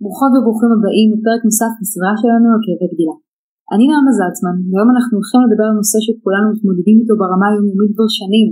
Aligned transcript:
ברוכות 0.00 0.32
וברוכים 0.34 0.70
הבאים 0.74 1.08
לפרק 1.12 1.40
נוסף 1.48 1.72
בסדרה 1.80 2.14
שלנו 2.20 2.46
על 2.52 2.60
כאבי 2.64 2.88
גדילה. 2.92 3.16
אני 3.72 3.84
נעמה 3.90 4.12
זלצמן, 4.18 4.56
והיום 4.68 4.88
אנחנו 4.94 5.12
הולכים 5.18 5.40
לדבר 5.44 5.66
על 5.70 5.76
נושא 5.80 5.98
שכולנו 6.06 6.46
מתמודדים 6.52 6.96
איתו 7.00 7.14
ברמה 7.20 7.46
היומיומית 7.48 7.92
כבר 7.94 8.08
שנים. 8.18 8.48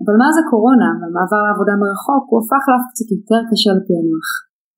אבל 0.00 0.14
מאז 0.20 0.36
הקורונה 0.38 0.90
והמעבר 0.98 1.40
לעבודה 1.46 1.74
מרחוק 1.82 2.24
הוא 2.30 2.38
הפך 2.40 2.62
לאף 2.70 2.84
קצת 2.90 3.08
יותר 3.14 3.40
קשה 3.48 3.70
לפענוח. 3.78 4.28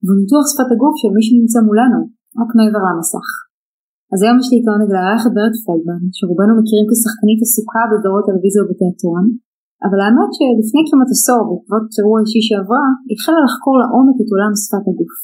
והוא 0.03 0.19
ניתוח 0.21 0.45
שפת 0.51 0.71
הגוף 0.73 0.95
של 1.01 1.11
מי 1.17 1.23
שנמצא 1.27 1.59
מולנו, 1.69 2.01
רק 2.41 2.51
מעבר 2.59 2.83
למסך. 2.87 3.27
אז 4.13 4.19
היום 4.23 4.37
יש 4.41 4.49
לי 4.51 4.57
את 4.61 4.67
העונג 4.67 4.91
לארח 4.97 5.23
את 5.27 5.33
ורד 5.35 5.55
פלדמן, 5.65 6.03
שרובנו 6.17 6.53
מכירים 6.59 6.87
כשחקנית 6.91 7.41
עסוקה 7.45 7.83
בסדרות 7.89 8.25
טלוויזיה 8.29 8.63
ובתיאטרון, 8.63 9.27
אבל 9.87 9.99
האמת 10.03 10.31
שלפני 10.37 10.83
כמעט 10.89 11.11
עשור 11.15 11.41
בעקבות 11.49 11.87
אירוע 11.99 12.19
אישי 12.23 12.43
שעברה, 12.47 12.85
החלה 13.13 13.41
לחקור 13.47 13.75
לעומק 13.81 14.17
את 14.23 14.29
עולם 14.35 14.53
שפת 14.63 14.87
הגוף. 14.91 15.17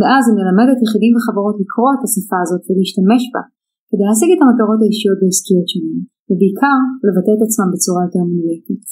מאז 0.00 0.22
היא 0.26 0.36
מלמדת 0.38 0.78
יחידים 0.84 1.12
וחברות 1.14 1.56
לקרוא 1.62 1.90
את 1.94 2.02
השפה 2.06 2.38
הזאת 2.44 2.62
ולהשתמש 2.66 3.22
בה, 3.32 3.42
כדי 3.90 4.04
להשיג 4.08 4.30
את 4.34 4.40
המטרות 4.42 4.80
האישיות 4.82 5.18
והעסקיות 5.20 5.66
שלהם, 5.72 6.00
ובעיקר 6.28 6.78
לבטא 7.06 7.32
את 7.36 7.42
עצמם 7.46 7.68
בצורה 7.72 8.00
יותר 8.06 8.22
מדויקת. 8.30 8.82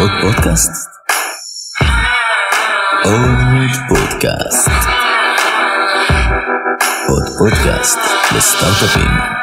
עוד 0.00 0.12
פודקאסט? 0.22 0.74
עוד 3.08 3.72
פודקאסט. 3.88 4.70
עוד 7.10 7.26
פודקאסט 7.38 7.98
לסטארט-אפים. 8.36 9.37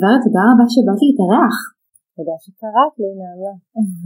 ורד, 0.00 0.20
תודה 0.24 0.42
רבה 0.50 0.66
שבאת 0.74 1.00
להתארח. 1.04 1.56
תודה 2.16 2.36
שקראת 2.44 2.94
לי, 3.00 3.08
נעמה. 3.20 3.54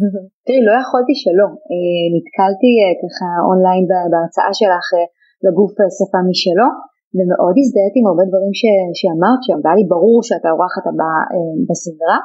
תראי, 0.47 0.63
לא 0.69 0.75
יכולתי 0.83 1.15
שלא. 1.23 1.49
אה, 1.71 2.07
נתקלתי 2.15 2.71
אה, 2.81 2.95
ככה 3.03 3.29
אונליין 3.49 3.85
בהרצאה 4.13 4.53
שלך 4.61 4.87
אה, 4.97 5.07
לגוף 5.45 5.73
שפה 5.97 6.21
משלו, 6.31 6.69
ומאוד 7.17 7.57
הזדהיתי 7.61 7.99
עם 8.01 8.07
הרבה 8.11 8.25
דברים 8.31 8.53
ש, 8.61 8.63
שאמרת 8.99 9.41
שם, 9.47 9.59
והיה 9.61 9.77
לי 9.79 9.87
ברור 9.95 10.19
שאת 10.29 10.45
האורחת 10.47 10.85
הבאה 10.91 11.21
בסדרה. 11.69 12.19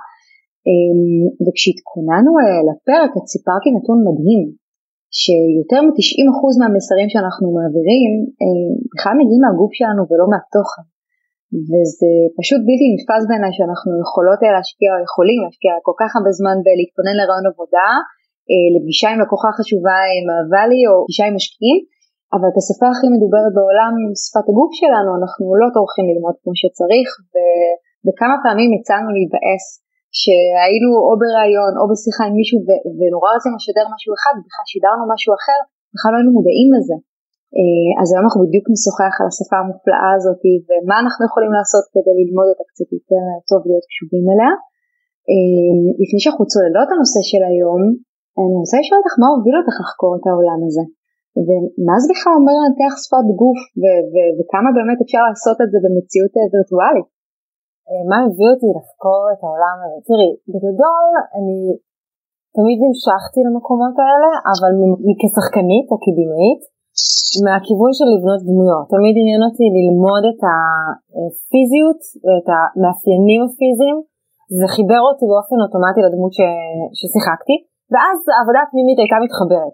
וכשהתכוננו 1.44 2.32
לפרק 2.68 3.12
את 3.18 3.26
סיפרתי 3.34 3.68
נתון 3.76 4.00
מדהים, 4.08 4.44
שיותר 5.20 5.80
מ-90% 5.86 6.40
מהמסרים 6.60 7.10
שאנחנו 7.14 7.48
מעבירים 7.58 8.14
בכלל 8.92 9.16
מגיעים 9.20 9.42
מהגוף 9.46 9.72
שלנו 9.78 10.02
ולא 10.10 10.26
מהתוכן. 10.32 10.86
וזה 11.68 12.12
פשוט 12.40 12.62
בלתי 12.68 12.86
נתפס 12.94 13.24
בעיניי 13.28 13.54
שאנחנו 13.58 13.92
יכולות 14.04 14.40
להשקיע 14.56 14.90
או 14.94 15.00
יכולים 15.08 15.40
להשקיע 15.44 15.72
כל 15.88 15.96
כך 16.02 16.10
הרבה 16.16 16.32
זמן 16.40 16.58
בלהתכונן 16.66 17.16
לרעיון 17.18 17.48
עבודה, 17.52 17.90
אה, 18.50 18.68
לפגישה 18.74 19.08
עם 19.12 19.20
לקוחה 19.24 19.50
חשובה 19.58 19.98
עם 20.16 20.26
הוואלי 20.34 20.82
או 20.90 20.94
פגישה 21.06 21.26
עם 21.28 21.36
משקיעים, 21.40 21.80
אבל 22.36 22.48
את 22.52 22.58
השפה 22.62 22.88
הכי 22.92 23.08
מדוברת 23.16 23.52
בעולם, 23.58 23.94
שפת 24.24 24.48
הגוף 24.50 24.72
שלנו, 24.80 25.10
אנחנו 25.20 25.44
לא 25.62 25.68
טורחים 25.76 26.06
ללמוד 26.10 26.36
כמו 26.42 26.54
שצריך, 26.62 27.08
וכמה 28.06 28.36
פעמים 28.44 28.70
יצאנו 28.78 29.10
להיבאס 29.16 29.66
שהיינו 30.20 30.90
או 31.08 31.14
בראיון 31.22 31.74
או 31.80 31.84
בשיחה 31.92 32.24
עם 32.28 32.34
מישהו 32.40 32.58
ונורא 33.00 33.30
רצינו 33.36 33.56
לשדר 33.60 33.86
משהו 33.94 34.12
אחד 34.18 34.34
ובכלל 34.36 34.66
שידרנו 34.72 35.04
משהו 35.14 35.32
אחר, 35.40 35.60
בכלל 35.94 36.12
לא 36.14 36.18
היינו 36.18 36.32
מודעים 36.38 36.70
לזה. 36.76 36.98
אה, 37.58 37.90
אז 38.00 38.08
היום 38.10 38.24
אנחנו 38.26 38.40
בדיוק 38.46 38.66
נשוחח 38.74 39.14
על 39.20 39.28
השפה 39.32 39.58
המופלאה 39.60 40.12
הזאת 40.18 40.44
ומה 40.68 40.96
אנחנו 41.04 41.22
יכולים 41.30 41.54
לעשות 41.58 41.84
כדי 41.94 42.14
ללמוד 42.20 42.48
אותה 42.52 42.66
קצת 42.72 42.90
יותר 42.98 43.24
טוב 43.50 43.60
להיות 43.68 43.86
קשובים 43.92 44.26
אליה. 44.32 44.54
אה, 45.30 45.76
לפני 46.02 46.20
שאנחנו 46.22 46.46
צוללות 46.52 46.90
הנושא 46.92 47.22
של 47.32 47.42
היום, 47.50 47.82
אני 48.38 48.56
רוצה 48.62 48.76
לשאול 48.80 49.00
אותך 49.00 49.16
מה 49.22 49.28
הוביל 49.34 49.56
אותך 49.58 49.76
לחקור 49.84 50.12
את 50.18 50.26
העולם 50.28 50.60
הזה, 50.68 50.84
ומה 51.46 51.96
זה 52.02 52.08
בכלל 52.12 52.34
אומר 52.40 52.56
לנתח 52.62 52.94
שפת 53.04 53.28
גוף 53.42 53.60
ו- 53.82 54.04
ו- 54.12 54.34
וכמה 54.38 54.70
באמת 54.78 55.00
אפשר 55.06 55.22
לעשות 55.28 55.58
את 55.64 55.70
זה 55.74 55.78
במציאות 55.84 56.34
אה, 56.38 56.48
וירטואלית. 56.52 57.10
מה 58.10 58.18
הביא 58.24 58.50
אותי 58.52 58.70
לחקור 58.78 59.24
את 59.34 59.42
העולם 59.44 59.78
הזה? 59.84 60.00
תראי, 60.10 60.32
בגדול 60.52 61.10
אני 61.38 61.58
תמיד 62.58 62.78
נמשכתי 62.86 63.40
למקומות 63.48 63.96
האלה, 64.02 64.32
אבל 64.54 64.72
כשחקנית 65.22 65.88
או 65.92 65.98
כבימאית, 66.04 66.62
מהכיוון 67.46 67.92
של 67.98 68.08
לבנות 68.14 68.42
דמויות. 68.50 68.86
תמיד 68.94 69.14
עניין 69.22 69.42
אותי 69.48 69.66
ללמוד 69.78 70.24
את 70.32 70.42
הפיזיות 70.50 72.02
ואת 72.26 72.48
המאפיינים 72.54 73.42
הפיזיים. 73.48 73.98
זה 74.58 74.66
חיבר 74.76 75.02
אותי 75.10 75.26
באופן 75.32 75.58
אוטומטי 75.64 76.02
לדמות 76.06 76.34
ש... 76.38 76.42
ששיחקתי, 77.00 77.56
ואז 77.92 78.18
העבודה 78.34 78.60
הפנימית 78.64 78.98
הייתה 79.02 79.18
מתחברת. 79.26 79.74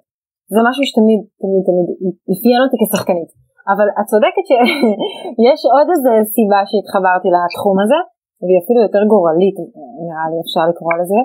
זה 0.53 0.59
משהו 0.67 0.83
שתמיד 0.89 1.21
תמיד 1.41 1.61
תמיד 1.67 1.87
אפיין 2.33 2.61
אותי 2.63 2.77
כשחקנית. 2.81 3.31
אבל 3.71 3.87
את 3.99 4.05
צודקת 4.11 4.45
שיש 4.49 5.61
עוד 5.75 5.87
איזה 5.93 6.11
סיבה 6.35 6.59
שהתחברתי 6.69 7.29
לתחום 7.35 7.77
הזה, 7.83 7.99
והיא 8.43 8.59
אפילו 8.61 8.79
יותר 8.87 9.03
גורלית 9.13 9.57
נראה 10.03 10.25
לי 10.31 10.37
אפשר 10.43 10.63
לקרוא 10.71 10.93
לזה. 10.99 11.21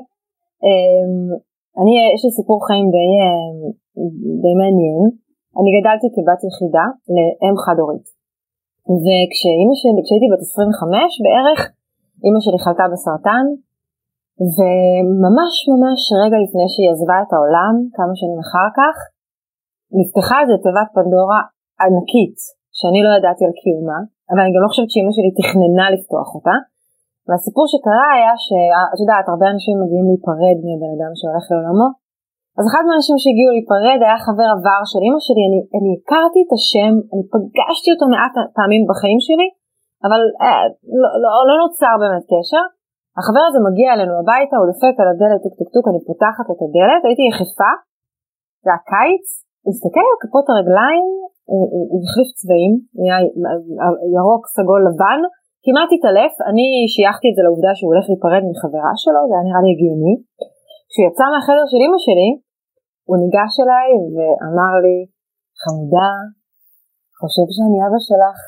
אמ, 0.65 1.27
אני, 1.81 1.93
יש 2.15 2.23
לי 2.25 2.31
סיפור 2.39 2.59
חיים 2.67 2.87
די, 2.95 3.11
אמ, 3.25 3.59
די 4.43 4.55
מעניין. 4.61 5.03
אני 5.59 5.71
גדלתי 5.77 6.07
כבת 6.15 6.41
יחידה 6.47 6.87
לאם 7.15 7.57
חד 7.65 7.77
הורית. 7.83 8.07
וכשהייתי 9.03 10.27
בת 10.33 10.43
25 10.47 11.13
בערך, 11.25 11.61
אימא 12.25 12.41
שלי 12.45 12.59
חלתה 12.65 12.85
בסרטן, 12.93 13.47
וממש 14.57 15.55
ממש 15.73 16.01
רגע 16.23 16.39
לפני 16.45 16.67
שהיא 16.73 16.91
עזבה 16.93 17.17
את 17.23 17.31
העולם, 17.35 17.75
כמה 17.97 18.15
שנים 18.21 18.41
אחר 18.47 18.69
כך, 18.79 18.97
נפתחה 19.99 20.37
איזה 20.43 20.57
תיבת 20.65 20.89
פנדורה 20.97 21.41
ענקית, 21.83 22.39
שאני 22.79 23.01
לא 23.07 23.11
ידעתי 23.17 23.43
על 23.47 23.55
קיומה, 23.61 23.99
אבל 24.31 24.41
אני 24.43 24.53
גם 24.55 24.63
לא 24.65 24.71
חושבת 24.71 24.91
שאימא 24.93 25.13
שלי 25.17 25.31
תכננה 25.39 25.87
לפתוח 25.95 26.29
אותה. 26.37 26.57
והסיפור 27.27 27.65
שקרה 27.73 28.09
היה 28.17 28.35
שאת 28.47 28.99
יודעת, 29.03 29.27
הרבה 29.33 29.47
אנשים 29.53 29.75
מגיעים 29.83 30.07
להיפרד 30.11 30.59
מבן 30.69 30.93
אדם 30.97 31.13
שהולך 31.19 31.45
לעולמו, 31.51 31.89
אז 32.59 32.65
אחד 32.71 32.83
מהאנשים 32.87 33.17
שהגיעו 33.23 33.51
להיפרד 33.55 34.01
היה 34.03 34.19
חבר 34.27 34.49
עבר 34.55 34.81
של 34.91 35.01
אמא 35.07 35.21
שלי, 35.27 35.43
אני, 35.49 35.61
אני 35.77 35.91
הכרתי 35.97 36.41
את 36.45 36.53
השם, 36.57 36.93
אני 37.13 37.23
פגשתי 37.33 37.89
אותו 37.93 38.07
מעט 38.13 38.35
פעמים 38.57 38.83
בחיים 38.91 39.21
שלי, 39.27 39.49
אבל 40.07 40.21
אה, 40.43 40.65
לא, 41.01 41.11
לא, 41.23 41.31
לא 41.49 41.55
נוצר 41.63 41.95
באמת 42.03 42.25
קשר. 42.33 42.65
החבר 43.19 43.45
הזה 43.49 43.59
מגיע 43.69 43.89
אלינו 43.95 44.13
הביתה, 44.21 44.55
הוא 44.59 44.67
דופק 44.71 44.97
על 45.01 45.09
הדלת, 45.11 45.41
טוק 45.45 45.55
טוק 45.59 45.71
טוק, 45.75 45.85
אני 45.91 46.01
פותחת 46.09 46.47
את 46.53 46.61
הדלת, 46.65 47.03
הייתי 47.07 47.25
יחפה, 47.31 47.73
זה 48.65 48.71
הקיץ, 48.77 49.27
הסתכל 49.69 50.05
על 50.11 50.19
כפות 50.23 50.47
הרגליים, 50.51 51.07
הוא 51.93 52.01
החליף 52.05 52.29
צבעים, 52.39 52.73
נהיה 52.99 53.19
ירוק, 54.17 54.43
סגול, 54.57 54.81
לבן, 54.89 55.21
כמעט 55.65 55.91
התעלף, 55.95 56.33
אני 56.51 56.67
שייכתי 56.95 57.27
את 57.31 57.35
זה 57.37 57.43
לעובדה 57.47 57.73
שהוא 57.77 57.91
הולך 57.93 58.05
להיפרד 58.11 58.43
מחברה 58.51 58.93
שלו, 59.03 59.21
זה 59.29 59.35
היה 59.35 59.45
נראה 59.47 59.63
לי 59.65 59.71
הגיוני. 59.75 60.15
כשהוא 60.89 61.07
יצא 61.09 61.25
מהחדר 61.33 61.65
של 61.73 61.81
אמא 61.87 61.99
שלי, 62.07 62.31
הוא 63.09 63.17
ניגש 63.23 63.53
אליי 63.63 63.89
ואמר 64.15 64.73
לי, 64.85 64.99
חמודה, 65.63 66.11
חושב 67.21 67.47
שאני 67.55 67.79
אבא 67.87 68.01
שלך. 68.09 68.39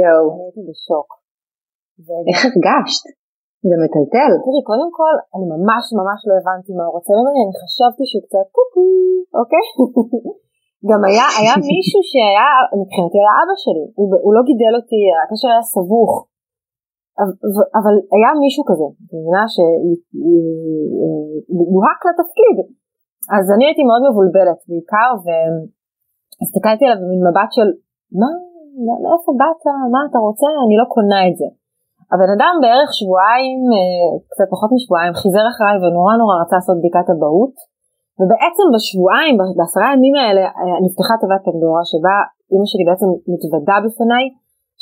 יואו. 0.00 0.26
אני 0.32 0.42
הייתי 0.44 0.62
בשוק. 0.68 1.08
איך 2.28 2.38
הרגשת? 2.46 3.04
זה 3.68 3.76
מטלטל. 3.82 4.30
תראי, 4.44 4.62
קודם 4.70 4.90
כל, 4.98 5.14
אני 5.34 5.46
ממש 5.54 5.84
ממש 5.98 6.20
לא 6.28 6.34
הבנתי 6.38 6.70
מה 6.78 6.84
הוא 6.86 6.94
רוצה 6.96 7.12
ממני, 7.18 7.40
אני 7.44 7.54
חשבתי 7.62 8.02
שהוא 8.10 8.24
קצת 8.26 8.46
קוקו, 8.56 8.86
אוקיי? 9.38 9.66
גם 10.90 11.00
היה, 11.08 11.26
היה 11.38 11.54
מישהו 11.72 12.00
שהיה, 12.10 12.48
מבחינתי 12.80 13.18
היה 13.20 13.34
אבא 13.42 13.56
שלי, 13.64 13.84
הוא, 13.98 14.06
הוא 14.24 14.32
לא 14.36 14.42
גידל 14.48 14.74
אותי, 14.78 15.02
הקשר 15.20 15.48
היה 15.52 15.64
סבוך. 15.74 16.12
אבל 17.78 17.94
היה 18.16 18.30
מישהו 18.44 18.64
כזה, 18.70 18.88
מבינה 19.14 19.44
שלוהק 19.54 19.80
לתפקיד. 22.08 22.56
אז 23.36 23.44
אני 23.54 23.64
הייתי 23.66 23.84
מאוד 23.88 24.02
מבולבלת 24.08 24.60
בעיקר, 24.68 25.10
והסתכלתי 25.24 26.82
עליו 26.86 26.98
במין 27.02 27.20
מבט 27.28 27.50
של 27.56 27.68
מה, 28.20 28.30
מאיפה 29.02 29.30
באת, 29.40 29.62
מה 29.94 30.00
אתה 30.08 30.18
רוצה, 30.26 30.48
אני 30.64 30.76
לא 30.80 30.86
קונה 30.94 31.20
את 31.28 31.36
זה. 31.40 31.48
הבן 32.12 32.30
אדם 32.36 32.54
בערך 32.62 32.90
שבועיים, 32.98 33.60
אה, 33.76 34.10
קצת 34.30 34.48
פחות 34.54 34.70
משבועיים, 34.76 35.12
חיזר 35.20 35.44
אחריי 35.52 35.76
ונורא 35.80 36.14
נורא 36.20 36.34
רצה 36.42 36.56
לעשות 36.58 36.76
בדיקת 36.80 37.06
אבהות. 37.14 37.56
ובעצם 38.18 38.66
בשבועיים, 38.74 39.34
בעשרה 39.58 39.86
הימים 39.90 40.16
האלה, 40.20 40.44
אה, 40.58 40.78
נפתחה 40.84 41.14
תיבת 41.20 41.42
פנדורה 41.46 41.82
שבה 41.90 42.16
אמא 42.52 42.66
שלי 42.70 42.84
בעצם 42.88 43.08
מתוודה 43.32 43.76
בפניי 43.84 44.24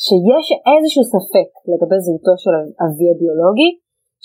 שיש 0.05 0.46
איזשהו 0.70 1.02
ספק 1.14 1.49
לגבי 1.70 1.99
זהותו 2.05 2.34
של 2.43 2.55
אבי 2.84 3.06
הביולוגי, 3.12 3.70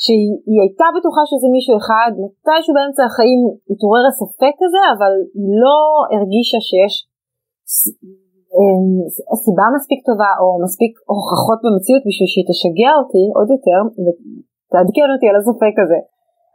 שהיא 0.01 0.59
הייתה 0.63 0.87
בטוחה 0.95 1.23
שזה 1.29 1.47
מישהו 1.55 1.73
אחד, 1.81 2.11
מתישהו 2.21 2.71
באמצע 2.75 3.03
החיים 3.05 3.41
התעורר 3.71 4.03
הספק 4.09 4.55
הזה, 4.65 4.81
אבל 4.93 5.13
היא 5.37 5.49
לא 5.63 5.79
הרגישה 6.13 6.59
שיש 6.67 6.93
אמ, 8.57 8.87
סיבה 9.45 9.65
מספיק 9.75 9.99
טובה 10.09 10.31
או 10.41 10.47
מספיק 10.65 10.93
הוכחות 11.11 11.59
במציאות 11.63 12.03
בשביל 12.07 12.29
שהיא 12.31 12.47
תשגע 12.49 12.91
אותי 12.99 13.23
עוד 13.37 13.47
יותר 13.55 13.79
ותעדכן 14.03 15.09
אותי 15.13 15.27
על 15.29 15.37
הספק 15.39 15.75
הזה. 15.83 15.99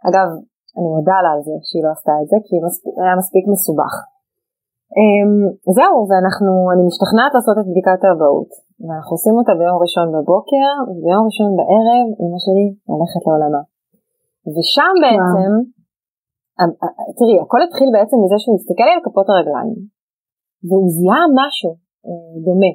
אגב, 0.09 0.29
אני 0.77 0.89
מודה 0.97 1.19
לה 1.25 1.31
על 1.35 1.43
זה 1.49 1.55
שהיא 1.67 1.83
לא 1.85 1.91
עשתה 1.97 2.15
את 2.23 2.29
זה 2.31 2.39
כי 2.47 2.55
היה 3.03 3.15
מספיק 3.23 3.45
מסובך. 3.53 3.95
אמ, 4.99 5.33
זהו, 5.79 5.97
ואנחנו, 6.09 6.53
אני 6.73 6.83
משתכנעת 6.89 7.33
לעשות 7.37 7.57
את 7.61 7.67
בדיקת 7.71 8.01
האבהות, 8.05 8.51
ואנחנו 8.85 9.13
עושים 9.17 9.35
אותה 9.39 9.53
ביום 9.61 9.79
ראשון 9.85 10.07
בבוקר, 10.15 10.71
וביום 10.89 11.25
ראשון 11.29 11.51
בערב 11.59 12.07
אמא 12.21 12.39
שלי 12.45 12.67
הולכת 12.91 13.23
לעולמה. 13.27 13.63
ושם 14.55 14.93
בעצם, 15.05 15.51
אמ, 16.59 16.73
אה, 16.81 17.11
תראי, 17.19 17.37
הכל 17.45 17.61
התחיל 17.67 17.89
בעצם 17.95 18.17
מזה 18.23 18.39
שהוא 18.43 18.57
הסתכל 18.59 18.87
לי 18.89 18.95
על 18.97 19.03
כפות 19.07 19.27
הרגליים, 19.31 19.79
והוא 20.69 20.89
זיהה 20.97 21.25
משהו 21.41 21.73
אה, 22.07 22.35
דומה. 22.47 22.73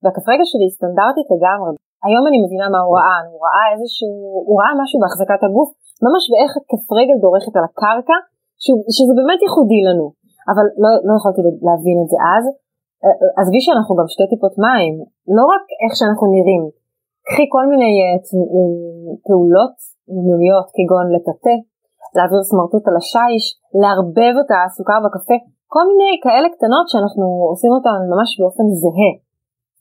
והכף 0.00 0.24
רגל 0.32 0.46
שלי 0.52 0.66
סטנדרטית 0.76 1.28
לגמרי. 1.34 1.70
היום 2.06 2.24
אני 2.28 2.38
מבינה 2.44 2.66
מה 2.74 2.80
הוא 2.84 2.92
ראה, 2.98 3.18
הוא 3.32 3.40
ראה 3.46 3.66
איזשהו, 3.74 4.12
הוא 4.48 4.56
ראה 4.60 4.72
משהו 4.82 4.96
בהחזקת 5.02 5.40
הגוף, 5.46 5.70
ממש 6.04 6.22
באיך 6.30 6.52
כף 6.70 6.84
רגל 6.98 7.16
דורכת 7.24 7.54
על 7.58 7.64
הקרקע, 7.68 8.18
שזה 8.96 9.12
באמת 9.18 9.40
ייחודי 9.44 9.80
לנו. 9.88 10.06
אבל 10.50 10.66
לא, 10.82 10.90
לא 11.08 11.12
יכולתי 11.18 11.40
להבין 11.66 11.96
את 12.02 12.08
זה 12.12 12.18
אז. 12.34 12.44
עזבי 13.38 13.60
שאנחנו 13.64 13.92
גם 13.98 14.08
שתי 14.14 14.26
טיפות 14.32 14.54
מים, 14.64 14.94
לא 15.36 15.44
רק 15.52 15.64
איך 15.82 15.92
שאנחנו 15.98 16.26
נראים, 16.34 16.64
קחי 17.28 17.46
כל 17.54 17.64
מיני 17.70 17.92
uh, 18.04 18.30
פעולות 19.26 19.76
יומיומיות 20.14 20.66
כגון 20.76 21.06
לטאטא, 21.14 21.56
להעביר 22.16 22.42
סמרטוט 22.50 22.84
על 22.88 22.96
השיש, 23.00 23.44
לערבב 23.80 24.34
את 24.42 24.50
הסוכר 24.54 24.98
בקפה, 25.04 25.36
כל 25.74 25.84
מיני 25.90 26.12
כאלה 26.24 26.48
קטנות 26.54 26.86
שאנחנו 26.90 27.26
עושים 27.52 27.72
אותן 27.76 27.98
ממש 28.12 28.30
באופן 28.40 28.66
זהה. 28.82 29.12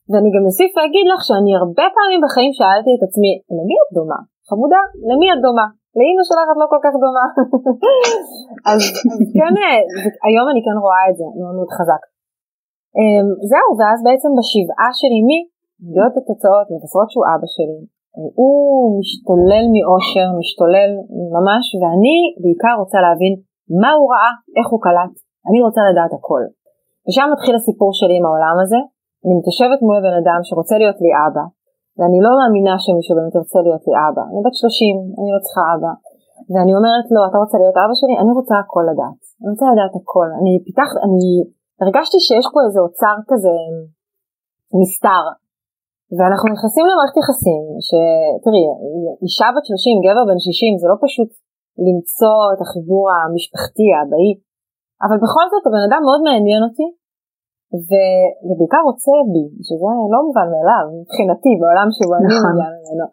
ואני 0.09 0.29
גם 0.35 0.44
אוסיף 0.50 0.71
להגיד 0.79 1.06
לך 1.12 1.21
שאני 1.27 1.51
הרבה 1.59 1.85
פעמים 1.95 2.19
בחיים 2.25 2.53
שאלתי 2.57 2.91
את 2.95 3.01
עצמי, 3.07 3.31
למי 3.57 3.75
את 3.81 3.89
דומה? 3.97 4.19
חמודה, 4.50 4.81
למי 5.09 5.27
את 5.33 5.39
דומה? 5.45 5.67
לאימא 5.97 6.23
שלך 6.29 6.47
את 6.53 6.59
לא 6.62 6.67
כל 6.73 6.81
כך 6.85 6.94
דומה. 7.03 7.25
אז, 8.71 8.81
אז 9.13 9.19
כן, 9.35 9.53
אה, 9.62 9.79
היום 10.27 10.45
אני 10.51 10.62
כן 10.65 10.77
רואה 10.85 11.03
את 11.09 11.15
זה 11.19 11.27
מאוד 11.39 11.56
מאוד 11.57 11.71
חזק. 11.77 12.01
Um, 13.00 13.27
זהו, 13.51 13.69
ואז 13.80 14.00
בעצם 14.07 14.31
בשבעה 14.38 14.89
של 15.00 15.12
אמי, 15.19 15.39
מגיעות 15.83 16.13
התוצאות, 16.19 16.68
מבשרות 16.74 17.07
שהוא 17.12 17.25
אבא 17.33 17.47
שלי. 17.56 17.80
אה, 18.15 18.30
הוא 18.39 18.56
משתולל 19.00 19.65
מאושר, 19.74 20.27
משתולל 20.39 20.92
ממש, 21.36 21.63
ואני 21.80 22.18
בעיקר 22.42 22.74
רוצה 22.81 22.97
להבין 23.06 23.33
מה 23.81 23.92
הוא 23.97 24.07
ראה, 24.13 24.33
איך 24.57 24.68
הוא 24.71 24.81
קלט. 24.86 25.13
אני 25.47 25.59
רוצה 25.65 25.81
לדעת 25.89 26.13
הכל. 26.18 26.44
ושם 27.06 27.27
מתחיל 27.33 27.56
הסיפור 27.59 27.89
שלי 28.00 28.15
עם 28.19 28.25
העולם 28.27 28.57
הזה. 28.63 28.81
אני 29.24 29.33
מתיישבת 29.39 29.80
מול 29.86 29.95
הבן 29.98 30.15
אדם 30.21 30.39
שרוצה 30.48 30.75
להיות 30.81 31.00
לי 31.03 31.12
אבא, 31.25 31.45
ואני 31.98 32.19
לא 32.25 32.31
מאמינה 32.39 32.75
שמישהו 32.83 33.13
באמת 33.18 33.33
ירצה 33.38 33.59
להיות 33.65 33.83
לי 33.88 33.94
אבא. 34.06 34.24
אני 34.30 34.39
בת 34.45 34.56
30, 34.62 34.98
אני 35.19 35.30
לא 35.36 35.39
צריכה 35.45 35.63
אבא. 35.74 35.94
ואני 36.51 36.74
אומרת 36.77 37.07
לו, 37.13 37.19
אתה 37.27 37.38
רוצה 37.44 37.56
להיות 37.62 37.77
אבא 37.83 37.95
שלי? 38.00 38.15
אני 38.21 38.31
רוצה 38.39 38.56
הכל 38.63 38.83
לדעת. 38.91 39.19
אני 39.39 39.50
רוצה 39.53 39.65
לדעת 39.74 39.94
הכל. 40.00 40.27
אני 40.39 40.51
פיתח, 40.65 40.89
אני 41.06 41.30
הרגשתי 41.81 42.18
שיש 42.25 42.45
פה 42.54 42.60
איזה 42.66 42.80
אוצר 42.86 43.16
כזה 43.30 43.56
נסתר. 44.80 45.25
ואנחנו 46.16 46.48
נכנסים 46.56 46.86
למערכת 46.89 47.18
יחסים, 47.22 47.63
שתראי, 47.88 48.66
אישה 49.24 49.48
בת 49.54 49.66
30, 49.66 50.04
גבר 50.06 50.24
בן 50.30 50.39
60, 50.39 50.81
זה 50.81 50.88
לא 50.92 50.98
פשוט 51.06 51.31
למצוא 51.86 52.39
את 52.54 52.60
החיבור 52.63 53.04
המשפחתי, 53.13 53.88
האבאי, 53.94 54.31
אבל 55.06 55.18
בכל 55.25 55.45
זאת 55.51 55.63
הבן 55.68 55.83
אדם 55.88 56.01
מאוד 56.07 56.22
מעניין 56.27 56.62
אותי. 56.68 56.88
ובעיקר 58.48 58.81
רוצה 58.89 59.13
בי, 59.33 59.45
שזה 59.66 59.86
לא 60.13 60.19
מובן 60.27 60.48
מאליו 60.54 60.86
מבחינתי 61.00 61.51
בעולם 61.60 61.88
שבו 61.95 62.13
אני 62.16 62.27
נכון. 62.27 62.54
מגיעה 62.54 62.69
ממנו. 62.75 63.07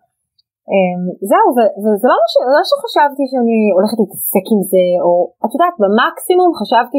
Um, 0.73 1.03
זהו, 1.31 1.47
וזה 1.83 2.07
לא, 2.13 2.19
ש... 2.33 2.35
לא 2.55 2.63
שחשבתי 2.71 3.25
שאני 3.31 3.59
הולכת 3.77 3.99
להתעסק 4.01 4.47
עם 4.53 4.61
זה, 4.73 4.85
או 5.05 5.13
את 5.45 5.51
יודעת, 5.55 5.77
במקסימום 5.83 6.51
חשבתי 6.61 6.99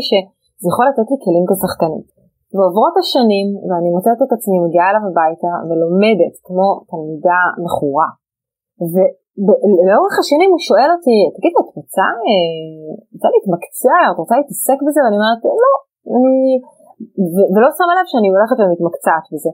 שזה 0.63 0.71
יכול 0.73 0.85
לתת 0.89 1.07
לי 1.11 1.17
כלים 1.23 1.45
כשחקנית. 1.49 2.07
ועוברות 2.55 2.95
השנים, 3.01 3.47
ואני 3.67 3.89
מוצאת 3.95 4.19
את 4.25 4.31
עצמי 4.35 4.57
מגיעה 4.65 4.87
אליו 4.89 5.03
הביתה 5.09 5.51
ולומדת 5.67 6.33
כמו 6.45 6.67
תלמידה 6.89 7.41
מכורה. 7.65 8.09
ולאורך 8.93 10.15
השנים 10.21 10.49
הוא 10.53 10.61
שואל 10.69 10.89
אותי, 10.95 11.17
תגידי, 11.35 11.59
את 11.63 11.71
רוצה, 11.77 12.07
אה, 12.27 12.91
רוצה 13.13 13.27
להתמקצע, 13.33 13.97
את 14.11 14.17
רוצה 14.21 14.35
להתעסק 14.39 14.79
בזה? 14.85 14.99
ואני 15.01 15.17
אומרת, 15.19 15.41
לא, 15.63 15.73
אני 16.15 16.35
ו- 17.33 17.49
ולא 17.53 17.69
שמה 17.77 17.93
לב 17.97 18.07
שאני 18.11 18.29
הולכת 18.33 18.57
ומתמקצעת 18.59 19.25
בזה. 19.33 19.51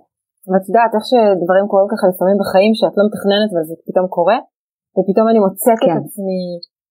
ואת 0.50 0.66
יודעת 0.70 0.92
איך 0.96 1.04
שדברים 1.12 1.66
קורים 1.72 1.90
ככה 1.92 2.06
לפעמים 2.12 2.38
בחיים 2.42 2.74
שאת 2.80 2.96
לא 2.98 3.04
מתכננת 3.10 3.50
וזה 3.54 3.76
פתאום 3.88 4.08
קורה, 4.18 4.38
ופתאום 4.96 5.26
אני 5.32 5.40
מוצאת 5.46 5.80
כן. 5.82 5.86
את 5.92 5.98
עצמי 6.02 6.42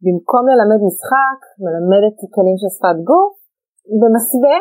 במקום 0.05 0.43
ללמד 0.51 0.81
משחק, 0.89 1.41
מלמדת 1.65 2.17
כלים 2.35 2.57
של 2.61 2.71
שפת 2.75 2.99
גוף, 3.11 3.35
במסווה, 4.01 4.57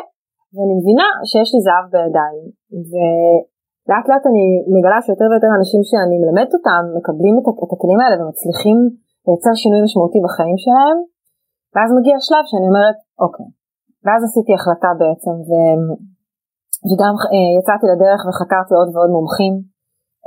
ואני 0.54 0.74
מבינה 0.78 1.08
שיש 1.30 1.48
לי 1.54 1.60
זהב 1.66 1.84
בידיים. 1.92 2.44
ולאט 2.88 4.06
לאט 4.10 4.24
אני 4.30 4.44
מגלה 4.74 4.98
שיותר 5.04 5.26
ויותר 5.28 5.50
אנשים 5.58 5.80
שאני 5.88 6.16
מלמדת 6.22 6.52
אותם 6.56 6.82
מקבלים 6.98 7.34
את, 7.38 7.46
את 7.64 7.70
הכלים 7.74 8.00
האלה 8.00 8.16
ומצליחים 8.18 8.78
לייצר 9.24 9.54
שינוי 9.62 9.80
משמעותי 9.86 10.20
בחיים 10.26 10.58
שלהם, 10.64 10.98
ואז 11.74 11.88
מגיע 11.98 12.14
השלב 12.16 12.44
שאני 12.50 12.66
אומרת, 12.70 12.98
אוקיי, 13.24 13.48
ואז 14.04 14.20
עשיתי 14.28 14.52
החלטה 14.54 14.90
בעצם, 15.00 15.34
ו... 15.48 15.50
וגם 16.88 17.14
אה, 17.32 17.50
יצאתי 17.58 17.86
לדרך 17.92 18.20
וחקרתי 18.28 18.72
עוד 18.78 18.88
ועוד 18.92 19.10
מומחים, 19.16 19.54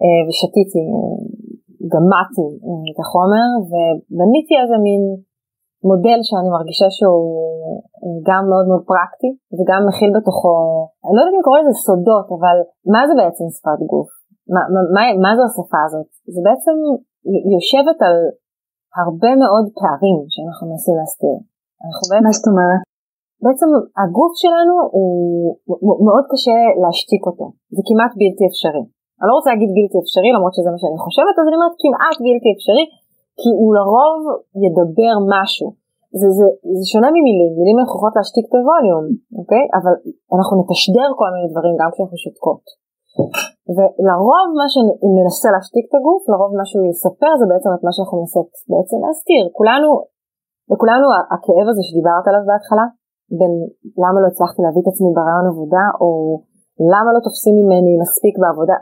אה, 0.02 0.22
ושתיתי, 0.28 0.84
אה, 0.94 1.20
גמעתי 1.94 2.50
אה, 2.66 2.84
את 2.92 2.98
החומר, 3.04 3.48
ובניתי 3.70 4.54
איזה 4.62 4.78
מין 4.86 5.02
מודל 5.90 6.20
שאני 6.28 6.50
מרגישה 6.56 6.88
שהוא 6.98 7.28
אה, 8.02 8.16
גם 8.28 8.44
מאוד 8.52 8.66
מאוד 8.70 8.84
פרקטי, 8.92 9.32
וגם 9.56 9.82
מכיל 9.90 10.10
בתוכו, 10.18 10.56
אני 11.04 11.14
לא 11.16 11.20
יודעת 11.22 11.36
אם 11.38 11.46
קורא 11.48 11.60
לזה 11.60 11.74
סודות, 11.88 12.28
אבל 12.38 12.58
מה 12.94 13.02
זה 13.08 13.14
בעצם 13.20 13.46
שפת 13.56 13.80
גוף? 13.92 14.10
מה, 14.54 14.62
מה, 14.96 15.02
מה 15.26 15.32
זו 15.38 15.44
השפה 15.50 15.82
הזאת? 15.88 16.10
זה 16.34 16.42
בעצם 16.48 16.76
יושבת 17.56 17.98
על 18.08 18.18
הרבה 19.02 19.32
מאוד 19.44 19.66
פערים 19.80 20.18
שאנחנו 20.34 20.64
מנסים 20.70 20.96
להסתיר. 21.00 21.36
בעצם... 22.10 22.24
מה 22.26 22.32
זאת 22.38 22.48
אומרת? 22.52 22.82
בעצם 23.44 23.70
הגוף 24.02 24.34
שלנו 24.44 24.76
הוא 24.96 25.94
מאוד 26.08 26.26
קשה 26.32 26.58
להשתיק 26.82 27.24
אותו, 27.30 27.46
זה 27.76 27.82
כמעט 27.88 28.14
בלתי 28.20 28.44
אפשרי. 28.50 28.84
אני 29.20 29.28
לא 29.30 29.36
רוצה 29.38 29.50
להגיד 29.54 29.70
בלתי 29.78 29.98
אפשרי 30.04 30.30
למרות 30.36 30.54
שזה 30.56 30.70
מה 30.74 30.80
שאני 30.82 31.00
חושבת, 31.06 31.36
אז 31.38 31.46
אני 31.48 31.56
אומרת 31.58 31.76
כמעט 31.84 32.18
בלתי 32.26 32.50
אפשרי, 32.56 32.86
כי 33.40 33.50
הוא 33.60 33.72
לרוב 33.78 34.22
ידבר 34.66 35.14
משהו. 35.36 35.68
זה, 36.20 36.28
זה, 36.38 36.48
זה 36.78 36.86
שונה 36.92 37.10
ממילים, 37.16 37.52
מילים 37.60 37.78
יכולות 37.86 38.16
להשתיק 38.18 38.46
את 38.48 38.54
הווליום, 38.58 39.06
אוקיי? 39.40 39.64
אבל 39.78 39.94
אנחנו 40.36 40.54
נתשדר 40.60 41.10
כל 41.20 41.30
מיני 41.34 41.48
דברים 41.54 41.76
גם 41.82 41.90
כשאנחנו 41.92 42.18
שותקות. 42.26 42.64
ולרוב 43.76 44.48
מה 44.62 44.68
שאם 44.74 45.12
ננסה 45.20 45.50
להשתיק 45.56 45.86
את 45.90 45.96
הגוף, 45.98 46.22
לרוב 46.32 46.52
מה 46.60 46.66
שהוא 46.70 46.86
יספר 46.92 47.32
זה 47.40 47.46
בעצם 47.52 47.70
את 47.76 47.82
מה 47.86 47.92
שאנחנו 47.94 48.16
מנסות 48.20 48.50
בעצם 48.72 48.98
להסתיר. 49.06 49.44
כולנו, 49.58 49.90
לכולנו 50.72 51.08
הכאב 51.34 51.68
הזה 51.72 51.84
שדיברת 51.88 52.26
עליו 52.30 52.44
בהתחלה, 52.50 52.86
בין 53.40 53.54
למה 54.04 54.18
לא 54.24 54.28
הצלחתי 54.32 54.60
להביא 54.64 54.82
את 54.84 54.90
עצמי 54.92 55.10
ברעיון 55.18 55.46
עבודה, 55.52 55.86
או 56.02 56.10
למה 56.92 57.10
לא 57.16 57.20
תופסים 57.26 57.56
ממני 57.60 57.94
מספיק 58.04 58.34
בעבודה, 58.42 58.76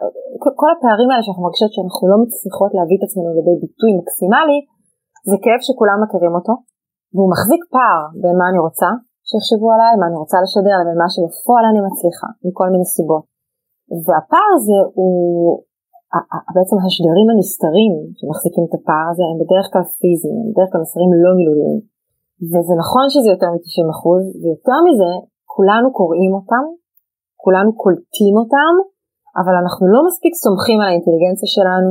כל 0.62 0.70
הפערים 0.74 1.10
האלה 1.10 1.24
שאנחנו 1.24 1.44
מרגישות 1.46 1.72
שאנחנו 1.76 2.04
לא 2.12 2.18
מצליחות 2.24 2.72
להביא 2.78 2.98
את 2.98 3.04
עצמנו 3.08 3.30
לידי 3.38 3.56
ביטוי 3.64 3.92
מקסימלי, 4.00 4.60
זה 5.30 5.38
כאב 5.44 5.62
שכולם 5.68 5.98
מכירים 6.04 6.34
אותו, 6.38 6.54
והוא 7.14 7.30
מחזיק 7.34 7.62
פער 7.76 8.02
בין 8.22 8.36
מה 8.40 8.46
אני 8.52 8.60
רוצה 8.68 8.90
שיחשבו 9.30 9.68
עליי, 9.74 9.94
מה 10.00 10.06
אני 10.10 10.18
רוצה 10.24 10.38
לשדר, 10.44 10.76
לבין 10.82 10.98
מה 11.04 11.10
שבפועל 11.14 11.66
אני 11.72 11.82
מצליחה, 11.88 12.28
מכל 12.46 12.68
מיני 12.74 12.88
סיבות. 12.96 13.24
והפער 14.06 14.50
הזה 14.58 14.78
הוא 14.98 15.14
בעצם 16.56 16.78
השדרים 16.86 17.28
הנסתרים 17.34 17.94
שמחזיקים 18.18 18.64
את 18.68 18.74
הפער 18.78 19.08
הזה 19.12 19.24
הם 19.30 19.38
בדרך 19.42 19.66
כלל 19.72 19.86
פיזיים, 20.00 20.40
בדרך 20.50 20.70
כלל 20.72 20.82
מסרים 20.86 21.12
לא 21.24 21.32
מילוליים. 21.38 21.80
וזה 22.52 22.74
נכון 22.84 23.06
שזה 23.14 23.30
יותר 23.34 23.50
מ-90 23.54 23.86
ויותר 24.42 24.80
מזה, 24.88 25.12
כולנו 25.54 25.88
קוראים 26.00 26.32
אותם, 26.38 26.66
כולנו 27.44 27.70
קולטים 27.84 28.36
אותם, 28.42 28.74
אבל 29.40 29.56
אנחנו 29.62 29.84
לא 29.94 30.02
מספיק 30.08 30.34
סומכים 30.44 30.78
על 30.82 30.88
האינטליגנציה 30.90 31.50
שלנו 31.56 31.90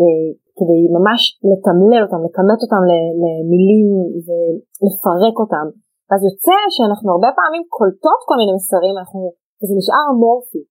אה, 0.00 0.28
כדי 0.58 0.80
ממש 0.96 1.20
לתמלל 1.50 2.02
אותם, 2.04 2.20
לכמת 2.26 2.60
אותם 2.64 2.82
למילים 3.22 3.88
ולפרק 4.26 5.36
אותם. 5.42 5.66
אז 6.12 6.20
יוצא 6.28 6.58
שאנחנו 6.74 7.08
הרבה 7.14 7.30
פעמים 7.38 7.62
קולטות 7.76 8.20
כל 8.28 8.36
מיני 8.40 8.52
מסרים, 8.58 8.94
אנחנו, 9.00 9.20
וזה 9.58 9.74
נשאר 9.78 10.04
אמורפי. 10.12 10.62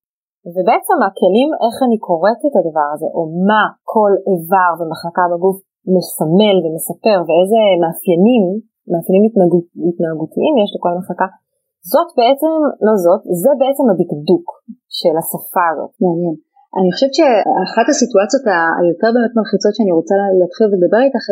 ובעצם 0.56 0.98
הכלים 1.08 1.50
איך 1.64 1.76
אני 1.86 1.98
קוראת 2.08 2.42
את 2.48 2.56
הדבר 2.60 2.88
הזה, 2.94 3.08
או 3.16 3.22
מה 3.50 3.64
כל 3.94 4.12
איבר 4.30 4.72
ומחלקה 4.78 5.26
בגוף 5.32 5.58
מסמל 5.96 6.58
ומספר 6.64 7.18
ואיזה 7.26 7.62
מאפיינים, 7.82 8.44
מאפיינים 8.92 9.24
התנהגות, 9.28 9.66
התנהגותיים 9.90 10.54
יש 10.64 10.70
לכל 10.76 10.94
מחלקה, 11.00 11.28
זאת 11.94 12.10
בעצם, 12.20 12.52
לא 12.88 12.94
זאת, 13.06 13.22
זה 13.44 13.52
בעצם 13.62 13.86
הדקדוק 13.92 14.46
של 15.00 15.16
השפה 15.22 15.66
הזאת. 15.72 15.92
מעניין. 16.04 16.36
אני 16.78 16.90
חושבת 16.94 17.14
שאחת 17.18 17.88
הסיטואציות 17.92 18.44
היותר 18.80 19.10
באמת 19.16 19.34
מלחיצות 19.38 19.74
שאני 19.76 19.94
רוצה 20.00 20.16
להתחיל 20.40 20.68
ולדבר 20.70 21.02
איתך 21.06 21.26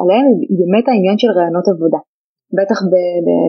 עליהן 0.00 0.26
היא 0.50 0.58
באמת 0.60 0.86
העניין 0.88 1.16
של 1.20 1.30
רעיונות 1.36 1.66
עבודה. 1.72 2.00
בטח 2.58 2.78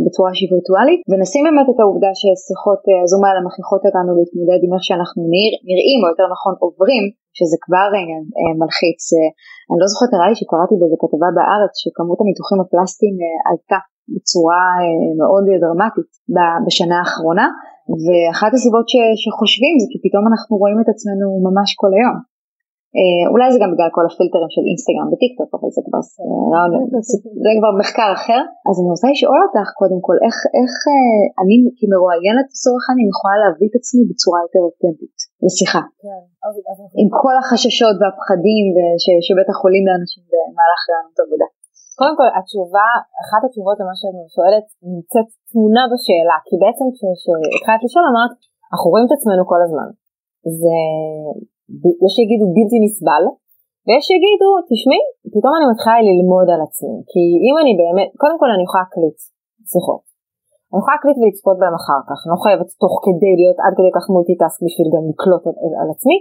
בצורה 0.06 0.32
שהיא 0.36 0.50
וירטואלית, 0.50 1.00
ונשים 1.10 1.42
באמת 1.46 1.68
את 1.72 1.80
העובדה 1.82 2.12
ששיחות 2.20 2.82
אה, 2.90 3.04
זום 3.12 3.22
האלה 3.26 3.42
מכריחות 3.48 3.82
אותנו 3.88 4.12
להתמודד 4.18 4.60
עם 4.64 4.72
איך 4.76 4.84
שאנחנו 4.88 5.22
נרא, 5.34 5.54
נראים, 5.70 6.00
או 6.02 6.08
יותר 6.12 6.28
נכון 6.36 6.54
עוברים, 6.64 7.04
שזה 7.38 7.58
כבר 7.66 7.88
עניין 8.00 8.24
אה, 8.38 8.54
מלחיץ. 8.62 9.02
אה, 9.16 9.30
אני 9.70 9.80
לא 9.84 9.88
זוכרת, 9.92 10.12
נראה 10.16 10.30
לי 10.32 10.38
שקראתי 10.40 10.76
באיזה 10.80 10.98
כתבה 11.04 11.30
בארץ 11.38 11.74
שכמות 11.82 12.20
הניתוחים 12.22 12.60
הפלסטיים 12.62 13.16
עלתה 13.48 13.80
בצורה 14.14 14.64
מאוד 15.20 15.46
דרמטית 15.64 16.10
בשנה 16.66 16.98
האחרונה, 17.00 17.48
ואחת 18.04 18.52
הסיבות 18.54 18.88
ש, 18.92 18.96
שחושבים 19.22 19.74
זה 19.82 19.88
כי 19.92 19.98
פתאום 20.06 20.24
אנחנו 20.30 20.54
רואים 20.62 20.78
את 20.82 20.90
עצמנו 20.94 21.28
ממש 21.48 21.70
כל 21.82 21.92
היום. 21.98 22.18
אה, 22.98 23.24
אולי 23.34 23.48
זה 23.54 23.58
גם 23.64 23.70
בגלל 23.74 23.92
כל 23.98 24.06
הפילטרים 24.08 24.50
של 24.56 24.64
אינסטגרם 24.70 25.08
וטיקטוק, 25.12 25.50
אבל 25.56 25.70
זה 25.76 25.82
כבר, 25.88 26.02
זה 27.44 27.52
כבר 27.58 27.72
מחקר 27.82 28.10
אחר. 28.18 28.42
אז 28.68 28.76
אני 28.80 28.90
רוצה 28.94 29.08
לשאול 29.14 29.40
אותך 29.46 29.68
קודם 29.82 30.00
כל, 30.08 30.18
איך, 30.26 30.38
איך 30.60 30.74
אה, 30.92 31.20
אני 31.42 31.56
כמרואיינת 31.80 32.48
לצורך 32.54 32.84
העניין 32.86 33.08
יכולה 33.14 33.36
להביא 33.44 33.68
את 33.70 33.76
עצמי 33.80 34.02
בצורה 34.10 34.40
יותר 34.46 34.62
אותנטית 34.68 35.18
לשיחה. 35.46 35.84
כן, 36.04 36.22
עם 37.00 37.08
כל 37.22 37.36
החששות 37.40 37.96
והפחדים 38.00 38.66
שבטח 39.26 39.58
עולים 39.64 39.84
לאנשים 39.90 40.24
במהלך 40.32 40.82
רעיונות 40.90 41.18
עבודה. 41.24 41.48
קודם 42.00 42.16
כל 42.20 42.28
התשובה, 42.38 42.88
אחת 43.24 43.42
התשובות 43.46 43.78
למה 43.82 43.96
שאני 44.00 44.24
שואלת 44.36 44.66
נמצאת 44.94 45.28
תמונה 45.50 45.84
בשאלה, 45.92 46.38
כי 46.48 46.56
בעצם 46.64 46.86
כשהתחלת 46.96 47.82
לשאול 47.86 48.06
אמרת, 48.12 48.34
אנחנו 48.72 48.88
רואים 48.92 49.06
את 49.08 49.14
עצמנו 49.18 49.44
כל 49.52 49.62
הזמן. 49.66 49.88
זה 50.62 50.78
יש 52.04 52.12
שיגידו 52.16 52.46
בלתי 52.56 52.78
נסבל, 52.86 53.24
ויש 53.86 54.04
שיגידו, 54.08 54.50
תשמעי, 54.70 55.04
פתאום 55.36 55.54
אני 55.58 55.66
מתחילה 55.72 56.00
ללמוד 56.10 56.48
על 56.54 56.62
עצמי, 56.68 56.98
כי 57.10 57.24
אם 57.46 57.56
אני 57.62 57.72
באמת, 57.80 58.10
קודם 58.22 58.38
כל 58.42 58.50
אני 58.56 58.64
יכולה 58.68 58.84
להקליט 58.86 59.18
שיחות. 59.72 60.04
אני 60.70 60.80
יכולה 60.82 60.96
להקליט 60.98 61.18
ולצפות 61.20 61.58
בהם 61.62 61.76
אחר 61.82 62.02
כך, 62.10 62.18
אני 62.24 62.32
לא 62.36 62.40
חייבת 62.46 62.70
תוך 62.84 62.94
כדי 63.06 63.34
להיות 63.40 63.58
עד 63.66 63.74
כדי 63.78 63.92
כך 63.96 64.06
multitask 64.14 64.60
בשביל 64.66 64.90
גם 64.96 65.04
לקלוט 65.10 65.44
על, 65.50 65.74
על, 65.82 65.90
עצמי, 65.94 66.18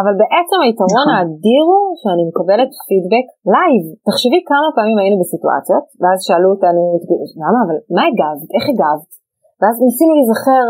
אבל 0.00 0.14
בעצם 0.22 0.58
היתרון 0.64 1.06
נכון. 1.06 1.14
האדיר 1.14 1.64
הוא 1.72 1.86
שאני 2.00 2.24
מקבלת 2.30 2.70
פידבק 2.88 3.26
live. 3.54 3.84
תחשבי 4.08 4.40
כמה 4.50 4.68
פעמים 4.76 4.96
היינו 5.00 5.16
בסיטואציות, 5.22 5.84
ואז 6.00 6.18
שאלו 6.26 6.48
אותנו, 6.54 6.82
למה, 7.42 7.58
אבל 7.64 7.76
מה 7.96 8.02
הגבת? 8.08 8.48
איך 8.54 8.64
הגבת? 8.70 9.10
ואז 9.60 9.74
ניסינו 9.86 10.12
להיזכר, 10.18 10.66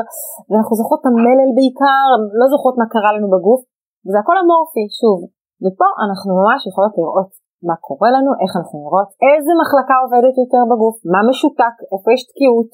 ואנחנו 0.48 0.74
זוכרות 0.80 1.00
את 1.02 1.08
המלל 1.10 1.50
בעיקר, 1.56 2.06
לא 2.40 2.46
זוכרות 2.52 2.74
מה 2.80 2.86
קרה 2.94 3.10
לנו 3.16 3.28
בגוף, 3.34 3.62
וזה 4.04 4.18
הכל 4.22 4.36
אמורפי, 4.42 4.84
שוב. 5.00 5.18
ופה 5.64 5.88
אנחנו 6.06 6.30
ממש 6.40 6.60
יכולות 6.68 6.94
לראות 7.00 7.30
מה 7.68 7.76
קורה 7.86 8.10
לנו, 8.16 8.30
איך 8.42 8.52
אנחנו 8.58 8.76
נראות, 8.84 9.08
איזה 9.26 9.52
מחלקה 9.60 9.96
עובדת 10.04 10.34
יותר 10.42 10.62
בגוף, 10.70 10.96
מה 11.12 11.20
משותק, 11.30 11.76
איפה 11.92 12.08
יש 12.14 12.22
תקיעות, 12.28 12.70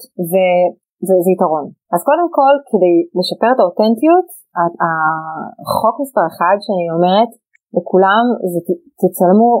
וזה 1.05 1.31
יתרון. 1.35 1.65
אז 1.93 2.01
קודם 2.09 2.27
כל, 2.37 2.53
כדי 2.69 2.95
לשפר 3.17 3.49
את 3.53 3.59
האותנטיות, 3.61 4.27
החוק 5.63 5.95
מספר 6.03 6.25
אחד 6.31 6.55
שאני 6.63 6.87
אומרת 6.95 7.31
לכולם 7.77 8.23
זה 8.51 8.59
תצלמו, 9.01 9.51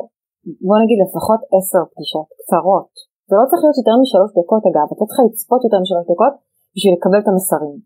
בוא 0.67 0.77
נגיד 0.83 0.97
לפחות 1.03 1.41
עשר 1.55 1.81
פגישות 1.91 2.27
קצרות. 2.39 2.91
זה 3.29 3.33
לא 3.39 3.45
צריך 3.49 3.61
להיות 3.63 3.79
יותר 3.81 3.95
משלוש 4.03 4.29
דקות 4.39 4.63
אגב, 4.69 4.87
אתה 4.93 5.03
צריך 5.09 5.19
לצפות 5.27 5.61
יותר 5.65 5.79
משלוש 5.83 6.05
דקות 6.11 6.33
בשביל 6.73 6.93
לקבל 6.95 7.19
את 7.23 7.27
המסרים. 7.31 7.77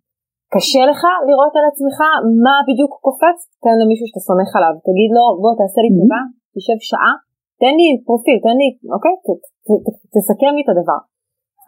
קשה 0.54 0.84
לך 0.92 1.02
לראות 1.30 1.54
על 1.58 1.66
עצמך 1.72 1.98
מה 2.46 2.56
בדיוק 2.68 2.92
קופץ, 3.06 3.40
תן 3.64 3.76
למישהו 3.82 4.06
שאתה 4.08 4.22
סומך 4.28 4.50
עליו, 4.58 4.74
תגיד 4.88 5.10
לו 5.16 5.24
בוא 5.42 5.54
תעשה 5.60 5.80
לי 5.86 5.92
טובה, 5.98 6.22
תשב 6.56 6.80
שעה, 6.90 7.14
תן 7.62 7.74
לי 7.80 7.88
פרופיל, 8.08 8.38
תן 8.46 8.56
לי, 8.60 8.68
אוקיי, 8.96 9.16
ת, 9.26 9.28
ת, 9.66 9.70
ת, 9.86 9.88
תסכם 10.14 10.54
לי 10.58 10.62
את 10.66 10.70
הדבר. 10.72 11.00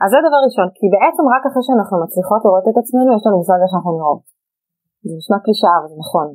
אז 0.01 0.07
זה 0.13 0.19
דבר 0.27 0.39
ראשון, 0.47 0.67
כי 0.77 0.85
בעצם 0.93 1.23
רק 1.33 1.43
אחרי 1.49 1.63
שאנחנו 1.67 1.95
מצליחות 2.05 2.41
לראות 2.45 2.65
את 2.71 2.77
עצמנו 2.81 3.09
יש 3.17 3.23
לנו 3.25 3.37
מושג 3.41 3.59
איך 3.63 3.73
אנחנו 3.75 3.91
נראות. 3.99 4.23
זה 5.07 5.13
נשמע 5.19 5.37
קלישאה 5.45 5.75
אבל 5.77 5.89
זה 5.91 5.97
נכון. 6.03 6.27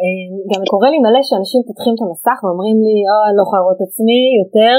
אה, 0.00 0.26
גם 0.52 0.62
קורה 0.72 0.88
לי 0.92 0.98
מלא 1.04 1.22
שאנשים 1.28 1.60
פותחים 1.68 1.94
את 1.96 2.02
המסך 2.04 2.38
ואומרים 2.40 2.76
לי, 2.86 2.96
אה, 3.08 3.24
אני 3.26 3.36
לא 3.38 3.42
יכולה 3.44 3.60
לראות 3.62 3.78
את 3.78 3.84
עצמי 3.88 4.20
יותר, 4.40 4.74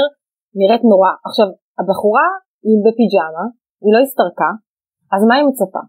נראית 0.58 0.84
נורא. 0.92 1.12
עכשיו, 1.28 1.48
הבחורה 1.78 2.26
היא 2.66 2.78
בפיג'מה, 2.84 3.44
היא 3.82 3.92
לא 3.94 4.00
הסתרקה, 4.04 4.50
אז 5.14 5.20
מה 5.28 5.34
היא 5.38 5.46
מצפה? 5.50 5.82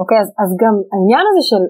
אוקיי, 0.00 0.18
אז, 0.24 0.28
אז 0.42 0.50
גם 0.62 0.74
העניין 0.92 1.24
הזה 1.30 1.42
של, 1.50 1.62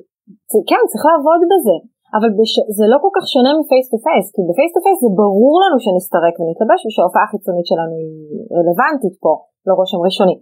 כן, 0.71 0.83
צריך 0.91 1.05
לעבוד 1.11 1.41
בזה, 1.53 1.77
אבל 2.17 2.31
בש, 2.39 2.53
זה 2.79 2.85
לא 2.93 2.97
כל 3.05 3.13
כך 3.17 3.25
שונה 3.33 3.51
מ 3.59 3.64
face 3.64 3.87
to 3.93 3.99
face, 4.07 4.27
כי 4.35 4.41
ב 4.49 4.53
face 4.53 4.71
to 4.75 4.81
face 4.85 4.99
זה 5.05 5.11
ברור 5.23 5.57
לנו 5.63 5.79
שנסתרק 5.85 6.35
ונתלבש 6.39 6.81
ושההופעה 6.83 7.25
החיצונית 7.27 7.67
שלנו 7.71 7.95
היא 8.03 8.17
רלוונטית 8.57 9.17
פה, 9.25 9.33
לרושם 9.67 10.01
ראשוני. 10.07 10.37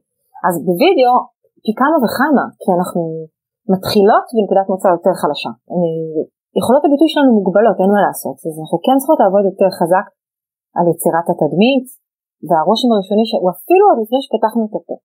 אז 0.46 0.54
בווידאו 0.66 1.14
פי 1.64 1.72
כמה 1.80 1.96
וכמה, 2.04 2.44
כי 2.60 2.68
אנחנו 2.78 3.00
מתחילות 3.72 4.26
בנקודת 4.34 4.66
מוצא 4.72 4.88
יותר 4.96 5.14
חלשה. 5.20 5.50
יכולות 6.58 6.82
הביטוי 6.84 7.08
שלנו 7.12 7.30
מוגבלות, 7.38 7.76
אין 7.82 7.90
מה 7.94 8.00
לעשות, 8.06 8.36
אז 8.46 8.54
אנחנו 8.60 8.76
כן 8.86 8.96
צריכות 9.00 9.18
לעבוד 9.22 9.44
יותר 9.50 9.68
חזק 9.78 10.06
על 10.76 10.84
יצירת 10.92 11.26
התדמית, 11.30 11.86
והרושם 12.46 12.88
הראשוני 12.92 13.24
שהוא 13.28 13.48
אפילו 13.54 13.84
עוד 13.88 13.98
לפני 14.02 14.20
שפתחנו 14.24 14.62
את 14.68 14.74
הפה. 14.78 14.96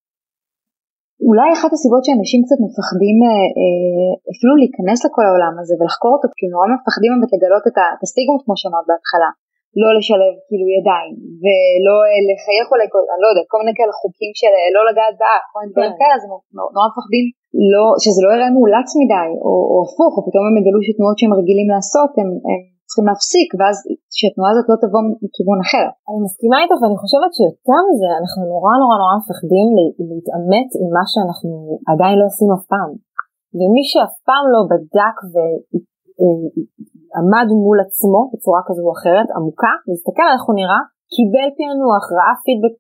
אולי 1.28 1.50
אחת 1.58 1.72
הסיבות 1.76 2.04
שאנשים 2.06 2.40
קצת 2.46 2.60
מפחדים 2.66 3.18
אה, 3.26 3.46
אה, 3.60 4.12
אפילו 4.34 4.54
להיכנס 4.62 5.00
לכל 5.06 5.24
העולם 5.28 5.54
הזה 5.62 5.74
ולחקור 5.76 6.12
אותו 6.16 6.28
כי 6.38 6.46
נורא 6.54 6.66
מפחדים 6.74 7.10
באמת 7.12 7.32
לגלות 7.36 7.64
את 7.70 8.02
הסטיגמות 8.04 8.42
כמו 8.46 8.56
שאמרת 8.60 8.86
בהתחלה 8.90 9.30
לא 9.82 9.90
לשלב 9.98 10.34
כאילו 10.48 10.66
ידיים 10.78 11.14
ולא 11.44 11.96
אה, 12.10 12.20
לחייך 12.30 12.66
אולי 12.72 12.88
אני 13.14 13.22
לא 13.24 13.28
יודעת 13.32 13.48
כל 13.54 13.60
מיני 13.62 13.76
כאלה 13.78 13.94
חוקים 14.02 14.32
של 14.40 14.54
לא 14.76 14.82
לגעת 14.90 15.16
באף 15.22 15.46
כל 15.52 15.60
מיני 15.60 15.72
דברים 15.74 15.94
כן. 15.94 16.00
כאלה 16.00 16.14
אז 16.18 16.24
הם 16.26 16.32
נורא 16.76 16.88
מפחדים 16.90 17.26
לא, 17.74 17.86
שזה 18.04 18.20
לא 18.26 18.30
יראה 18.36 18.50
מאולץ 18.56 18.90
מדי 19.02 19.30
או, 19.46 19.54
או 19.72 19.76
הפוך 19.86 20.12
או 20.16 20.22
פתאום 20.28 20.44
הם 20.48 20.56
יגלו 20.60 20.80
שתנועות 20.86 21.18
שהם 21.20 21.34
רגילים 21.40 21.68
לעשות 21.74 22.12
הם, 22.20 22.30
הם 22.50 22.62
צריכים 22.90 23.08
להפסיק 23.10 23.50
ואז 23.58 23.76
שהתנועה 24.18 24.52
הזאת 24.54 24.68
לא 24.72 24.78
תבוא 24.84 25.02
מכיוון 25.24 25.60
אחר. 25.66 25.86
אני 26.08 26.20
מסכימה 26.26 26.58
איתך 26.62 26.78
ואני 26.82 26.98
חושבת 27.04 27.32
שיותר 27.38 27.80
מזה 27.88 28.10
אנחנו 28.22 28.42
נורא 28.54 28.74
נורא 28.82 28.96
נורא 29.02 29.14
מפחדים 29.20 29.68
להתעמת 30.10 30.70
עם 30.80 30.90
מה 30.98 31.06
שאנחנו 31.12 31.52
עדיין 31.92 32.16
לא 32.20 32.26
עושים 32.30 32.50
אף 32.56 32.66
פעם. 32.74 32.92
ומי 33.58 33.84
שאף 33.92 34.16
פעם 34.28 34.46
לא 34.54 34.62
בדק 34.72 35.18
ועמד 36.20 37.48
מול 37.64 37.78
עצמו 37.86 38.22
בצורה 38.32 38.62
כזו 38.68 38.82
או 38.88 38.92
אחרת 38.98 39.28
עמוקה, 39.36 39.74
להסתכל 39.88 40.26
על 40.28 40.36
איך 40.36 40.46
הוא 40.48 40.58
נראה, 40.60 40.82
קיבל 41.14 41.48
פענוח, 41.58 42.04
ראה 42.18 42.36
פידבק, 42.44 42.76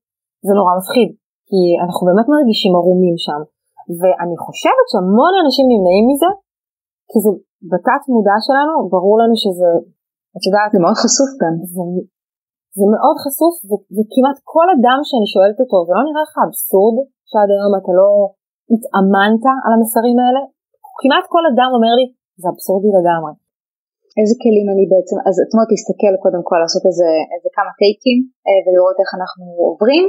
זה 0.47 0.53
נורא 0.59 0.73
מפחיד. 0.79 1.09
כי 1.49 1.59
אנחנו 1.83 2.01
באמת 2.07 2.27
מרגישים 2.33 2.73
ערומים 2.79 3.17
שם. 3.25 3.41
ואני 3.99 4.37
חושבת 4.45 4.85
שהמון 4.91 5.33
אנשים 5.43 5.65
נמנעים 5.71 6.05
מזה, 6.09 6.31
כי 7.09 7.17
זה 7.23 7.31
בתת 7.71 8.03
מודע 8.13 8.37
שלנו, 8.47 8.73
ברור 8.93 9.15
לנו 9.21 9.35
שזה 9.43 9.69
את 10.35 10.43
יודעת, 10.47 10.69
זה 10.73 10.79
מאוד 10.83 10.97
חשוף 11.03 11.29
כאן. 11.39 11.53
זה, 11.73 11.83
זה 12.79 12.85
מאוד 12.93 13.17
חשוף, 13.23 13.53
ו, 13.67 13.71
וכמעט 13.95 14.37
כל 14.53 14.67
אדם 14.75 14.99
שאני 15.07 15.27
שואלת 15.33 15.57
אותו, 15.61 15.77
זה 15.87 15.93
לא 15.97 16.03
נראה 16.07 16.23
לך 16.27 16.35
אבסורד 16.45 16.95
שעד 17.29 17.49
היום 17.53 17.73
אתה 17.79 17.91
לא 17.99 18.09
התאמנת 18.73 19.43
על 19.65 19.71
המסרים 19.75 20.17
האלה? 20.21 20.41
כמעט 21.01 21.25
כל 21.33 21.43
אדם 21.51 21.69
אומר 21.77 21.93
לי, 21.99 22.05
זה 22.41 22.47
אבסורדי 22.51 22.91
לגמרי. 22.97 23.33
איזה 24.19 24.35
כלים 24.43 24.67
אני 24.73 24.85
בעצם, 24.91 25.17
אז 25.27 25.35
את 25.43 25.51
אומרת 25.53 25.69
להסתכל 25.73 26.13
קודם 26.25 26.41
כל, 26.47 26.57
לעשות 26.63 26.83
איזה, 26.89 27.09
איזה 27.33 27.49
כמה 27.57 27.71
טייקים 27.79 28.19
אה, 28.47 28.59
ולראות 28.63 28.97
איך 29.01 29.09
אנחנו 29.19 29.45
עוברים 29.69 30.05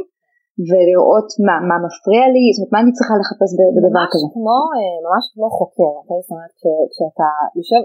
ולראות 0.68 1.28
מה, 1.46 1.56
מה 1.68 1.76
מפריע 1.84 2.24
לי, 2.34 2.44
זאת 2.52 2.60
אומרת 2.60 2.72
מה 2.74 2.80
אני 2.82 2.92
צריכה 2.96 3.14
לחפש 3.20 3.50
בדבר 3.76 4.02
ממש 4.02 4.10
כזה. 4.12 4.26
כמו, 4.34 4.58
אה, 4.76 4.96
ממש 5.06 5.24
כמו 5.32 5.46
חוקר, 5.58 5.92
אוקיי? 6.00 6.18
זאת 6.24 6.32
אומרת 6.34 6.52
כשאתה 6.92 7.28
יושב, 7.58 7.82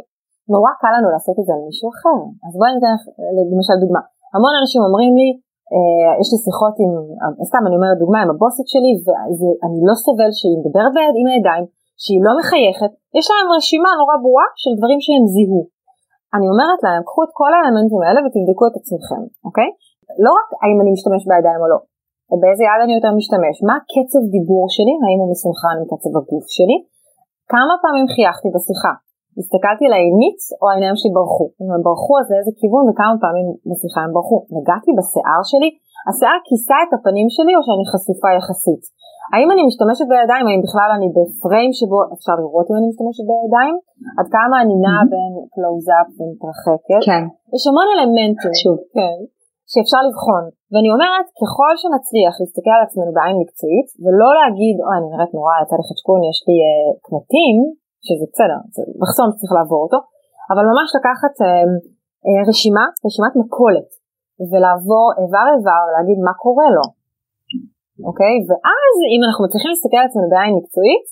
נורא 0.54 0.72
קל 0.82 0.92
לנו 0.96 1.10
לעשות 1.16 1.36
את 1.40 1.46
זה 1.48 1.52
על 1.56 1.64
מישהו 1.70 1.88
אחר. 1.94 2.18
אז 2.46 2.52
בואי 2.60 2.72
ניתן 2.76 2.92
לך 2.96 3.04
למשל 3.52 3.76
דוגמה. 3.84 4.02
המון 4.36 4.54
אנשים 4.62 4.82
אומרים 4.88 5.14
לי, 5.20 5.30
אה, 5.74 6.12
יש 6.22 6.28
לי 6.32 6.40
שיחות 6.48 6.76
עם, 6.84 6.92
סתם 7.50 7.64
אני 7.68 7.76
אומרת 7.80 7.98
דוגמה, 8.04 8.20
עם 8.24 8.30
הבוסית 8.34 8.68
שלי, 8.74 8.92
ואני 9.06 9.80
לא 9.90 9.96
סובל 10.04 10.32
שהיא 10.38 10.58
מדברת 10.60 10.92
ביד 10.96 11.16
עם 11.20 11.28
הידיים, 11.32 11.66
שהיא 12.04 12.22
לא 12.26 12.32
מחייכת, 12.40 12.92
יש 13.18 13.26
להם 13.32 13.48
רשימה 13.56 13.92
נורא 14.00 14.16
ברורה 14.24 14.48
של 14.62 14.72
דברים 14.80 15.00
שהם 15.06 15.26
זיהו. 15.34 15.62
אני 16.36 16.48
אומרת 16.54 16.80
להם, 16.86 17.02
קחו 17.10 17.22
את 17.26 17.32
כל 17.40 17.52
האלמנטים 17.54 18.02
האלה 18.04 18.20
ותבדקו 18.22 18.64
את 18.70 18.76
עצמכם, 18.80 19.24
אוקיי? 19.48 19.70
לא 20.26 20.32
רק 20.38 20.48
האם 20.62 20.78
אני 20.82 20.92
משתמש 20.96 21.22
בידיים 21.30 21.62
או 21.64 21.68
לא, 21.74 21.80
באיזה 22.42 22.64
יד 22.70 22.82
אני 22.86 22.94
יותר 22.98 23.12
משתמש, 23.20 23.56
מה 23.70 23.78
קצב 23.92 24.24
דיבור 24.36 24.66
שלי, 24.76 24.94
האם 25.04 25.20
הוא 25.22 25.30
מסונכרן 25.34 25.76
עם 25.80 25.86
קצב 25.92 26.14
הגוף 26.20 26.46
שלי, 26.58 26.78
כמה 27.54 27.74
פעמים 27.84 28.08
חייכתי 28.14 28.48
בשיחה, 28.56 28.94
הסתכלתי 29.40 29.84
על 29.88 29.94
העינית 29.98 30.40
או 30.60 30.66
העיניים 30.68 30.96
שלי 31.00 31.12
ברחו. 31.18 31.46
אם 31.60 31.70
הם 31.74 31.82
ברחו 31.88 32.14
אז 32.20 32.28
לאיזה 32.32 32.52
כיוון 32.60 32.84
וכמה 32.88 33.16
פעמים 33.24 33.48
בשיחה 33.70 34.00
הם 34.06 34.12
ברחו. 34.16 34.38
נגעתי 34.58 34.92
בשיער 34.98 35.42
שלי, 35.52 35.70
השיער 36.08 36.40
כיסה 36.48 36.78
את 36.86 36.92
הפנים 36.96 37.28
שלי 37.36 37.54
או 37.56 37.62
שאני 37.66 37.86
חשופה 37.92 38.30
יחסית. 38.38 38.84
האם 39.34 39.48
אני 39.54 39.62
משתמשת 39.70 40.06
בידיים, 40.12 40.46
האם 40.48 40.62
בכלל 40.66 40.90
אני 40.98 41.08
בפריים 41.16 41.72
שבו 41.80 42.00
אפשר 42.16 42.36
לראות 42.42 42.66
אם 42.70 42.76
אני 42.80 42.88
משתמשת 42.92 43.26
בידיים, 43.30 43.76
עד 44.20 44.28
כמה 44.36 44.56
אני 44.64 44.76
נעה 44.84 45.04
בין 45.14 45.34
קלוזאפ 45.54 46.08
ומתרחקת. 46.18 47.02
כן. 47.10 47.24
יש 47.56 47.64
המון 47.70 47.88
אלמנטים. 47.94 48.54
חשוב. 48.56 48.78
כן. 48.98 49.18
שאפשר 49.72 50.02
לבחון. 50.08 50.44
ואני 50.72 50.90
אומרת, 50.96 51.28
ככל 51.42 51.72
שנצליח 51.82 52.34
להסתכל 52.40 52.74
על 52.78 52.84
עצמנו 52.88 53.12
בעין 53.18 53.36
מקצועית, 53.42 53.88
ולא 54.04 54.30
להגיד, 54.40 54.76
אוי, 54.86 54.96
אני 55.00 55.08
נראית 55.14 55.32
נורא, 55.38 55.54
יצא 55.62 55.76
לי 55.80 55.86
חדשקון, 55.90 56.20
יש 56.30 56.40
לי 56.48 56.58
אה, 56.66 56.90
קמטים, 57.06 57.56
שזה 58.06 58.26
בסדר, 58.32 58.60
זה 58.76 58.82
מחסום 59.02 59.26
שצריך 59.32 59.52
לעבור 59.58 59.82
אותו, 59.86 60.00
אבל 60.52 60.64
ממש 60.72 60.90
לקחת 60.98 61.34
אה, 61.46 61.66
אה, 62.26 62.42
רשימה, 62.50 62.86
רשימת 63.06 63.34
מכולת, 63.42 63.90
ולעבור 64.50 65.06
איבר 65.20 65.46
איבר 65.56 65.82
ולהגיד 65.86 66.18
מה 66.28 66.34
קורה 66.44 66.68
לו, 66.78 66.86
אוקיי? 68.10 68.36
ואז 68.48 68.94
אם 69.14 69.22
אנחנו 69.26 69.42
מצליחים 69.46 69.72
להסתכל 69.72 70.00
על 70.02 70.08
עצמנו 70.10 70.28
בעין 70.34 70.54
מקצועית, 70.60 71.06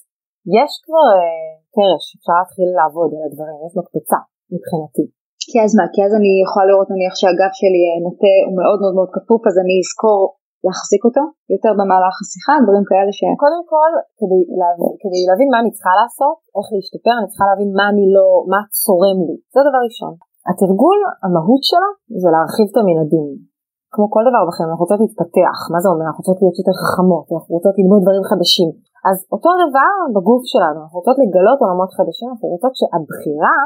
יש 0.58 0.72
כבר 0.86 1.08
אה, 1.20 1.52
קרש, 1.76 2.06
אפשר 2.18 2.36
להתחיל 2.40 2.70
לעבוד 2.78 3.10
על 3.16 3.24
הדברים, 3.28 3.58
יש 3.66 3.74
מקפצה 3.80 4.20
מבחינתי. 4.54 5.06
כי 5.50 5.58
אז 5.66 5.72
מה? 5.78 5.86
כי 5.94 6.00
אז 6.06 6.12
אני 6.20 6.32
יכולה 6.46 6.66
לראות 6.70 6.90
נניח 6.94 7.14
שהגב 7.20 7.52
שלי 7.60 7.82
אה, 7.88 7.98
נוטה, 8.06 8.36
הוא 8.48 8.56
מאוד 8.60 8.78
מאוד 8.82 8.96
מאוד 8.98 9.12
כפוף, 9.16 9.42
אז 9.50 9.56
אני 9.64 9.76
אזכור 9.84 10.22
להחזיק 10.66 11.04
אותו 11.08 11.24
יותר 11.54 11.72
במהלך 11.80 12.16
השיחה, 12.22 12.54
דברים 12.64 12.86
כאלה 12.90 13.12
ש... 13.18 13.20
קודם 13.44 13.64
כל, 13.72 13.92
כדי 14.20 14.42
להבין, 14.60 14.94
כדי 15.02 15.22
להבין 15.28 15.50
מה 15.54 15.58
אני 15.62 15.72
צריכה 15.76 15.94
לעשות, 16.02 16.38
איך 16.56 16.68
להשתפר, 16.74 17.16
אני 17.20 17.28
צריכה 17.32 17.46
להבין 17.50 17.70
מה 17.80 17.86
אני 17.92 18.06
לא, 18.16 18.28
מה 18.52 18.60
צורם 18.82 19.18
לי. 19.28 19.36
זה 19.54 19.60
דבר 19.68 19.82
ראשון. 19.90 20.14
התרגול, 20.50 21.00
המהות 21.24 21.64
שלו, 21.70 21.90
זה 22.22 22.30
להרחיב 22.34 22.68
את 22.72 22.78
המנעדים. 22.80 23.28
כמו 23.94 24.06
כל 24.16 24.24
דבר 24.30 24.42
בחיים, 24.48 24.68
אנחנו 24.70 24.84
רוצות 24.86 25.00
להתפתח. 25.04 25.58
מה 25.74 25.80
זה 25.84 25.88
אומר? 25.92 26.06
אנחנו 26.08 26.22
רוצות 26.24 26.40
להיות 26.42 26.58
יותר 26.62 26.76
חכמות, 26.84 27.26
אנחנו 27.34 27.52
רוצות 27.58 27.76
ללמוד 27.80 28.00
דברים 28.04 28.24
חדשים. 28.30 28.70
אז 29.10 29.18
אותו 29.34 29.50
דבר 29.64 29.94
בגוף 30.16 30.44
שלנו, 30.54 30.78
אנחנו 30.84 30.98
רוצות 31.00 31.18
לגלות 31.24 31.60
עולמות 31.64 31.92
חדשים, 31.98 32.28
אנחנו 32.32 32.48
רוצות 32.54 32.74
שהבחירה 32.80 33.58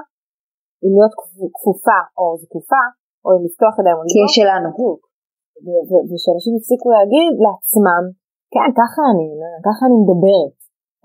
אם 0.84 0.92
להיות 0.96 1.14
כפופה 1.56 2.00
או 2.18 2.26
זקופה, 2.44 2.84
או 3.24 3.28
אם 3.34 3.42
לפתוח 3.48 3.74
ידיים 3.80 3.98
או 4.00 4.04
כי 4.12 4.20
היא 4.24 4.34
שלנו. 4.38 4.70
בדיוק. 4.74 5.00
ושאנשים 6.10 6.52
יפסיקו 6.58 6.88
להגיד 6.96 7.34
לעצמם, 7.46 8.04
כן, 8.54 8.70
ככה 8.80 9.02
אני, 9.12 9.28
ככה 9.68 9.82
אני 9.88 9.98
מדברת. 10.04 10.56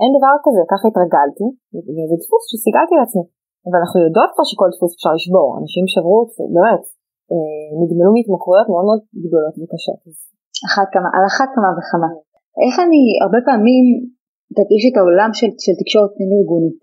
אין 0.00 0.11
דבר 0.19 0.35
כזה, 0.45 0.62
ככה 0.73 0.85
התרגלתי, 0.91 1.47
וזה 1.85 2.17
דפוס 2.23 2.43
שסיגלתי 2.50 2.95
לעצמי. 3.00 3.25
אבל 3.67 3.79
אנחנו 3.83 3.99
יודעות 4.07 4.31
כבר 4.35 4.47
שכל 4.50 4.69
דפוס 4.75 4.93
אפשר 4.97 5.12
לשבור, 5.17 5.49
אנשים 5.61 5.85
שברו, 5.93 6.21
באמת, 6.55 6.83
נגמלו 7.81 8.11
מהתמכרויות 8.15 8.67
מאוד 8.73 8.85
מאוד 8.89 9.01
גדולות 9.25 9.55
וקשות. 9.61 10.01
אחת 10.69 10.89
כמה, 10.95 11.09
על 11.17 11.25
אחת 11.31 11.49
כמה 11.55 11.71
וכמה. 11.77 12.11
איך 12.65 12.75
אני, 12.85 13.03
הרבה 13.25 13.41
פעמים, 13.49 13.85
יש 14.77 14.85
את 14.89 14.97
העולם 14.99 15.31
של, 15.39 15.51
של 15.65 15.75
תקשורת 15.81 16.11
פנים 16.17 16.31
ארגונית, 16.39 16.81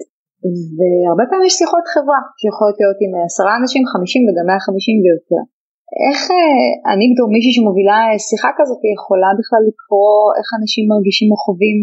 והרבה 0.78 1.24
פעמים 1.30 1.46
יש 1.50 1.56
שיחות 1.62 1.86
חברה 1.94 2.20
שיכולות 2.40 2.78
להיות 2.80 3.00
עם 3.04 3.12
עשרה 3.28 3.52
אנשים, 3.60 3.82
חמישים 3.92 4.22
וגם 4.26 4.46
מאה 4.50 4.62
חמישים 4.68 4.98
ויותר. 5.04 5.44
איך 6.06 6.20
אה, 6.38 6.68
אני 6.92 7.06
בתור 7.12 7.28
מישהי 7.36 7.54
שמובילה 7.56 8.00
שיחה 8.30 8.52
כזאת 8.58 8.82
יכולה 8.96 9.30
בכלל 9.40 9.62
לקרוא 9.70 10.18
איך 10.38 10.48
אנשים 10.60 10.84
מרגישים 10.92 11.28
או 11.32 11.38
חווים 11.46 11.78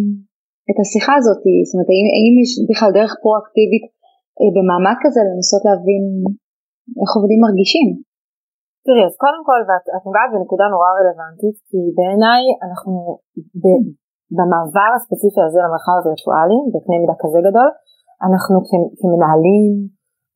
את 0.71 0.77
השיחה 0.83 1.15
הזאת? 1.19 1.43
זאת 1.67 1.73
אומרת, 1.75 1.91
האם, 1.93 2.07
האם 2.17 2.35
יש 2.43 2.51
בכלל 2.71 2.91
דרך 2.99 3.13
פרואקטיבית 3.23 3.85
אה, 4.39 4.51
במעמד 4.55 4.97
כזה 5.03 5.21
לנסות 5.29 5.63
להבין 5.69 6.05
איך 7.01 7.11
עובדים 7.19 7.41
מרגישים? 7.47 7.89
תראי, 8.87 9.05
אז 9.09 9.15
קודם 9.25 9.43
כל, 9.49 9.61
ואת 9.67 10.05
נוגעת 10.09 10.29
בנקודה 10.35 10.67
נורא 10.75 10.89
רלוונטית, 10.99 11.57
כי 11.69 11.79
בעיניי 11.97 12.43
אנחנו 12.67 12.93
ב, 13.63 13.65
במעבר 14.37 14.91
הספציפי 14.97 15.41
הזה 15.47 15.59
למרחב 15.65 15.97
הווירטואלי, 15.99 16.61
בקנה 16.73 16.97
מידה 17.03 17.17
כזה 17.23 17.39
גדול, 17.49 17.69
אנחנו 18.27 18.57
כמנהלים, 19.01 19.73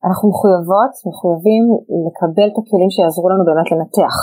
אנחנו 0.07 0.25
מחויבות, 0.31 0.93
מחויבים 1.09 1.63
לקבל 2.05 2.47
את 2.51 2.57
הכלים 2.59 2.89
שיעזרו 2.93 3.27
לנו 3.31 3.43
באמת 3.49 3.67
לנתח, 3.71 4.15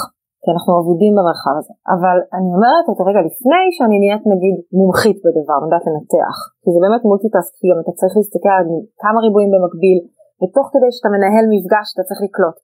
כי 0.42 0.48
אנחנו 0.54 0.70
אבודים 0.80 1.12
במרחב 1.16 1.54
הזה. 1.60 1.74
אבל 1.94 2.16
אני 2.36 2.50
אומרת 2.56 2.86
אותו 2.90 3.02
רגע 3.10 3.20
לפני 3.28 3.64
שאני 3.76 3.96
נהיית 4.02 4.24
נגיד 4.32 4.54
מומחית 4.78 5.18
בדבר, 5.24 5.58
יודעת 5.64 5.84
לנתח, 5.88 6.36
כי 6.62 6.68
זה 6.74 6.78
באמת 6.84 7.02
multitask, 7.08 7.54
כי 7.60 7.66
אתה 7.82 7.92
צריך 7.98 8.12
להסתכל 8.18 8.54
על 8.58 8.66
כמה 9.02 9.18
ריבועים 9.24 9.50
במקביל, 9.54 9.98
ותוך 10.40 10.66
כדי 10.72 10.90
שאתה 10.94 11.08
מנהל 11.14 11.44
מפגש 11.52 11.86
אתה 11.92 12.02
צריך 12.08 12.20
לקלוט. 12.26 12.58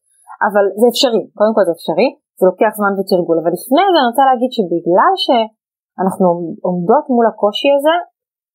אבל 0.47 0.64
זה 0.81 0.87
אפשרי, 0.92 1.23
קודם 1.38 1.53
כל 1.57 1.64
זה 1.68 1.73
אפשרי, 1.79 2.09
זה 2.38 2.44
לוקח 2.51 2.73
זמן 2.79 2.92
ותרגול, 2.97 3.37
אבל 3.40 3.53
לפני 3.59 3.85
זה 3.92 3.97
אני 4.01 4.09
רוצה 4.12 4.25
להגיד 4.31 4.51
שבגלל 4.57 5.12
שאנחנו 5.25 6.27
עומדות 6.66 7.05
מול 7.14 7.27
הקושי 7.31 7.70
הזה, 7.77 7.97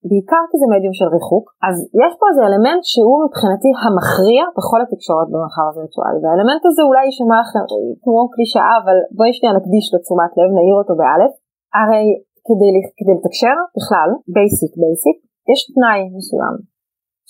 בעיקר 0.09 0.43
כי 0.49 0.55
זה 0.61 0.67
מדיום 0.73 0.95
של 0.99 1.07
ריחוק, 1.15 1.45
אז 1.67 1.75
יש 2.03 2.11
פה 2.19 2.25
איזה 2.29 2.41
אלמנט 2.47 2.83
שהוא 2.91 3.17
מבחינתי 3.25 3.69
המכריע 3.83 4.43
בכל 4.57 4.79
התקשורת 4.83 5.27
במרחב 5.31 5.65
הווירטואלי, 5.69 6.19
והאלמנט 6.21 6.63
הזה 6.69 6.81
אולי 6.89 7.03
יישמע 7.07 7.37
לכם 7.43 7.63
כמו 8.03 8.21
קלישאה, 8.33 8.73
אבל 8.81 8.97
בואי 9.17 9.31
שנייה 9.37 9.53
נקדיש 9.59 9.85
לו 9.91 9.97
תשומת 10.03 10.31
לב, 10.37 10.49
נאיר 10.57 10.75
אותו 10.81 10.93
באלף. 11.01 11.33
הרי 11.79 12.05
כדי, 12.47 12.69
כדי 12.97 13.13
לתקשר 13.17 13.55
בכלל, 13.77 14.09
basic 14.33 14.71
basic, 14.81 15.17
יש 15.51 15.59
תנאי 15.73 16.01
מסוים, 16.17 16.55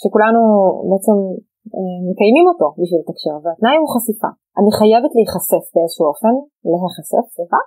שכולנו 0.01 0.41
בעצם 0.89 1.17
מקיימים 2.09 2.45
אותו 2.51 2.67
בשביל 2.79 2.99
לתקשר, 3.03 3.35
והתנאי 3.43 3.77
הוא 3.81 3.89
חשיפה. 3.93 4.31
אני 4.59 4.71
חייבת 4.79 5.11
להיחשף 5.17 5.63
באיזשהו 5.73 6.05
אופן, 6.11 6.33
להיחשף, 6.67 7.25
סליחה, 7.35 7.61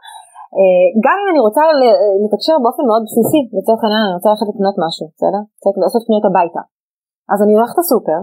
אה, 0.57 0.87
גם 1.05 1.16
אם 1.20 1.26
אני 1.33 1.40
רוצה 1.46 1.62
לתקשר 2.22 2.57
באופן 2.64 2.85
מאוד 2.90 3.02
בסיסי, 3.07 3.40
לצורך 3.57 3.81
העניין 3.83 4.05
אני 4.07 4.16
רוצה 4.18 4.28
ללכת 4.33 4.48
לקנות 4.52 4.76
משהו, 4.85 5.07
בסדר? 5.14 5.42
צריך 5.62 5.76
לעשות 5.83 6.02
קניות 6.07 6.26
הביתה. 6.28 6.62
אז 7.33 7.38
אני 7.44 7.52
הולכת 7.57 7.76
לסופר, 7.81 8.18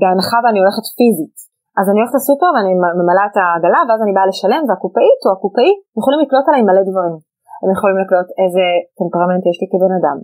בהנחה 0.00 0.38
ואני 0.42 0.60
הולכת 0.62 0.84
פיזית. 0.98 1.36
אז 1.78 1.86
אני 1.90 1.98
הולכת 2.00 2.16
לסופר 2.18 2.48
ואני 2.54 2.72
ממלאה 3.00 3.26
את 3.30 3.36
העגלה 3.40 3.80
ואז 3.86 4.00
אני 4.04 4.12
באה 4.16 4.26
לשלם 4.30 4.62
והקופאית 4.68 5.20
או 5.24 5.30
הקופאי 5.34 5.70
יכולים 6.00 6.20
לקלוט 6.22 6.46
עליי 6.48 6.62
מלא 6.68 6.82
דברים. 6.90 7.16
הם 7.62 7.70
יכולים 7.76 7.98
לקלוט 8.02 8.28
איזה 8.42 8.64
טמפרמנט 8.98 9.42
יש 9.50 9.58
לי 9.62 9.66
כבן 9.72 9.92
אדם. 9.98 10.18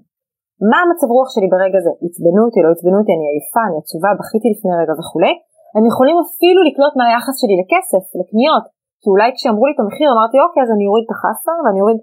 מה 0.71 0.79
המצב 0.85 1.09
רוח 1.17 1.29
שלי 1.35 1.49
ברגע 1.55 1.79
זה? 1.87 1.93
עצבנו 2.07 2.41
אותי, 2.47 2.61
לא 2.65 2.71
עצבנו 2.75 2.97
אותי, 3.01 3.13
אני 3.17 3.27
עייפה, 3.33 3.63
אני 3.69 3.77
עצובה, 3.83 4.11
בכיתי 4.19 4.49
לפני 4.55 4.73
רגע 4.81 4.95
וכולי. 5.01 5.35
הם 5.77 5.85
יכולים 5.91 6.17
אפילו 6.25 6.61
לקלוט 6.69 6.95
מה 6.99 7.05
היחס 7.09 7.37
שלי 7.41 7.55
לכסף, 7.61 8.05
לקניות, 8.21 8.65
כי 9.01 9.09
אולי 9.13 9.29
כשאמרו 9.37 9.65
לי 9.67 9.73
את 9.75 9.81
המחיר 9.83 10.09
אמרתי 10.15 10.37
אוקיי 10.45 10.61
אז 10.65 10.71
אני 10.75 10.85
אוריד 10.89 11.05
את 11.07 11.13
החסה 11.15 11.55
ואני 11.63 11.81
אוריד, 11.83 11.99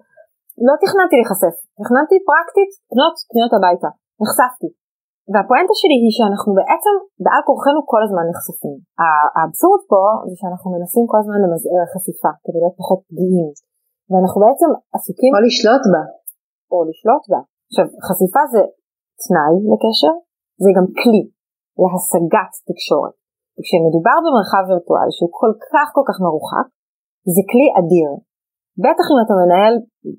לא 0.68 0.74
תכננתי 0.84 1.16
להיחשף, 1.20 1.56
תכננתי 1.80 2.16
פרקטית 2.30 2.72
קנות 2.92 3.16
קניות 3.30 3.54
הביתה, 3.58 3.90
נחשפתי. 4.22 4.70
והפואנטה 5.32 5.76
שלי 5.82 5.98
היא 6.04 6.14
שאנחנו 6.18 6.52
בעצם 6.60 6.94
בעל 7.24 7.42
כורחנו 7.48 7.80
כל 7.92 8.02
הזמן 8.06 8.26
נחשפים. 8.32 8.78
האבסורד 9.36 9.82
פה 9.92 10.02
זה 10.30 10.36
שאנחנו 10.42 10.68
מנסים 10.76 11.06
כל 11.12 11.20
הזמן 11.22 11.40
למזער 11.44 11.86
חשיפה 11.94 12.32
כדי 12.44 12.60
להיות 12.62 12.76
פחות 12.82 13.00
פגיעים. 13.10 13.50
ואנחנו 14.10 14.38
בעצם 14.46 14.70
עסוקים... 14.96 15.32
או 15.36 15.40
לשלוט 15.48 15.84
בה. 15.94 16.04
או 16.72 16.78
לשלוט 16.90 17.24
בה. 17.32 17.42
עכשיו 17.72 17.88
חשיפה 18.06 18.44
זה 18.54 18.64
תנאי 19.24 19.56
לקשר, 19.72 20.14
זה 20.64 20.70
גם 20.78 20.86
כלי 21.00 21.24
להשגת 21.82 22.54
תקשורת. 22.70 23.16
וכשמדובר 23.56 24.18
במרחב 24.24 24.64
וירטואלי 24.66 25.14
שהוא 25.16 25.32
כל 25.40 25.52
כך 25.72 25.88
כל 25.96 26.06
כך 26.10 26.18
מרוחק, 26.26 26.68
זה 27.36 27.42
כלי 27.52 27.68
אדיר. 27.80 28.12
בטח 28.86 29.06
אם 29.12 29.20
אתה 29.24 29.34
מנהל 29.42 29.74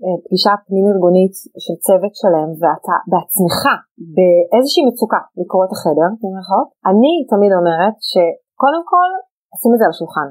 אה, 0.04 0.16
פגישה 0.24 0.52
פנים 0.66 0.84
ארגונית 0.92 1.34
של 1.64 1.76
צוות 1.86 2.14
שלם 2.20 2.48
ואתה 2.60 2.96
בעצמך 3.10 3.60
באיזושהי 4.16 4.82
מצוקה 4.88 5.20
לקרוא 5.40 5.64
את 5.66 5.72
החדר, 5.74 6.08
אני 6.90 7.14
תמיד 7.32 7.52
אומרת 7.58 7.96
שקודם 8.10 8.82
כל 8.92 9.08
שים 9.60 9.72
את 9.74 9.78
זה 9.80 9.84
על 9.86 9.94
השולחן. 9.94 10.28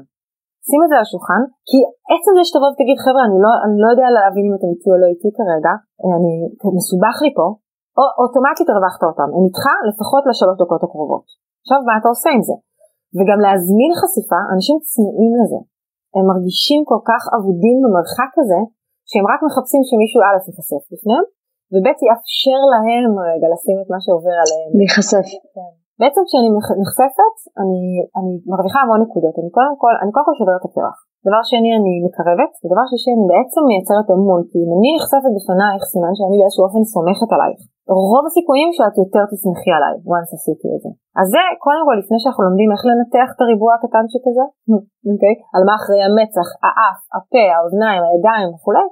שים 0.68 0.80
את 0.84 0.88
זה 0.90 0.96
על 0.98 1.04
השולחן, 1.06 1.42
כי 1.68 1.78
עצם 2.14 2.32
זה 2.36 2.42
שתבוא 2.48 2.68
ותגיד 2.70 2.98
חבר'ה 3.04 3.22
אני 3.28 3.38
לא, 3.44 3.52
אני 3.66 3.76
לא 3.82 3.88
יודע 3.92 4.08
להבין 4.16 4.44
אם 4.48 4.54
אתם 4.56 4.68
איתי 4.74 4.88
או 4.92 4.98
לא 5.02 5.08
איתי 5.12 5.30
כרגע, 5.38 5.72
אני 6.16 6.32
מסובך 6.78 7.16
לי 7.24 7.30
פה, 7.38 7.46
או 7.98 8.04
אוטומטית 8.20 8.68
הרווחת 8.70 9.02
אותם, 9.10 9.28
הם 9.36 9.42
איתך 9.48 9.64
לפחות 9.88 10.22
לשלוש 10.28 10.56
דקות 10.62 10.82
הקרובות. 10.86 11.26
עכשיו 11.62 11.78
מה 11.88 11.94
אתה 11.98 12.08
עושה 12.14 12.30
עם 12.36 12.42
זה? 12.48 12.56
וגם 13.16 13.38
להזמין 13.44 13.90
חשיפה, 14.00 14.40
אנשים 14.54 14.76
צמאים 14.90 15.32
לזה. 15.40 15.60
הם 16.14 16.24
מרגישים 16.30 16.80
כל 16.90 17.00
כך 17.10 17.22
אבודים 17.36 17.76
במרחק 17.82 18.32
הזה, 18.40 18.60
שהם 19.10 19.26
רק 19.32 19.40
מחפשים 19.46 19.82
שמישהו 19.88 20.20
א' 20.26 20.38
ייחשף 20.48 20.82
לפניהם, 20.92 21.24
וב' 21.72 21.88
יאפשר 22.08 22.60
להם 22.72 23.10
רגע 23.32 23.46
לשים 23.52 23.76
את 23.82 23.88
מה 23.92 23.98
שעובר 24.04 24.36
עליהם. 24.42 24.70
להיחשף. 24.78 25.26
כן. 25.56 25.72
בעצם 26.00 26.22
כשאני 26.26 26.48
נחשפת, 26.82 27.34
אני, 27.60 27.82
אני 28.18 28.32
מרוויחה 28.50 28.78
המון 28.82 29.00
נקודות. 29.04 29.34
אני 29.40 29.50
קודם 29.56 29.74
כל, 29.82 29.94
אני 30.02 30.10
קודם 30.14 30.26
כל 30.28 30.36
שוברת 30.40 30.60
את 30.60 30.66
הפרח. 30.68 30.96
דבר 31.28 31.42
שני, 31.50 31.70
אני 31.78 31.92
מקרבת, 32.06 32.52
ודבר 32.60 32.84
שלישי, 32.90 33.10
אני 33.16 33.26
בעצם 33.32 33.62
מייצרת 33.70 34.08
אמון, 34.14 34.40
כי 34.48 34.56
אם 34.64 34.70
אני 34.76 34.88
נחשפת 34.96 35.32
בפנייך, 35.36 35.80
סימן 35.92 36.14
שאני 36.18 36.36
באיזשהו 36.40 36.64
אופן 36.66 36.82
סומכת 36.92 37.30
עלייך. 37.34 37.60
רוב 38.12 38.24
הסיכויים 38.28 38.70
שאת 38.76 38.96
יותר 39.02 39.24
תשמחי 39.32 39.72
עליי 39.76 39.94
once 40.12 40.30
עשיתי 40.36 40.68
את 40.74 40.80
זה. 40.84 40.90
אז 41.20 41.26
זה 41.34 41.42
קודם 41.64 41.82
כל 41.86 41.96
לפני 42.02 42.18
שאנחנו 42.20 42.42
לומדים 42.46 42.68
איך 42.74 42.82
לנתח 42.88 43.28
את 43.32 43.40
הריבוע 43.42 43.70
הקטנצ'יק 43.74 44.24
הזה, 44.30 44.46
אוקיי? 45.10 45.34
על 45.54 45.62
מה 45.68 45.74
אחראי 45.78 46.02
המצח, 46.08 46.48
האף, 46.64 47.00
הפה, 47.16 47.44
האוזניים, 47.52 48.02
הידיים 48.06 48.48
וכולי, 48.54 48.86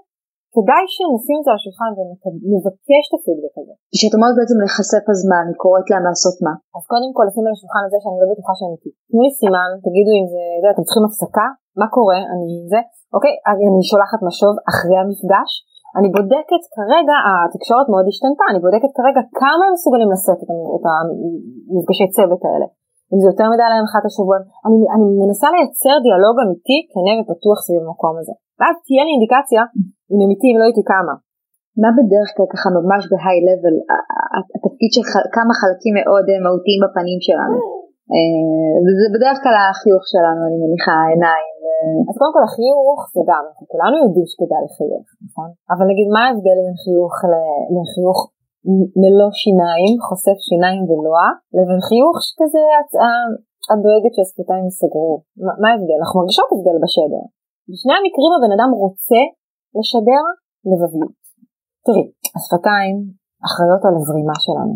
כדאי 0.55 0.85
שנשים 0.95 1.37
את 1.39 1.45
זה 1.45 1.51
על 1.53 1.59
השולחן 1.61 1.91
ונבקש 1.97 3.05
את 3.09 3.15
הפידבק 3.17 3.55
הזה. 3.61 3.75
כשאת 3.93 4.15
אומרת 4.17 4.35
בעצם 4.39 4.57
להיחשף 4.61 5.05
הזמן, 5.13 5.45
היא 5.51 5.59
קוראת 5.63 5.87
להם 5.91 6.05
לעשות 6.09 6.37
מה? 6.47 6.55
אז 6.77 6.85
קודם 6.93 7.11
כל 7.17 7.25
לשים 7.29 7.45
על 7.47 7.55
השולחן 7.57 7.83
הזה 7.87 7.99
שאני 8.03 8.19
לא 8.23 8.27
בטוחה 8.31 8.53
שהם 8.59 8.73
איתי. 8.77 8.91
תנו 9.11 9.21
לי 9.25 9.33
סימן, 9.41 9.71
תגידו 9.87 10.11
אם 10.19 10.27
זה, 10.33 10.43
זה 10.63 10.67
אתם 10.73 10.85
צריכים 10.87 11.05
הפסקה, 11.07 11.47
מה 11.81 11.87
קורה, 11.97 12.21
אני 12.33 12.49
זה, 12.73 12.81
אוקיי, 13.15 13.35
אני 13.51 13.83
שולחת 13.91 14.21
משוב 14.29 14.55
אחרי 14.71 14.97
המפגש, 15.03 15.51
אני 15.99 16.09
בודקת 16.17 16.63
כרגע, 16.77 17.17
התקשורת 17.45 17.87
מאוד 17.93 18.07
השתנתה, 18.11 18.45
אני 18.51 18.59
בודקת 18.65 18.93
כרגע 18.99 19.21
כמה 19.41 19.63
הם 19.67 19.73
מסוגלים 19.77 20.09
לשאת 20.15 20.41
את, 20.45 20.51
את 20.77 20.85
המפגשי 20.91 22.07
צוות 22.17 22.43
האלה. 22.47 22.67
אם 23.13 23.19
זה 23.23 23.27
יותר 23.33 23.47
מדי 23.53 23.69
להם 23.73 23.87
אחת 23.91 24.05
השבוע, 24.09 24.37
אני, 24.67 24.79
אני 24.95 25.07
מנסה 25.23 25.49
לייצר 25.55 25.97
דיאלוג 26.07 26.37
אמיתי, 26.45 26.79
כנה 26.93 27.13
ופתוח 27.19 27.59
סביב 27.65 27.81
המקום 27.85 28.15
הזה. 28.21 28.35
ואז 28.59 28.75
תהיה 28.85 29.03
לי 29.07 29.13
אינדיקציה 29.15 29.63
אם 30.11 30.19
הם 30.23 30.31
איתי, 30.33 30.47
אם 30.51 30.59
לא 30.61 30.67
איתי 30.71 30.85
כמה. 30.93 31.15
מה 31.83 31.91
בדרך 31.99 32.29
כלל 32.35 32.49
ככה 32.53 32.69
ממש 32.79 33.03
בהיי 33.11 33.39
לבל, 33.47 33.77
התפקיד 34.57 34.91
של 34.95 35.05
כמה 35.37 35.53
חלקים 35.61 35.95
מאוד 36.01 36.25
אה, 36.31 36.39
מהותיים 36.45 36.81
בפנים 36.85 37.21
שלנו. 37.27 37.57
אה, 38.13 38.75
וזה 38.85 39.07
בדרך 39.15 39.39
כלל 39.43 39.57
החיוך 39.71 40.03
שלנו, 40.13 40.41
אני 40.49 40.59
מניחה, 40.63 40.95
העיניים. 41.03 41.55
אז 42.09 42.15
קודם 42.21 42.33
כל 42.37 42.45
החיוך 42.49 43.01
זה 43.15 43.23
גם, 43.31 43.45
כולנו 43.73 43.97
יודעים 44.05 44.27
שכדאי 44.31 44.63
לחייך, 44.67 45.07
נכון? 45.27 45.49
אבל 45.73 45.85
נגיד 45.93 46.09
מה 46.15 46.21
ההבדל 46.25 46.59
בין 46.65 46.77
חיוך 46.85 47.15
לחיוך 47.75 48.19
ללא 49.03 49.29
שיניים, 49.43 49.93
חושף 50.07 50.39
שיניים 50.49 50.83
ולוע, 50.89 51.23
לבין 51.57 51.81
חיוך 51.89 52.15
שכזה 52.27 52.65
את 53.71 53.79
דואגת 53.85 54.13
שהשפתיים 54.17 54.65
ייסגרו. 54.69 55.15
מה 55.61 55.69
ההבדל? 55.71 55.99
אנחנו 56.01 56.17
מרגישות 56.21 56.49
הבדל 56.53 56.77
בשדר. 56.85 57.25
בשני 57.69 57.95
המקרים 57.99 58.33
הבן 58.35 58.53
אדם 58.57 58.71
רוצה 58.85 59.21
לשדר 59.79 60.25
לבביות. 60.71 61.21
תראי, 61.87 62.07
השפתיים 62.37 62.97
אחראיות 63.47 63.83
על 63.87 63.95
הזרימה 63.99 64.37
שלנו, 64.45 64.75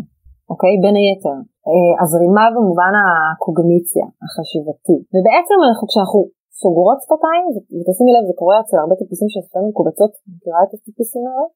אוקיי? 0.51 0.73
בין 0.83 0.95
היתר. 0.99 1.37
אה, 1.67 1.93
הזרימה 2.01 2.45
במובן 2.55 2.93
הקוגניציה, 3.01 4.05
החשיבתי. 4.23 4.97
ובעצם 5.13 5.57
אנחנו, 5.67 5.83
כשאנחנו 5.89 6.19
סוגרות 6.61 6.99
שפתיים, 7.03 7.43
ותשימי 7.77 8.11
לב, 8.15 8.23
זה 8.29 8.35
קורה 8.41 8.55
אצל 8.61 8.77
הרבה 8.81 8.95
טיפוסים 9.01 9.29
של 9.33 9.41
שפתיים 9.45 9.67
מקובצות, 9.71 10.11
מכירה 10.33 10.59
את 10.65 10.71
הטיפוסים 10.75 11.23
האלה? 11.27 11.47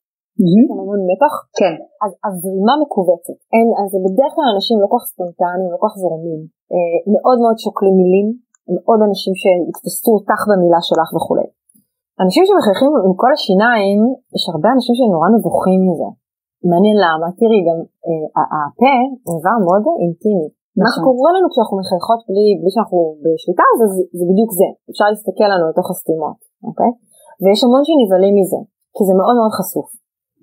שם 0.68 0.80
המון 0.82 1.02
מתח. 1.10 1.34
כן. 1.60 1.76
אז 2.04 2.12
הזרימה 2.26 2.74
מכווצת. 2.82 3.38
אין, 3.56 3.68
אז 3.82 3.90
בדרך 4.06 4.32
כלל 4.36 4.48
אנשים 4.56 4.76
לא 4.82 4.88
כל 4.92 4.98
כך 5.00 5.06
ספונטניים, 5.12 5.68
לא 5.74 5.78
כל 5.82 5.88
כך 5.88 5.96
זורמים. 6.04 6.42
אה, 6.74 6.98
מאוד 7.14 7.38
מאוד 7.44 7.58
שוקלים 7.64 7.96
מילים, 8.02 8.28
מאוד 8.76 9.00
אנשים 9.08 9.34
שיתפסו 9.42 10.12
אותך 10.18 10.42
במילה 10.50 10.82
שלך 10.88 11.10
וכולי. 11.16 11.48
אנשים 12.24 12.44
שמחייכים 12.48 12.92
עם 13.06 13.14
כל 13.22 13.32
השיניים, 13.38 14.00
יש 14.36 14.44
הרבה 14.52 14.70
אנשים 14.76 14.94
שנורא 15.00 15.28
נבוכים 15.36 15.80
מזה. 15.88 16.10
מעניין 16.70 16.98
למה, 17.06 17.28
תראי 17.40 17.62
גם 17.68 17.80
אה, 18.06 18.26
הפה 18.68 18.96
הוא 19.26 19.34
דבר 19.40 19.56
מאוד 19.66 19.84
אינטימי. 20.04 20.50
נכון. 20.50 20.82
מה 20.82 20.90
שקורה 20.96 21.32
לנו 21.36 21.48
כשאנחנו 21.52 21.76
מחייכות 21.82 22.20
בלי, 22.30 22.48
בלי 22.60 22.72
שאנחנו 22.74 22.98
בשליטה 23.24 23.66
זה, 23.80 23.86
זה 24.18 24.24
בדיוק 24.30 24.52
זה, 24.60 24.70
אפשר 24.92 25.08
להסתכל 25.12 25.48
לנו 25.54 25.66
לתוך 25.72 25.88
הסתימות, 25.94 26.40
אוקיי? 26.68 26.92
ויש 27.42 27.60
המון 27.66 27.84
שנבהלים 27.88 28.34
מזה, 28.40 28.62
כי 28.96 29.02
זה 29.08 29.14
מאוד 29.20 29.36
מאוד 29.40 29.54
חשוף. 29.60 29.90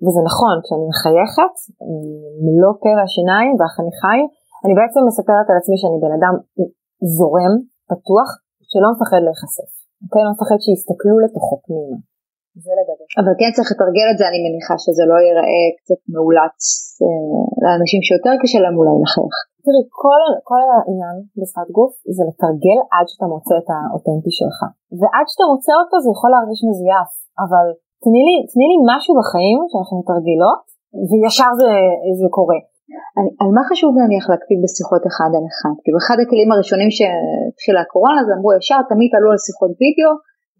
וזה 0.03 0.21
נכון, 0.29 0.55
כשאני 0.63 0.85
מחייכת, 0.91 1.53
מלוא 2.45 2.73
פה 2.81 2.89
והשיניים 2.97 3.51
והחניכיים, 3.57 4.25
אני 4.63 4.73
בעצם 4.79 5.01
מספרת 5.09 5.47
על 5.49 5.57
עצמי 5.61 5.77
שאני 5.81 5.97
בן 6.03 6.13
אדם 6.17 6.33
זורם, 7.17 7.53
פתוח, 7.89 8.29
שלא 8.71 8.87
מפחד 8.93 9.21
להיחשף. 9.25 9.69
אוקיי? 10.03 10.21
לא 10.25 10.31
מפחד 10.35 10.59
שיסתכלו 10.63 11.15
לתוכו 11.23 11.55
פנימה. 11.65 11.97
זה 12.63 12.71
לגבי. 12.79 13.05
אבל 13.21 13.33
כן 13.39 13.51
צריך 13.55 13.69
לתרגל 13.73 14.07
את 14.11 14.17
זה, 14.19 14.25
אני 14.29 14.39
מניחה 14.45 14.75
שזה 14.83 15.03
לא 15.11 15.17
ייראה 15.25 15.65
קצת 15.79 15.99
מאולץ 16.13 16.59
אה, 17.01 17.43
לאנשים 17.63 18.01
שיותר 18.07 18.33
קשה 18.41 18.59
להם 18.63 18.75
אולי 18.79 18.95
לחייך. 19.03 19.35
תראי, 19.65 19.83
כל, 20.03 20.23
כל 20.49 20.61
העניין 20.73 21.15
בשפת 21.39 21.69
גוף 21.77 21.93
זה 22.15 22.23
לתרגל 22.29 22.79
עד 22.93 23.05
שאתה 23.11 23.25
מוצא 23.33 23.55
את 23.61 23.69
האותנטי 23.73 24.33
שלך. 24.39 24.59
ועד 24.99 25.25
שאתה 25.31 25.45
מוצא 25.51 25.73
אותו 25.81 25.95
זה 26.03 26.09
יכול 26.15 26.29
להרגיש 26.33 26.59
מזויף, 26.67 27.11
אבל 27.43 27.65
תני 28.03 28.21
לי, 28.27 28.35
תני 28.51 28.65
לי 28.71 28.77
משהו 28.91 29.11
בחיים 29.19 29.59
שאנחנו 29.69 29.95
מתרגלות, 30.01 30.61
וישר 31.09 31.51
זה, 31.61 31.71
זה 32.19 32.27
קורה. 32.37 32.59
אני, 33.17 33.29
על 33.41 33.49
מה 33.57 33.63
חשוב 33.69 33.91
נניח 34.01 34.25
להקפיד 34.31 34.59
בשיחות 34.63 35.03
אחד 35.09 35.31
על 35.37 35.45
אחד? 35.51 35.75
כאילו 35.83 35.97
אחד 36.03 36.17
הכלים 36.23 36.49
הראשונים 36.51 36.89
שהתחילה 36.97 37.81
הקורונה 37.85 38.21
זה 38.27 38.31
אמרו 38.37 38.49
ישר 38.57 38.79
תמיד 38.91 39.11
עלו 39.17 39.29
על 39.33 39.39
שיחות 39.47 39.71
וידאו 39.79 40.11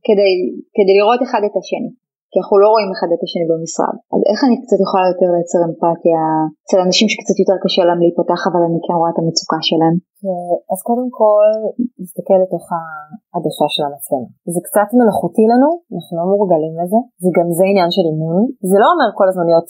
כדי, 0.06 0.34
כדי 0.76 0.94
לראות 1.00 1.22
אחד 1.26 1.42
את 1.48 1.56
השני. 1.60 1.92
כי 2.38 2.42
אנחנו 2.42 2.58
לא 2.64 2.70
רואים 2.74 2.90
אחד 2.96 3.10
את 3.16 3.22
השני 3.26 3.46
במשרד. 3.52 3.96
אז 4.14 4.22
איך 4.32 4.40
אני 4.46 4.56
קצת 4.64 4.80
יכולה 4.86 5.06
יותר 5.12 5.28
לייצר 5.34 5.62
אמפתיה 5.68 6.22
אצל 6.64 6.80
אנשים 6.86 7.08
שקצת 7.12 7.38
יותר 7.42 7.58
קשה 7.64 7.84
להם 7.88 8.00
להיפתח 8.04 8.42
אבל 8.50 8.62
אני 8.68 8.80
כן 8.86 8.96
רואה 9.00 9.12
את 9.14 9.20
המצוקה 9.22 9.60
שלהם? 9.70 9.96
אז 10.74 10.80
קודם 10.90 11.10
כל 11.20 11.48
נסתכל 12.04 12.38
לתוך 12.44 12.66
העדשה 12.74 13.68
של 13.76 13.84
המצלמה. 13.88 14.30
זה 14.56 14.62
קצת 14.68 14.90
מלאכותי 14.98 15.46
לנו, 15.52 15.70
אנחנו 15.96 16.14
לא 16.20 16.26
מורגלים 16.32 16.74
לזה, 16.82 17.00
זה 17.24 17.30
גם 17.38 17.48
זה 17.58 17.66
עניין 17.72 17.90
של 17.96 18.06
אימון. 18.10 18.42
זה 18.72 18.78
לא 18.84 18.88
אומר 18.94 19.10
כל 19.20 19.28
הזמן 19.30 19.46
להיות 19.50 19.70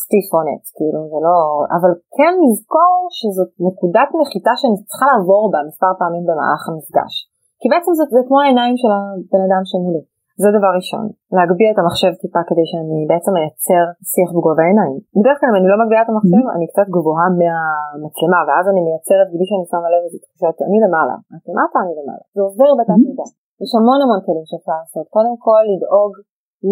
סטיף 0.00 0.26
uh, 0.30 0.34
אונט, 0.36 0.64
כאילו 0.76 1.00
זה 1.12 1.18
לא, 1.26 1.38
אבל 1.76 1.90
כן 2.16 2.34
לזכור 2.44 2.96
שזאת 3.18 3.50
נקודת 3.66 4.10
נחיתה 4.20 4.52
שאני 4.60 4.76
צריכה 4.88 5.06
לעבור 5.10 5.42
בה 5.52 5.58
מספר 5.68 5.92
פעמים 6.00 6.24
במהלך 6.28 6.62
המפגש. 6.68 7.14
כי 7.60 7.66
בעצם 7.72 7.92
זה, 7.98 8.04
זה 8.14 8.20
כמו 8.26 8.38
העיניים 8.40 8.76
של 8.82 8.90
הבן 8.96 9.42
אדם 9.46 9.62
שמולי. 9.70 10.02
זה 10.42 10.48
דבר 10.56 10.72
ראשון, 10.78 11.04
להגביה 11.36 11.70
את 11.72 11.78
המחשב 11.80 12.12
טיפה 12.22 12.42
כדי 12.48 12.66
שאני 12.70 12.98
בעצם 13.10 13.32
אייצר 13.40 13.84
שיח 14.12 14.30
בגובה 14.36 14.62
העיניים. 14.64 14.96
בדרך 15.18 15.36
כלל 15.38 15.48
אם 15.50 15.56
אני 15.58 15.68
לא 15.72 15.76
מגביה 15.80 16.02
את 16.04 16.10
המחשב 16.12 16.42
mm-hmm. 16.42 16.56
אני 16.56 16.66
קצת 16.70 16.86
גבוהה 16.96 17.26
מהמצלמה 17.40 18.40
ואז 18.46 18.64
אני 18.70 18.80
מייצרת 18.86 19.28
בלי 19.32 19.44
שאני 19.48 19.66
שמה 19.70 19.88
לב 19.92 20.02
איזה 20.06 20.18
תחושת 20.24 20.56
אני 20.66 20.78
למעלה, 20.84 21.16
את 21.36 21.44
למטה 21.50 21.78
אני 21.84 21.94
למעלה. 22.00 22.24
זה 22.36 22.40
עובר 22.48 22.70
בתת 22.78 22.98
mm-hmm. 22.98 23.10
מידה. 23.10 23.26
יש 23.62 23.70
המון 23.78 24.00
המון 24.04 24.20
כלים 24.26 24.46
שאפשר 24.50 24.76
לעשות. 24.80 25.06
קודם 25.16 25.34
כל 25.46 25.62
לדאוג 25.72 26.12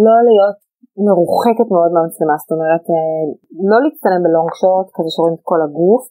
לא 0.04 0.16
להיות 0.28 0.58
מרוחקת 1.06 1.68
מאוד 1.74 1.90
מהמצלמה, 1.94 2.34
זאת 2.42 2.52
אומרת 2.56 2.84
אה, 2.94 3.22
לא 3.70 3.78
להצטלם 3.84 4.20
בלונג 4.24 4.50
שוט 4.60 4.86
כזה 4.96 5.10
שרואים 5.14 5.34
את 5.38 5.44
כל 5.50 5.60
הגוף. 5.64 6.02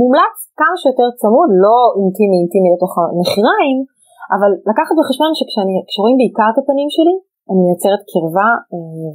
מומלץ 0.00 0.36
כמה 0.60 0.76
שיותר 0.80 1.08
צמוד, 1.20 1.50
לא 1.64 1.76
אינטימי 1.98 2.36
אינטימי 2.42 2.68
לתוך 2.74 2.92
הנחיריים, 2.98 3.78
אבל 4.34 4.50
לקחת 4.70 4.94
בחשבון 4.98 5.32
שכשרואים 5.38 6.16
בעיקר 6.20 6.48
את 6.52 6.58
הפנים 6.60 6.90
שלי, 6.96 7.14
אני 7.50 7.60
מייצרת 7.66 8.02
קרבה 8.12 8.48
אה, 8.72 9.08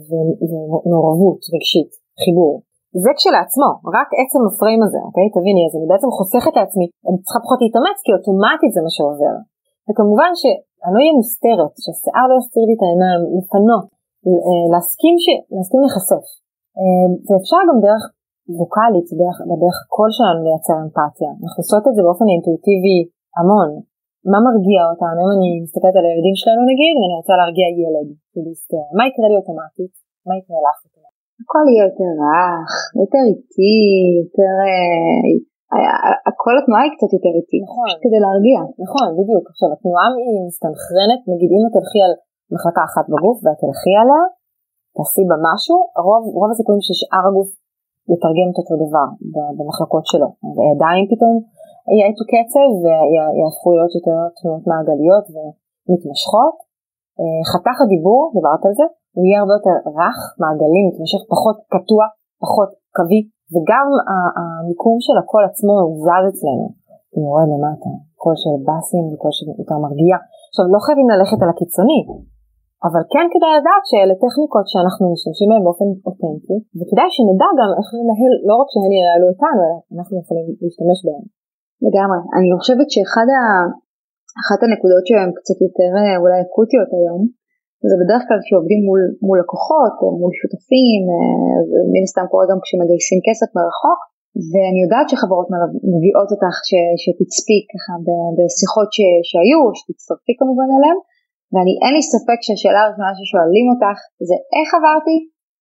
ומעורבות 0.83 1.39
רגשית, 1.53 1.91
חיבור. 2.23 2.53
זה 3.03 3.11
כשלעצמו, 3.17 3.69
רק 3.97 4.09
עצם 4.21 4.41
הפריים 4.47 4.81
הזה, 4.85 4.99
אוקיי? 5.07 5.27
תביני, 5.35 5.63
אז 5.67 5.73
אני 5.77 5.87
בעצם 5.91 6.09
חוסכת 6.17 6.53
לעצמי, 6.59 6.85
אני 7.07 7.17
צריכה 7.23 7.39
פחות 7.45 7.59
להתאמץ 7.63 7.97
כי 8.03 8.11
אוטומטית 8.15 8.71
זה 8.75 8.81
מה 8.85 8.91
שעובר. 8.95 9.35
וכמובן 9.87 10.31
שאני 10.39 10.91
לא 10.93 10.99
אהיה 11.01 11.17
מוסתרת, 11.19 11.73
שהשיער 11.83 12.25
לא 12.31 12.35
יסתיר 12.41 12.63
לי 12.67 12.73
את 12.77 12.83
העיניים, 12.85 13.21
לפנות, 13.37 13.85
אה, 14.25 14.65
להסכים, 14.71 15.15
ש... 15.23 15.25
להסכים 15.53 15.81
להיחשף. 15.83 16.25
אה, 16.79 17.07
ואפשר 17.27 17.61
גם 17.69 17.77
דרך 17.85 18.03
ווקאלית, 18.59 19.07
דרך, 19.21 19.37
בדרך 19.49 19.77
הקול 19.83 20.09
שלנו 20.17 20.39
לייצר 20.45 20.77
אמפתיה. 20.83 21.29
אנחנו 21.41 21.59
עושות 21.63 21.83
את 21.87 21.93
זה 21.95 22.01
באופן 22.05 22.27
אינטואיטיבי 22.33 22.99
המון. 23.37 23.69
מה 24.31 24.39
מרגיע 24.47 24.81
אותנו? 24.91 25.19
אם 25.23 25.31
אני 25.35 25.49
מסתכלת 25.65 25.95
על 25.99 26.05
הילדים 26.07 26.35
שלנו 26.41 26.61
נגיד, 26.71 26.93
ואני 26.97 27.15
רוצה 27.19 27.33
להרגיע 27.39 27.67
ילד, 27.81 28.07
מה 28.97 29.03
יקרה 29.09 29.27
לי 29.29 29.35
אוטומטית? 29.39 29.93
מה 30.27 30.33
יקרה 30.39 30.59
לך? 30.67 30.77
הכל 31.41 31.63
יהיה 31.67 31.83
יותר 31.89 32.11
רך, 32.21 32.71
יותר 33.01 33.23
איטי, 33.29 33.79
יותר... 34.19 34.53
אה, 35.73 36.31
כל 36.43 36.55
התנועה 36.59 36.81
היא 36.85 36.93
קצת 36.95 37.11
יותר 37.17 37.33
איטית, 37.39 37.63
נכון, 37.67 37.89
כדי 38.03 38.19
להרגיע. 38.25 38.59
נכון, 38.85 39.07
בדיוק. 39.19 39.45
עכשיו 39.51 39.67
התנועה 39.75 40.07
היא 40.27 40.41
מסתנכרנת, 40.49 41.21
נגיד 41.31 41.49
אם 41.55 41.63
את 41.65 41.73
תלכי 41.77 42.01
על 42.05 42.13
מחלקה 42.53 42.83
אחת 42.89 43.05
בגוף 43.11 43.37
ואת 43.43 43.57
תלכי 43.63 43.93
עליה, 44.01 44.23
תעשי 44.95 45.23
בה 45.29 45.37
משהו, 45.47 45.77
רוב, 46.07 46.23
רוב 46.39 46.49
הסיכויים 46.51 46.81
ששאר 46.87 47.23
הגוף 47.29 47.49
יתרגם 48.11 48.47
את 48.51 48.57
אותו 48.61 48.75
דבר 48.83 49.07
במחלקות 49.57 50.05
שלו. 50.11 50.27
הידיים 50.61 51.05
פתאום 51.11 51.33
יאטו 51.99 52.23
קצב 52.31 52.69
ויהפכו 52.81 53.69
להיות 53.75 53.93
יותר 53.97 54.17
תנועות 54.37 54.63
מעגליות 54.69 55.25
ומתמשכות. 55.33 56.55
אה, 57.19 57.41
חתך 57.51 57.77
הדיבור, 57.83 58.21
דיברת 58.35 58.63
על 58.67 58.73
זה, 58.79 58.85
הוא 59.15 59.23
יהיה 59.25 59.37
הרבה 59.41 59.53
יותר 59.57 59.75
רך, 59.97 60.19
מעגלי, 60.41 60.81
מתמשך, 60.87 61.21
פחות 61.33 61.57
קטוע, 61.73 62.03
פחות 62.43 62.69
קווי, 62.97 63.21
וגם 63.53 63.87
המיקום 64.37 64.97
של 65.05 65.15
הקול 65.21 65.43
עצמו 65.49 65.75
זז 66.03 66.23
אצלנו. 66.31 66.67
הוא 67.13 67.21
יורד 67.25 67.47
למטה, 67.53 67.91
קול 68.21 68.35
של 68.43 68.55
באסים 68.67 69.05
וקול 69.11 69.33
של 69.37 69.47
יותר 69.61 69.77
מרגיע. 69.85 70.15
עכשיו 70.49 70.65
לא 70.73 70.79
חייבים 70.85 71.07
ללכת 71.13 71.39
על 71.43 71.49
הקיצוני, 71.53 72.01
אבל 72.87 73.01
כן 73.13 73.25
כדאי 73.33 73.53
לדעת 73.59 73.83
שאלה 73.89 74.15
טכניקות 74.23 74.65
שאנחנו 74.71 75.03
משתמשים 75.13 75.47
בהן 75.49 75.63
באופן 75.65 75.87
אותנטי, 76.07 76.57
וכדאי 76.77 77.09
שנדע 77.15 77.49
גם 77.59 77.69
איך 77.77 77.87
לנהל, 77.97 78.33
לא 78.47 78.55
רק 78.61 78.67
שהן 78.71 78.91
ינהלו 78.99 79.27
אותנו, 79.31 79.61
אלא 79.65 79.77
אנחנו 79.95 80.15
יכולים 80.21 80.45
להשתמש 80.61 80.99
בהן. 81.05 81.23
לגמרי. 81.85 82.19
אני 82.35 82.47
חושבת 82.59 82.87
שאחת 82.93 83.27
ה... 83.37 83.41
אחת 84.41 84.59
הנקודות 84.63 85.03
שהן 85.07 85.29
קצת 85.39 85.57
יותר 85.65 85.89
אה, 85.99 86.15
אולי 86.21 86.37
אקוטיות 86.45 86.89
היום, 86.97 87.21
זה 87.89 87.95
בדרך 88.01 88.23
כלל 88.27 88.39
שעובדים 88.47 88.81
מול, 88.87 89.01
מול 89.27 89.37
לקוחות, 89.43 89.93
אה, 90.01 90.11
מול 90.21 90.31
שותפים, 90.39 91.01
מן 91.93 92.03
הסתם 92.07 92.25
קורה 92.31 92.45
גם 92.51 92.59
כשמגייסים 92.63 93.19
כסף 93.27 93.49
מרחוק, 93.57 93.99
ואני 94.51 94.79
יודעת 94.85 95.07
שחברות 95.11 95.47
מביאות 95.93 96.29
אותך 96.33 96.55
ש, 96.69 96.71
שתצפי 97.01 97.59
ככה 97.71 97.93
בשיחות 98.37 98.89
ש, 98.95 98.99
שהיו, 99.29 99.61
שתצטרפי 99.77 100.33
כמובן 100.39 100.69
אליהן, 100.75 100.99
ואני 101.53 101.73
אין 101.83 101.93
לי 101.97 102.03
ספק 102.13 102.39
שהשאלה 102.45 102.79
הראשונה 102.81 103.11
ששואלים 103.17 103.65
אותך 103.71 103.97
זה 104.29 104.35
איך 104.57 104.69
עברתי? 104.77 105.17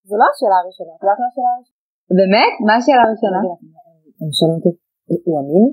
זו 0.09 0.15
לא 0.21 0.27
השאלה 0.33 0.57
הראשונה, 0.63 0.93
את 0.97 1.03
יודעת 1.03 1.19
מה 1.23 1.29
השאלה 1.31 1.51
הראשונה? 1.55 1.81
באמת? 2.19 2.53
מה 2.67 2.75
השאלה 2.79 3.03
הראשונה? 3.07 3.41
הם 4.21 4.31
שואלים 4.37 4.57
אותי, 4.59 4.73
הוא 5.29 5.37
אמין? 5.41 5.67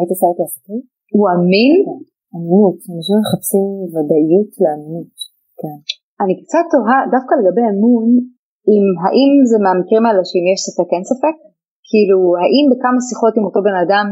היית 0.00 0.10
עושה 0.14 0.26
איתו 0.30 0.44
עסקים? 0.48 0.80
הוא 1.16 1.26
אמין? 1.34 1.72
כן. 1.86 2.02
אמינות, 2.34 2.78
אנשים 2.94 3.16
מחפשים 3.22 3.68
ודאיות 3.92 4.50
לאמינות, 4.62 5.14
כן. 5.60 5.78
אני 6.22 6.34
קצת 6.40 6.64
תוהה 6.72 6.98
דווקא 7.14 7.32
לגבי 7.40 7.64
אמון, 7.72 8.06
אם 8.70 8.84
האם 9.02 9.32
זה 9.50 9.56
מהמקרים 9.64 10.04
האלה 10.06 10.22
שאם 10.28 10.46
יש 10.52 10.60
ספק 10.68 10.88
אין 10.94 11.04
ספק? 11.12 11.36
כאילו 11.90 12.18
האם 12.40 12.64
בכמה 12.70 13.00
שיחות 13.08 13.32
עם 13.36 13.44
אותו 13.48 13.60
בן 13.68 13.78
אדם 13.84 14.06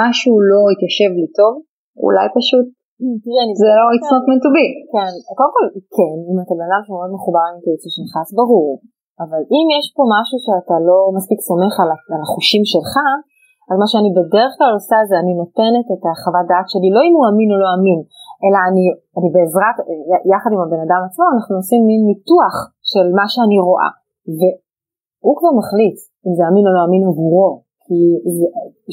משהו 0.00 0.32
לא 0.50 0.60
התיישב 0.72 1.10
לי 1.20 1.28
טוב? 1.38 1.52
אולי 2.04 2.26
פשוט 2.38 2.66
זה 3.60 3.68
לא 3.78 3.84
it's 3.96 4.10
not 4.14 4.24
meant 4.28 4.42
to 4.46 4.50
be. 4.56 4.66
כן, 4.92 5.12
קודם 5.38 5.52
כל 5.56 5.66
כן, 5.96 6.16
אם 6.28 6.36
אתה 6.42 6.52
בן 6.58 6.68
אדם 6.68 6.82
שמאוד 6.84 7.10
מחובר 7.16 7.44
לאינטואיציה 7.48 7.90
שלך 7.96 8.12
אז 8.22 8.30
ברור, 8.40 8.70
אבל 9.22 9.40
אם 9.54 9.66
יש 9.76 9.86
פה 9.96 10.02
משהו 10.16 10.36
שאתה 10.44 10.76
לא 10.88 10.98
מספיק 11.16 11.40
סומך 11.48 11.74
על 12.12 12.20
החושים 12.24 12.64
שלך, 12.72 12.94
אז 13.68 13.76
מה 13.82 13.86
שאני 13.92 14.10
בדרך 14.18 14.52
כלל 14.58 14.72
עושה 14.78 14.98
זה 15.10 15.16
אני 15.22 15.32
נותנת 15.42 15.86
את 15.94 16.02
החוות 16.08 16.46
דעת 16.50 16.66
שלי, 16.72 16.88
לא 16.96 17.00
אם 17.06 17.14
הוא 17.16 17.26
אמין 17.30 17.48
או 17.52 17.58
לא 17.64 17.68
אמין, 17.76 17.98
אלא 18.44 18.58
אני, 18.68 18.84
אני 19.18 19.28
בעזרת, 19.34 19.76
יחד 20.32 20.50
עם 20.54 20.60
הבן 20.64 20.82
אדם 20.86 21.00
עצמו, 21.06 21.24
אנחנו 21.34 21.52
עושים 21.60 21.80
מין 21.88 22.02
ניתוח 22.10 22.56
של 22.90 23.06
מה 23.18 23.26
שאני 23.32 23.58
רואה. 23.68 23.90
והוא 24.38 25.36
כבר 25.38 25.52
מחליט 25.60 25.98
אם 26.24 26.32
זה 26.38 26.42
אמין 26.50 26.64
או 26.66 26.72
לא 26.76 26.82
אמין 26.86 27.02
עבורו. 27.10 27.50
כי 27.84 27.98
זה, 28.36 28.46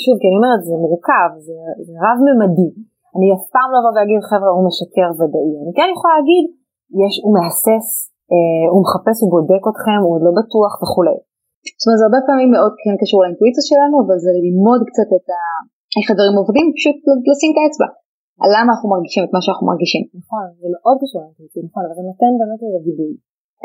שוב, 0.04 0.16
כי 0.20 0.26
אני 0.30 0.38
אומרת, 0.40 0.62
זה 0.68 0.76
מורכב, 0.84 1.30
זה, 1.48 1.58
זה 1.88 1.94
רב-ממדי. 2.04 2.70
אני 3.16 3.28
אף 3.36 3.44
פעם 3.56 3.70
לא 3.72 3.78
אבוא 3.80 3.94
ואגיד, 3.96 4.20
חבר'ה, 4.32 4.52
הוא 4.56 4.64
משקר 4.70 5.10
ודאי. 5.18 5.52
אני 5.62 5.74
כן 5.78 5.90
יכולה 5.96 6.14
להגיד, 6.20 6.46
יש, 7.02 7.14
הוא 7.24 7.32
מהסס, 7.36 7.88
אה, 8.32 8.64
הוא 8.72 8.80
מחפש, 8.84 9.18
הוא 9.22 9.30
בודק 9.36 9.64
אתכם, 9.72 10.00
הוא 10.04 10.12
עוד 10.16 10.24
לא 10.28 10.32
בטוח 10.40 10.72
וכולי. 10.82 11.18
זאת 11.80 11.86
אומרת, 11.86 12.00
זה 12.02 12.06
הרבה 12.08 12.22
פעמים 12.28 12.50
מאוד 12.56 12.74
כן 12.82 12.96
קשור 13.02 13.20
לאינטואיציה 13.24 13.64
שלנו, 13.70 13.96
אבל 14.04 14.18
זה 14.24 14.32
ללמוד 14.38 14.82
קצת 14.90 15.10
את 15.18 15.28
ה... 15.36 15.40
איך 15.98 16.08
הדברים 16.12 16.36
עובדים, 16.42 16.66
פשוט 16.78 16.98
לשים 17.30 17.52
את 17.54 17.60
האצבע. 17.62 17.90
על 18.42 18.50
למה 18.56 18.70
אנחנו 18.74 18.88
מרגישים 18.96 19.22
את 19.26 19.32
מה 19.36 19.42
שאנחנו 19.44 19.66
מרגישים. 19.72 20.04
נכון, 20.22 20.46
זה 20.62 20.68
מאוד 20.76 20.96
קשור 21.02 21.20
לאינטואיציה, 21.24 21.62
נכון, 21.68 21.82
אבל 21.86 21.96
זה 22.00 22.04
נותן 22.12 22.32
באמת 22.40 22.60
איזה 22.66 22.80
גיבוי. 22.86 23.14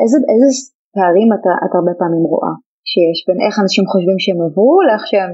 איזה, 0.01 0.17
איזה 0.31 0.47
פערים 0.95 1.29
אתה, 1.37 1.51
אתה 1.65 1.75
הרבה 1.79 1.93
פעמים 2.01 2.23
רואה 2.31 2.53
שיש 2.91 3.17
בין 3.27 3.39
איך 3.45 3.53
אנשים 3.63 3.83
חושבים 3.91 4.17
שהם 4.23 4.39
עברו 4.47 4.75
לאיך 4.87 5.03
שהם 5.09 5.33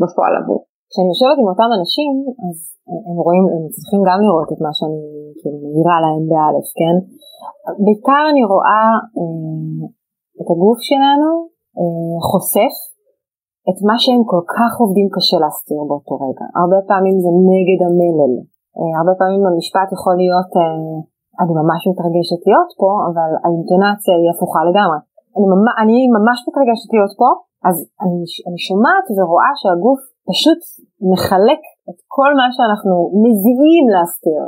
בפועל 0.00 0.34
עברו. 0.40 0.58
כשאני 0.90 1.08
יושבת 1.12 1.36
עם 1.40 1.48
אותם 1.52 1.70
אנשים, 1.78 2.12
אז 2.44 2.56
הם 3.08 3.18
רואים, 3.26 3.44
הם 3.54 3.64
צריכים 3.74 4.00
גם 4.08 4.18
לראות 4.24 4.48
את 4.52 4.60
מה 4.66 4.72
שאני 4.76 5.02
כאילו 5.38 5.56
מעירה 5.64 5.96
להם 6.04 6.22
באלף, 6.30 6.66
כן? 6.78 6.96
בעיקר 7.84 8.22
אני 8.32 8.42
רואה 8.52 8.84
אה, 9.18 9.82
את 10.40 10.48
הגוף 10.52 10.78
שלנו 10.90 11.30
חושף 12.30 12.74
את 13.68 13.78
מה 13.88 13.96
שהם 14.02 14.22
כל 14.32 14.42
כך 14.56 14.70
עובדים 14.82 15.08
קשה 15.14 15.36
להסתיר 15.42 15.80
באותו 15.88 16.14
רגע. 16.24 16.46
הרבה 16.60 16.78
פעמים 16.90 17.16
זה 17.24 17.30
נגד 17.52 17.80
המלל. 17.86 18.34
אה, 18.76 18.92
הרבה 18.98 19.14
פעמים 19.20 19.42
המשפט 19.48 19.88
יכול 19.96 20.14
להיות, 20.22 20.50
אה, 20.60 20.96
אני 21.40 21.52
ממש 21.60 21.80
מתרגשת 21.90 22.40
להיות 22.48 22.70
פה, 22.80 22.90
אבל 23.08 23.30
האינטונציה 23.42 24.14
היא 24.20 24.30
הפוכה 24.32 24.60
לגמרי. 24.68 24.98
אני, 25.36 25.46
ממש, 25.52 25.74
אני 25.82 25.98
ממש 26.16 26.38
מתרגשת 26.48 26.88
להיות 26.94 27.12
פה, 27.20 27.30
אז 27.68 27.76
אני, 28.02 28.18
אני 28.48 28.58
שומעת 28.68 29.06
ורואה 29.16 29.52
שהגוף 29.60 30.00
פשוט 30.30 30.60
מחלק 31.12 31.62
את 31.90 31.98
כל 32.16 32.30
מה 32.40 32.46
שאנחנו 32.54 32.94
מזיעים 33.24 33.86
להסתיר. 33.94 34.42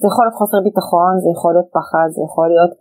זה 0.00 0.06
יכול 0.10 0.22
להיות 0.24 0.38
חוסר 0.40 0.58
ביטחון, 0.66 1.12
זה 1.22 1.28
יכול 1.36 1.50
להיות 1.54 1.70
פחד, 1.78 2.08
זה 2.16 2.20
יכול 2.28 2.46
להיות 2.52 2.72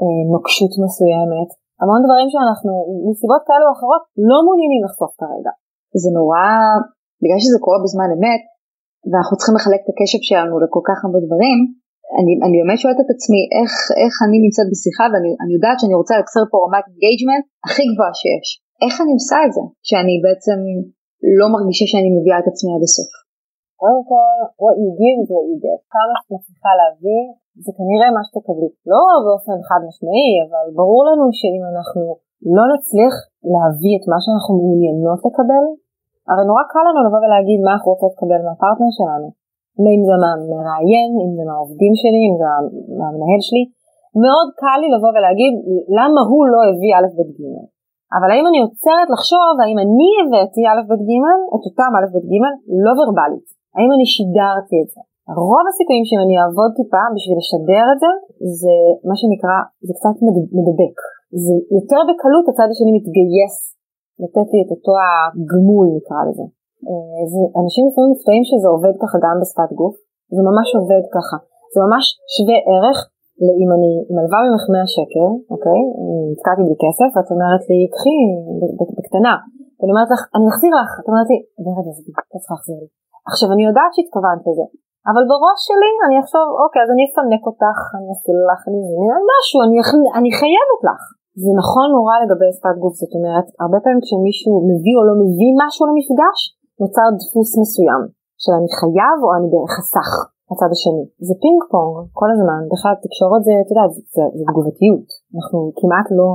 אה, 0.00 0.22
נוקשות 0.34 0.72
מסוימת, 0.84 1.50
המון 1.80 2.00
דברים 2.06 2.28
שאנחנו 2.32 2.72
מסיבות 3.10 3.42
כאלה 3.48 3.64
או 3.66 3.72
אחרות 3.76 4.02
לא 4.30 4.38
מעוניינים 4.44 4.82
לחשוף 4.86 5.12
כרגע. 5.20 5.52
זה 6.02 6.10
נורא, 6.18 6.48
בגלל 7.22 7.40
שזה 7.44 7.58
קורה 7.64 7.78
בזמן 7.84 8.08
אמת, 8.16 8.42
ואנחנו 9.08 9.34
צריכים 9.36 9.56
לחלק 9.58 9.80
את 9.84 9.90
הקשב 9.92 10.20
שלנו 10.28 10.54
לכל 10.62 10.82
כך 10.88 10.98
הרבה 11.04 11.20
דברים, 11.26 11.58
אני, 12.18 12.32
אני 12.44 12.56
באמת 12.60 12.78
שואלת 12.82 13.00
את 13.04 13.10
עצמי 13.14 13.40
איך, 13.58 13.72
איך 14.02 14.14
אני 14.24 14.36
נמצאת 14.44 14.66
בשיחה 14.72 15.04
ואני 15.12 15.52
יודעת 15.56 15.78
שאני 15.80 15.94
רוצה 16.00 16.14
לייצר 16.20 16.44
פה 16.50 16.56
רמת 16.64 16.84
engagement 16.90 17.44
הכי 17.66 17.84
גבוהה 17.90 18.14
שיש. 18.20 18.48
איך 18.84 18.94
אני 19.02 19.12
עושה 19.18 19.38
את 19.46 19.52
זה 19.56 19.64
שאני 19.88 20.14
בעצם 20.24 20.58
לא 21.40 21.46
מרגישה 21.54 21.86
שאני 21.90 22.10
מביאה 22.16 22.38
את 22.42 22.48
עצמי 22.52 22.70
עד 22.74 22.82
הסוף? 22.86 23.10
קודם 23.80 24.02
כל, 24.10 24.34
what 24.62 24.76
you 24.82 24.90
give 25.00 25.16
is 25.22 25.28
what 25.34 25.46
you 25.50 25.58
get. 25.66 25.80
כמה 25.94 26.12
שאת 26.18 26.30
מצליחה 26.36 26.70
להביא, 26.80 27.22
זה 27.64 27.70
כנראה 27.78 28.08
מה 28.16 28.22
שתקבלי. 28.26 28.70
לא 28.92 29.02
באופן 29.26 29.58
חד 29.68 29.80
משמעי, 29.88 30.32
אבל 30.44 30.64
ברור 30.80 31.02
לנו 31.08 31.24
שאם 31.38 31.62
אנחנו 31.72 32.02
לא 32.56 32.64
נצליח 32.72 33.14
להביא 33.52 33.94
את 33.98 34.04
מה 34.12 34.18
שאנחנו 34.22 34.52
מעוניינות 34.60 35.20
לקבל, 35.26 35.64
הרי 36.28 36.44
נורא 36.50 36.64
קל 36.72 36.84
לנו 36.88 37.00
לבוא 37.06 37.20
ולהגיד 37.22 37.58
מה 37.64 37.70
אנחנו 37.74 37.88
רוצות 37.92 38.12
לקבל 38.14 38.40
מהפרטנר 38.46 38.92
שלנו. 38.98 39.28
אם 39.94 40.02
זה 40.08 40.16
מהמראיין, 40.22 41.10
אם 41.22 41.30
זה 41.36 41.42
מהעובדים 41.48 41.94
שלי, 42.00 42.20
אם 42.28 42.34
זה 42.40 42.46
מהמנהל 42.98 43.40
שלי, 43.46 43.62
מאוד 44.24 44.48
קל 44.62 44.78
לי 44.82 44.88
לבוא 44.94 45.10
ולהגיד 45.14 45.52
למה 45.98 46.20
הוא 46.30 46.42
לא 46.52 46.60
הביא 46.68 46.92
א' 46.98 47.08
ב' 47.16 47.30
ג'. 47.38 47.42
אבל 48.16 48.28
האם 48.32 48.44
אני 48.50 48.58
עוצרת 48.64 49.08
לחשוב 49.14 49.52
האם 49.62 49.78
אני 49.84 50.10
הבאתי 50.20 50.62
א' 50.70 50.82
ב' 50.88 50.94
ג' 51.08 51.14
את 51.54 51.62
אותם 51.68 51.90
א' 51.98 52.06
ב' 52.14 52.18
ג' 52.30 52.34
לא 52.84 52.92
ורבלית. 52.98 53.59
האם 53.74 53.90
אני 53.94 54.06
שידרתי 54.14 54.76
את 54.82 54.88
זה? 54.94 55.00
רוב 55.48 55.64
הסיכויים 55.70 56.04
שאם 56.08 56.20
אני 56.24 56.34
אעבוד 56.40 56.70
טיפה 56.78 57.02
בשביל 57.14 57.36
לשדר 57.40 57.86
את 57.92 57.98
זה, 58.02 58.10
זה 58.60 58.76
מה 59.08 59.16
שנקרא, 59.20 59.56
זה 59.86 59.92
קצת 59.98 60.16
מדבק. 60.58 60.96
זה 61.44 61.54
יותר 61.76 62.00
בקלות 62.08 62.46
הצד 62.50 62.68
השני 62.72 62.92
מתגייס 62.98 63.56
לתת 64.22 64.48
לי 64.52 64.60
את 64.64 64.70
אותו 64.74 64.92
הגמול 65.06 65.86
נקרא 65.96 66.20
לזה. 66.28 66.46
אה, 66.88 67.22
זה, 67.32 67.40
אנשים 67.60 67.84
לפעמים 67.88 68.10
מופתעים 68.12 68.44
שזה 68.48 68.68
עובד 68.74 68.94
ככה 69.02 69.16
גם 69.24 69.34
בשפת 69.40 69.70
גוף, 69.80 69.96
זה 70.36 70.42
ממש 70.48 70.68
עובד 70.78 71.04
ככה. 71.16 71.36
זה 71.72 71.78
ממש 71.86 72.04
שווה 72.34 72.58
ערך 72.70 72.98
לאם 73.46 73.68
אני 73.76 73.92
מלווה 74.14 74.40
ממך 74.46 74.64
100 74.74 74.86
שקל, 74.96 75.28
אוקיי? 75.54 75.80
נתקעתי 76.30 76.62
בלי 76.66 76.78
כסף, 76.84 77.08
ואת 77.14 77.28
אומרת 77.34 77.62
לי, 77.70 77.78
קחי 77.94 78.18
בקטנה. 78.98 79.34
ואני 79.76 79.90
אומרת 79.94 80.10
לך, 80.14 80.22
אני 80.36 80.46
אחזיר 80.52 80.72
לך. 80.80 80.90
את 81.00 81.06
אומרת 81.10 81.28
לי, 81.32 81.38
ורד 81.62 81.86
עזבי, 81.90 82.12
את 82.34 82.40
צריכה 82.42 82.54
להחזיר 82.56 82.78
לי. 82.82 82.88
עכשיו 83.28 83.48
אני 83.54 83.62
יודעת 83.68 83.92
שהתכוונת 83.94 84.42
לזה, 84.48 84.66
אבל 85.10 85.22
בראש 85.30 85.58
שלי 85.68 85.92
אני 86.06 86.16
אחשוב 86.22 86.46
אוקיי 86.62 86.80
אז 86.84 86.90
אני 86.94 87.02
אפנק 87.08 87.42
אותך, 87.50 87.78
אני 87.96 88.06
אעשה 88.12 88.32
לך, 88.48 88.60
אני 88.68 88.78
אזמין 88.84 89.22
משהו, 89.32 89.58
אני, 89.64 89.76
אני 90.18 90.30
חייבת 90.40 90.80
לך. 90.88 91.02
זה 91.42 91.50
נכון 91.62 91.86
נורא 91.96 92.14
לגבי 92.22 92.50
שפת 92.56 92.76
גוף, 92.82 92.94
זאת 93.02 93.12
אומרת 93.18 93.46
הרבה 93.62 93.78
פעמים 93.82 94.00
כשמישהו 94.04 94.52
מביא 94.70 94.96
או 94.98 95.02
לא 95.08 95.14
מביא 95.22 95.52
משהו 95.62 95.82
למפגש, 95.88 96.38
נוצר 96.80 97.06
דפוס 97.20 97.50
מסוים 97.62 98.02
של 98.42 98.52
אני 98.58 98.70
חייב 98.78 99.16
או 99.24 99.28
אני 99.36 99.46
בחסך 99.52 100.10
הצד 100.50 100.70
השני. 100.74 101.04
זה 101.28 101.34
פינג 101.42 101.60
פונג 101.70 101.94
כל 102.20 102.28
הזמן, 102.34 102.60
בכלל 102.72 102.94
תקשורת 103.04 103.42
זה, 103.46 103.52
אתה 103.62 103.70
יודע, 103.72 103.86
זה, 103.94 104.00
זה, 104.16 104.24
זה 104.38 104.44
תגובתיות, 104.50 105.06
אנחנו 105.34 105.58
כמעט 105.78 106.06
לא 106.18 106.28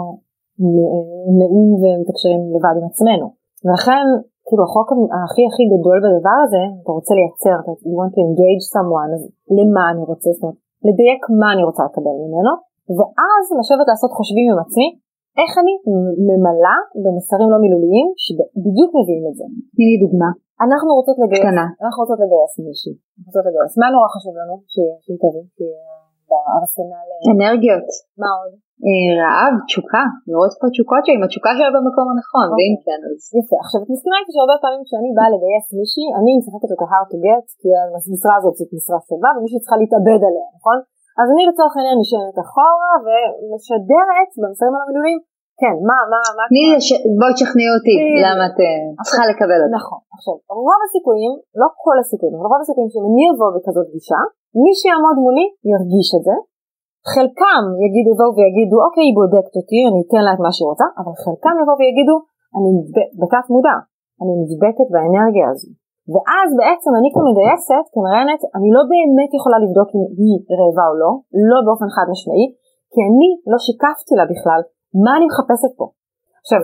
נעים 1.39 1.69
ומתקשרים 1.81 2.41
לבד 2.53 2.75
עם 2.79 2.85
עצמנו. 2.89 3.27
ולכן 3.65 4.05
כאילו 4.47 4.63
החוק 4.67 4.87
הכי 5.25 5.43
הכי 5.49 5.63
גדול 5.73 5.97
בדבר 6.03 6.37
הזה, 6.45 6.63
אתה 6.79 6.91
רוצה 6.97 7.11
לייצר, 7.19 7.55
אתה 7.61 7.71
you 7.89 7.95
want 7.99 8.11
to 8.15 8.19
engage 8.27 8.63
someone, 8.75 9.11
אז 9.15 9.23
למה 9.57 9.81
אני 9.91 10.03
רוצה, 10.11 10.27
זאת 10.35 10.43
אומרת, 10.43 10.59
לדייק 10.87 11.21
מה 11.41 11.47
אני 11.53 11.63
רוצה 11.69 11.81
לקבל 11.87 12.15
ממנו, 12.23 12.53
ואז 12.97 13.43
לשבת 13.59 13.87
לעשות 13.91 14.11
חושבים 14.17 14.45
עם 14.51 14.59
עצמי, 14.63 14.87
איך 15.41 15.51
אני 15.61 15.73
ממלאה 16.29 16.79
במסרים 17.03 17.49
לא 17.53 17.57
מילוליים 17.63 18.07
שבדיוק 18.23 18.91
מביאים 18.99 19.25
את 19.29 19.35
זה. 19.39 19.45
תני 19.75 19.85
לי 19.91 19.97
דוגמה. 20.05 20.29
אנחנו 20.65 20.89
רוצות 20.99 21.17
לגייס, 21.23 21.45
קטנה. 21.45 21.65
אנחנו 21.83 21.99
רוצות 22.03 22.19
לגייס 22.23 22.53
מישהי, 22.65 22.93
רוצות 23.27 23.43
לגייס, 23.47 23.73
מה 23.81 23.87
נורא 23.93 24.07
חשוב 24.15 24.33
לנו 24.39 24.55
שהיא 24.73 25.19
תביא, 25.23 25.45
בארסנל, 26.29 27.07
אנרגיות. 27.33 27.87
מה 28.21 28.29
עוד? 28.39 28.53
אה, 28.83 29.11
רעב, 29.21 29.53
תשוקה, 29.67 30.03
לראות 30.29 30.53
פה 30.59 30.65
תשוקות 30.73 31.01
שלי, 31.03 31.15
אם 31.17 31.23
התשוקה 31.25 31.51
שלה 31.57 31.69
במקום 31.75 32.05
הנכון, 32.11 32.47
אוקיי. 32.47 32.57
ואם 32.57 32.75
כן 32.85 32.99
אז... 33.07 33.19
יפה, 33.39 33.55
עכשיו 33.63 33.79
את 33.83 33.89
מסכימה 33.93 34.17
איתי 34.19 34.31
שהרבה 34.35 34.55
פעמים 34.63 34.81
כשאני 34.87 35.09
באה 35.17 35.29
לגייס 35.33 35.65
מישהי, 35.79 36.07
אני 36.19 36.31
משחקת 36.39 36.69
אותה 36.73 36.85
hard 36.91 37.07
to 37.11 37.17
get, 37.25 37.45
כי 37.59 37.69
המשרה 37.81 38.35
הזאת 38.39 38.55
זאת 38.59 38.71
משרה 38.77 38.99
שווה 39.09 39.29
ומישהי 39.33 39.59
צריכה 39.63 39.77
להתאבד 39.81 40.21
עליה, 40.27 40.47
נכון? 40.57 40.77
אז 41.21 41.27
אני 41.33 41.43
לצורך 41.49 41.73
העניין 41.75 41.97
נשענת 42.01 42.37
אחורה 42.45 42.93
ומשדרת 43.05 44.29
במסרים 44.41 44.73
על 44.75 44.81
המילואים, 44.83 45.19
כן, 45.61 45.75
מה, 45.89 45.99
מה, 46.11 46.19
מה... 46.37 46.43
תני 46.51 46.63
לי, 46.71 46.77
בואי 47.19 47.33
תשכנעי 47.35 47.69
אותי 47.75 47.95
למה 48.25 48.43
את 48.49 48.57
אה, 48.65 48.87
צריכה 49.07 49.25
לקבל 49.31 49.59
את 49.63 49.69
זה. 49.69 49.75
נכון, 49.79 50.01
עכשיו, 50.15 50.35
רוב 50.67 50.81
הסיכויים, 50.85 51.33
לא 51.61 51.67
כל 51.83 51.97
הסיכויים, 52.01 52.33
אבל 52.35 52.47
רוב 52.51 52.61
הסיכויים 52.63 52.89
שאם 52.91 53.05
אני 53.09 53.23
אבוא 53.31 53.49
בכזאת 53.55 53.87
גישה, 53.95 54.21
מי 54.63 54.71
שיעמוד 54.79 55.17
מולי 55.25 55.45
ירגיש 55.71 56.07
את 56.17 56.23
זה, 56.27 56.35
חלקם 57.13 57.63
יגידו 57.85 58.09
יבואו 58.13 58.31
ויגידו 58.37 58.77
אוקיי 58.85 59.03
היא 59.07 59.15
בודקת 59.19 59.53
אותי 59.59 59.79
אני 59.89 59.99
אתן 60.05 60.21
לה 60.25 60.31
את 60.35 60.41
מה 60.45 60.51
שהיא 60.55 60.69
רוצה 60.71 60.87
אבל 60.99 61.13
חלקם 61.23 61.55
יבואו 61.61 61.77
ויגידו 61.81 62.15
אני 62.57 62.69
בתת 63.21 63.45
מודע 63.53 63.75
אני 64.21 64.33
נדבקת 64.41 64.87
באנרגיה 64.93 65.47
הזו 65.51 65.71
ואז 66.13 66.49
בעצם 66.59 66.91
אני 66.99 67.09
כמגייסת 67.15 67.85
כמראיינת 67.93 68.41
אני 68.57 68.69
לא 68.75 68.81
באמת 68.91 69.31
יכולה 69.37 69.57
לבדוק 69.63 69.89
אם 69.95 70.03
היא 70.19 70.35
רעבה 70.59 70.85
או 70.89 70.95
לא 71.01 71.11
לא 71.51 71.57
באופן 71.65 71.89
חד 71.95 72.07
משמעי 72.13 72.45
כי 72.91 72.99
אני 73.09 73.29
לא 73.51 73.57
שיקפתי 73.65 74.13
לה 74.19 74.25
בכלל 74.33 74.61
מה 75.03 75.11
אני 75.17 75.25
מחפשת 75.31 75.71
פה. 75.79 75.85
עכשיו 76.41 76.61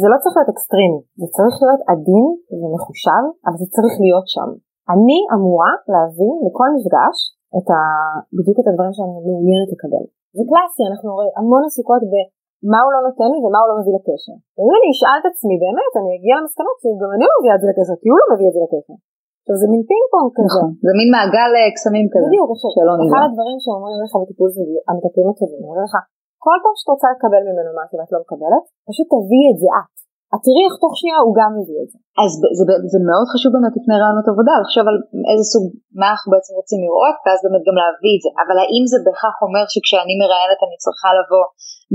זה 0.00 0.06
לא 0.12 0.16
צריך 0.22 0.34
להיות 0.36 0.52
אקסטרימי 0.54 1.00
זה 1.20 1.26
צריך 1.36 1.54
להיות 1.62 1.82
עדין 1.90 2.26
ומחושב 2.60 3.22
אבל 3.46 3.56
זה 3.62 3.68
צריך 3.76 3.94
להיות 4.02 4.26
שם. 4.34 4.48
אני 4.92 5.18
אמורה 5.34 5.72
להביא 5.92 6.32
לכל 6.46 6.68
מפגש 6.76 7.16
את 7.56 7.66
ה... 7.74 7.78
בדיוק 8.36 8.56
את 8.60 8.66
הדברים 8.68 8.92
שאני 8.96 9.12
מעוניינת 9.26 9.68
לקבל. 9.74 10.04
זה 10.36 10.42
קלאסי, 10.50 10.82
אנחנו 10.90 11.08
הרי 11.14 11.28
המון 11.38 11.62
עסוקות 11.68 12.02
במה 12.12 12.78
הוא 12.84 12.92
לא 12.94 13.00
נותן 13.08 13.28
לי 13.32 13.38
ומה 13.44 13.58
הוא 13.62 13.68
לא 13.70 13.76
מביא 13.80 13.94
לקשר. 13.96 14.36
ואם 14.56 14.74
אני 14.78 14.88
אשאל 14.94 15.16
את 15.20 15.26
עצמי 15.30 15.54
באמת, 15.64 15.92
אני 16.00 16.10
אגיע 16.16 16.34
למסקנות 16.38 16.76
שגם 16.82 17.10
אני 17.14 17.24
לא 17.30 17.34
מביאה 17.36 17.54
את 17.56 17.62
זה 17.62 17.68
לקשר, 17.72 17.96
כי 18.00 18.06
הוא 18.10 18.18
לא 18.20 18.26
מביא 18.32 18.48
את 18.50 18.54
זה 18.56 18.60
לקשר. 18.66 18.96
עכשיו 19.42 19.56
זה 19.62 19.66
מין 19.72 19.82
פינג 19.90 20.04
פונג 20.12 20.30
כזה. 20.38 20.48
נכון, 20.50 20.70
זה 20.86 20.92
מין 20.98 21.08
מעגל 21.14 21.50
אה, 21.58 21.70
קסמים 21.76 22.06
כזה. 22.12 22.28
בדיוק, 22.30 22.48
עכשיו, 22.54 22.70
אחד 23.06 23.22
הדברים 23.26 23.58
שאומרים 23.64 23.98
לך 24.04 24.12
בטיפול 24.20 24.48
זוגי, 24.56 24.78
המטפלים 24.88 25.28
הטובים, 25.30 25.60
אומרים 25.64 25.84
לך, 25.88 25.94
כל 26.46 26.58
פעם 26.62 26.74
שאת 26.78 26.88
רוצה 26.94 27.08
לקבל 27.14 27.42
ממנו 27.48 27.70
משהו 27.78 27.94
ואת 27.98 28.10
לא 28.14 28.18
מקבלת, 28.24 28.64
פשוט 28.88 29.06
תביאי 29.14 29.46
את 29.52 29.58
זה 29.62 29.68
את. 29.80 29.94
את 30.32 30.40
תראי 30.46 30.62
איך 30.66 30.74
תוך 30.82 30.92
שנייה 31.00 31.18
הוא 31.26 31.34
גם 31.40 31.50
מביא 31.58 31.80
את 31.84 31.88
זה. 31.92 31.98
אז 32.22 32.30
זה, 32.40 32.48
זה, 32.58 32.64
זה 32.92 32.98
מאוד 33.08 33.26
חשוב 33.32 33.50
באמת 33.54 33.74
לפני 33.78 33.96
רעיונות 34.00 34.26
עבודה 34.32 34.54
לחשוב 34.62 34.84
על 34.90 34.96
איזה 35.30 35.44
סוג 35.52 35.64
מה 36.00 36.06
אנחנו 36.12 36.28
בעצם 36.32 36.52
רוצים 36.60 36.78
לראות 36.84 37.16
ואז 37.22 37.38
באמת 37.44 37.62
גם 37.68 37.76
להביא 37.80 38.14
את 38.16 38.22
זה. 38.24 38.30
אבל 38.42 38.56
האם 38.62 38.84
זה 38.92 38.98
בהכרח 39.04 39.36
אומר 39.46 39.64
שכשאני 39.72 40.14
מראיינת 40.22 40.60
אני 40.66 40.76
צריכה 40.84 41.10
לבוא 41.18 41.44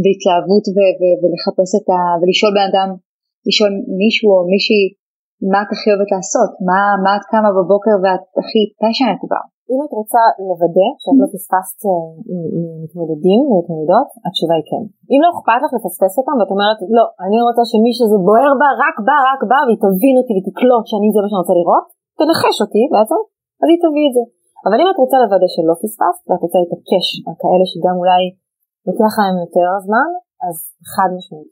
בהתלהבות 0.02 0.66
ו- 0.76 0.96
ו- 1.00 1.18
ולחפש 1.22 1.70
את 1.78 1.88
ה... 1.94 1.98
ולשאול 2.20 2.52
בן 2.58 2.68
אדם 2.72 2.90
לשאול 3.48 3.72
מישהו 4.02 4.28
או 4.34 4.40
מישהי 4.54 4.84
מה 5.52 5.60
את 5.64 5.70
הכי 5.74 5.88
אוהבת 5.90 6.10
לעשות? 6.16 6.52
מה, 6.70 6.82
מה 7.04 7.12
את 7.18 7.26
קמה 7.34 7.50
בבוקר 7.58 7.96
ואת 8.04 8.26
הכי 8.40 8.62
פשנט 8.82 9.22
בה 9.32 9.42
אם 9.72 9.80
את 9.86 9.92
רוצה 10.00 10.22
לוודא 10.48 10.88
שאת 11.02 11.18
לא 11.22 11.28
פספסת 11.34 11.80
אה, 11.88 12.08
מתמודדים 12.84 13.40
ומתמודדות, 13.48 14.10
התשובה 14.26 14.56
היא 14.60 14.68
כן. 14.70 14.84
אם 15.12 15.20
לא 15.24 15.30
אכפת 15.34 15.60
לך 15.64 15.72
לפספס 15.78 16.14
אותם 16.20 16.36
ואת 16.38 16.52
אומרת 16.54 16.80
לא, 16.98 17.06
אני 17.26 17.38
רוצה 17.48 17.64
שמי 17.72 17.92
שזה 17.98 18.18
בוער 18.28 18.52
בה, 18.62 18.70
רק 18.84 18.98
בה, 19.08 19.18
רק 19.30 19.42
בה, 19.50 19.60
והיא 19.66 19.82
תבין 19.86 20.16
אותי 20.20 20.34
ותקלוט 20.36 20.86
שאני 20.90 21.08
זה 21.14 21.20
מה 21.22 21.28
שאני 21.30 21.42
רוצה 21.44 21.56
לראות, 21.60 21.86
תנחש 22.20 22.58
אותי 22.64 22.84
בעצם, 22.94 23.20
אז 23.62 23.68
היא 23.72 23.80
תביא 23.84 24.06
את 24.10 24.14
זה. 24.18 24.24
אבל 24.66 24.78
אם 24.82 24.88
את 24.92 24.98
רוצה 25.04 25.18
לוודא 25.24 25.48
שלא 25.54 25.74
פספסת 25.82 26.24
ואת 26.28 26.42
רוצה 26.46 26.58
להתעקש 26.62 27.06
על 27.28 27.36
כאלה 27.42 27.66
שגם 27.72 27.96
אולי 28.02 28.24
לוקח 28.88 29.14
להם 29.20 29.36
יותר 29.44 29.68
זמן, 29.88 30.10
אז 30.46 30.56
חד 30.94 31.10
משמעית. 31.18 31.52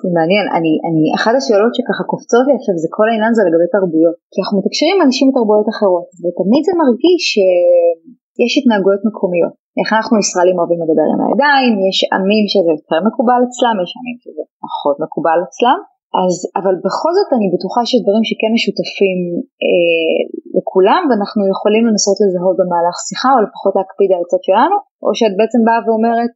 זה 0.00 0.08
מעניין, 0.16 0.46
אני, 0.56 0.72
אני, 0.88 1.02
אחת 1.18 1.34
השאלות 1.38 1.72
שככה 1.76 2.04
קופצות 2.12 2.44
לי 2.46 2.54
עכשיו 2.58 2.74
זה 2.82 2.88
כל 2.96 3.06
העניין 3.08 3.32
הזה 3.32 3.42
לגבי 3.48 3.68
תרבויות, 3.74 4.16
כי 4.32 4.38
אנחנו 4.40 4.56
מתקשרים 4.60 4.94
עם 4.96 5.02
אנשים 5.06 5.26
מתרבויות 5.30 5.68
אחרות, 5.74 6.06
ותמיד 6.22 6.62
זה 6.68 6.72
מרגיש 6.82 7.22
שיש 7.30 8.52
התנהגויות 8.58 9.02
מקומיות, 9.08 9.54
איך 9.78 9.88
אנחנו 9.96 10.14
ישראלים 10.22 10.56
אוהבים 10.58 10.80
לדבר 10.82 11.06
עם 11.12 11.20
הידיים, 11.24 11.72
יש 11.88 11.98
עמים 12.16 12.44
שזה 12.52 12.70
יותר 12.76 13.00
מקובל 13.08 13.40
אצלם, 13.46 13.76
יש 13.84 13.92
עמים 13.98 14.18
שזה 14.22 14.42
פחות 14.64 14.96
מקובל 15.04 15.38
אצלם, 15.46 15.78
אז, 16.20 16.34
אבל 16.58 16.74
בכל 16.86 17.12
זאת 17.16 17.28
אני 17.36 17.46
בטוחה 17.52 17.80
שיש 17.86 18.00
דברים 18.04 18.24
שכן 18.28 18.50
משותפים 18.56 19.18
אה, 19.64 20.18
לכולם 20.56 21.02
ואנחנו 21.06 21.42
יכולים 21.54 21.82
לנסות 21.88 22.16
לזהות 22.22 22.56
במהלך 22.60 22.96
שיחה 23.08 23.30
או 23.34 23.40
לפחות 23.46 23.72
להקפיד 23.78 24.10
על 24.12 24.20
הצד 24.24 24.42
שלנו, 24.48 24.76
או 25.04 25.08
שאת 25.18 25.34
בעצם 25.38 25.60
באה 25.66 25.80
ואומרת 25.84 26.32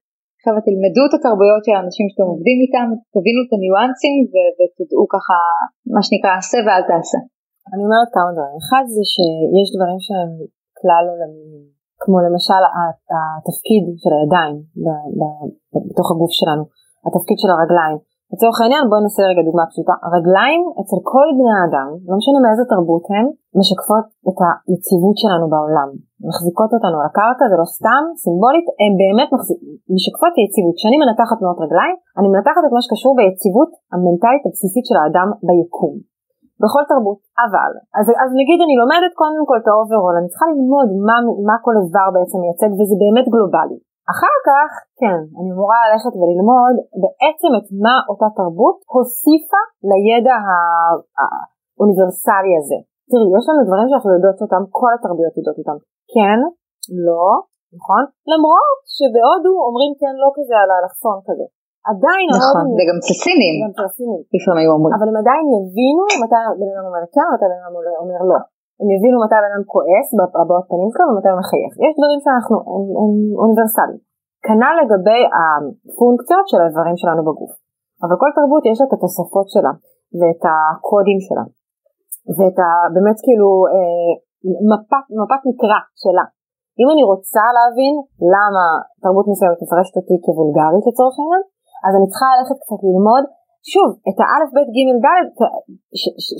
חבר'ה 0.46 0.62
תלמדו 0.68 1.02
את 1.08 1.14
התרבויות 1.16 1.62
של 1.66 1.74
האנשים 1.76 2.06
שאתם 2.10 2.28
עובדים 2.32 2.58
איתם, 2.62 2.86
תבינו 3.14 3.40
את 3.44 3.50
הניואנסים 3.54 4.16
ו- 4.32 4.52
ותדעו 4.56 5.04
ככה 5.14 5.36
מה 5.94 6.02
שנקרא 6.06 6.32
עשה 6.40 6.58
ואל 6.64 6.84
תעשה. 6.90 7.18
אני 7.72 7.82
אומרת 7.86 8.08
כמה 8.16 8.30
דברים, 8.34 8.56
אחד 8.62 8.84
זה 8.94 9.04
שיש 9.12 9.68
דברים 9.76 9.98
שהם 10.06 10.30
כלל 10.80 11.04
עולמיים, 11.10 11.64
כמו 12.02 12.16
למשל 12.26 12.62
התפקיד 13.38 13.84
של 14.02 14.12
הידיים 14.16 14.56
בתוך 15.88 16.08
הגוף 16.12 16.32
שלנו, 16.38 16.64
התפקיד 17.06 17.38
של 17.42 17.50
הרגליים. 17.54 17.98
לצורך 18.32 18.56
העניין 18.58 18.84
בואי 18.90 19.02
נעשה 19.04 19.22
רגע 19.30 19.42
דוגמה 19.48 19.64
פשוטה, 19.70 19.94
הרגליים 20.06 20.60
אצל 20.80 20.98
כל 21.12 21.28
בני 21.38 21.52
האדם, 21.56 21.88
לא 22.08 22.14
משנה 22.20 22.38
מאיזה 22.44 22.64
תרבות 22.72 23.04
הם, 23.12 23.26
משקפות 23.60 24.04
את 24.28 24.38
היציבות 24.44 25.16
שלנו 25.22 25.46
בעולם, 25.52 25.88
מחזיקות 26.28 26.70
אותנו 26.76 26.96
על 27.00 27.06
הקרקע, 27.10 27.44
זה 27.50 27.56
לא 27.62 27.66
סתם, 27.76 28.02
סימבולית, 28.22 28.66
הן 28.80 28.92
באמת 29.00 29.28
מחזיק, 29.34 29.58
משקפות 29.96 30.30
את 30.32 30.38
היציבות. 30.40 30.74
כשאני 30.78 30.96
מנתחת 31.02 31.36
תנועות 31.40 31.58
רגליים, 31.64 31.96
אני 32.18 32.28
מנתחת 32.32 32.62
את 32.66 32.72
מה 32.76 32.82
שקשור 32.84 33.12
ביציבות 33.18 33.70
המנטלית 33.92 34.42
הבסיסית 34.46 34.84
של 34.88 34.96
האדם 35.00 35.28
ביקום. 35.48 35.94
בכל 36.62 36.82
תרבות, 36.90 37.20
אבל, 37.44 37.72
אז, 37.98 38.06
אז 38.22 38.30
נגיד 38.40 38.58
אני 38.64 38.74
לומדת 38.82 39.12
קודם 39.20 39.44
כל 39.48 39.58
את 39.62 39.68
ה 39.70 39.75
overall, 39.75 40.14
אני 40.20 40.28
צריכה 40.32 40.46
ללמוד 40.52 40.88
מה, 41.08 41.16
מה 41.48 41.56
כל 41.64 41.74
איבר 41.80 42.08
בעצם 42.16 42.38
מייצג 42.42 42.70
וזה 42.78 42.96
באמת 43.02 43.26
גלובלי. 43.34 43.78
אחר 44.12 44.36
כך, 44.48 44.70
כן, 45.00 45.18
אני 45.38 45.48
אמורה 45.54 45.78
ללכת 45.88 46.12
וללמוד 46.18 46.76
בעצם 47.02 47.50
את 47.58 47.66
מה 47.84 47.96
אותה 48.10 48.28
תרבות 48.38 48.78
הוסיפה 48.92 49.62
לידע 49.90 50.36
האוניברסלי 51.18 52.52
הזה. 52.60 52.78
תראי, 53.10 53.28
יש 53.36 53.44
לנו 53.48 53.60
דברים 53.68 53.86
שאנחנו 53.88 54.10
יודעות 54.16 54.38
אותם, 54.44 54.62
כל 54.80 54.90
התרבויות 54.96 55.34
יודעות 55.38 55.58
אותם. 55.62 55.78
כן, 56.14 56.38
לא, 57.06 57.26
נכון? 57.76 58.02
למרות 58.32 58.78
שבהודו 58.96 59.52
אומרים 59.66 59.92
כן 60.00 60.14
לא 60.22 60.28
כזה 60.36 60.54
על 60.62 60.70
האלכסון 60.72 61.18
כזה. 61.28 61.46
עדיין 61.90 62.26
נכון, 62.38 62.64
וגם 62.76 62.98
צסינים. 63.06 63.54
גם 63.62 63.72
צסינים. 63.80 64.20
לפעמים 64.34 64.68
אומרים. 64.74 64.92
אבל 64.96 65.06
הם 65.10 65.16
עדיין 65.22 65.44
יבינו 65.56 66.04
מתי 66.22 66.40
בן 66.60 66.68
אדם 66.72 66.84
אומר 66.88 67.02
כן 67.14 67.26
ומתי 67.28 67.46
בן 67.52 67.58
אדם 67.60 67.72
אומר 68.02 68.22
לא. 68.30 68.38
הם 68.80 68.88
יבינו 68.94 69.16
מתי 69.24 69.38
בן 69.42 69.52
אדם 69.52 69.64
כועס 69.72 70.08
בהבעות 70.16 70.64
פנים 70.70 70.90
שלו 70.92 71.04
ומתי 71.08 71.30
הוא 71.32 71.40
מחייך. 71.42 71.72
יש 71.86 71.92
דברים 71.98 72.20
שאנחנו, 72.24 72.54
הם, 72.72 72.84
הם 73.00 73.12
אוניברסליים. 73.40 74.00
כנ"ל 74.46 74.74
לגבי 74.80 75.22
הפונקציות 75.36 76.46
של 76.50 76.60
האיברים 76.60 76.96
שלנו 77.02 77.22
בגוף. 77.28 77.52
אבל 78.04 78.16
כל 78.22 78.30
תרבות 78.36 78.62
יש 78.70 78.78
את 78.84 78.90
התוספות 78.94 79.46
שלה 79.54 79.72
ואת 80.18 80.42
הקודים 80.50 81.20
שלה. 81.26 81.44
ואת 82.36 82.58
ה... 82.64 82.68
באמת 82.94 83.18
כאילו 83.24 83.50
אה, 83.72 84.12
מפת, 84.70 85.04
מפת 85.20 85.42
מקרא 85.48 85.80
שלה. 86.02 86.26
אם 86.80 86.88
אני 86.92 87.02
רוצה 87.12 87.44
להבין 87.56 87.94
למה 88.34 88.64
תרבות 89.02 89.26
מסוימת 89.30 89.58
מפרשת 89.62 89.94
אותי 90.00 90.16
כוולגרית 90.26 90.84
לצורך 90.88 91.14
העניין, 91.16 91.42
אז 91.86 91.92
אני 91.96 92.06
צריכה 92.10 92.28
ללכת 92.36 92.58
קצת 92.62 92.80
ללמוד, 92.86 93.24
שוב, 93.72 93.88
את 94.08 94.18
האלף, 94.22 94.50
בית, 94.56 94.68
גימל, 94.74 94.98
דלת 95.06 95.36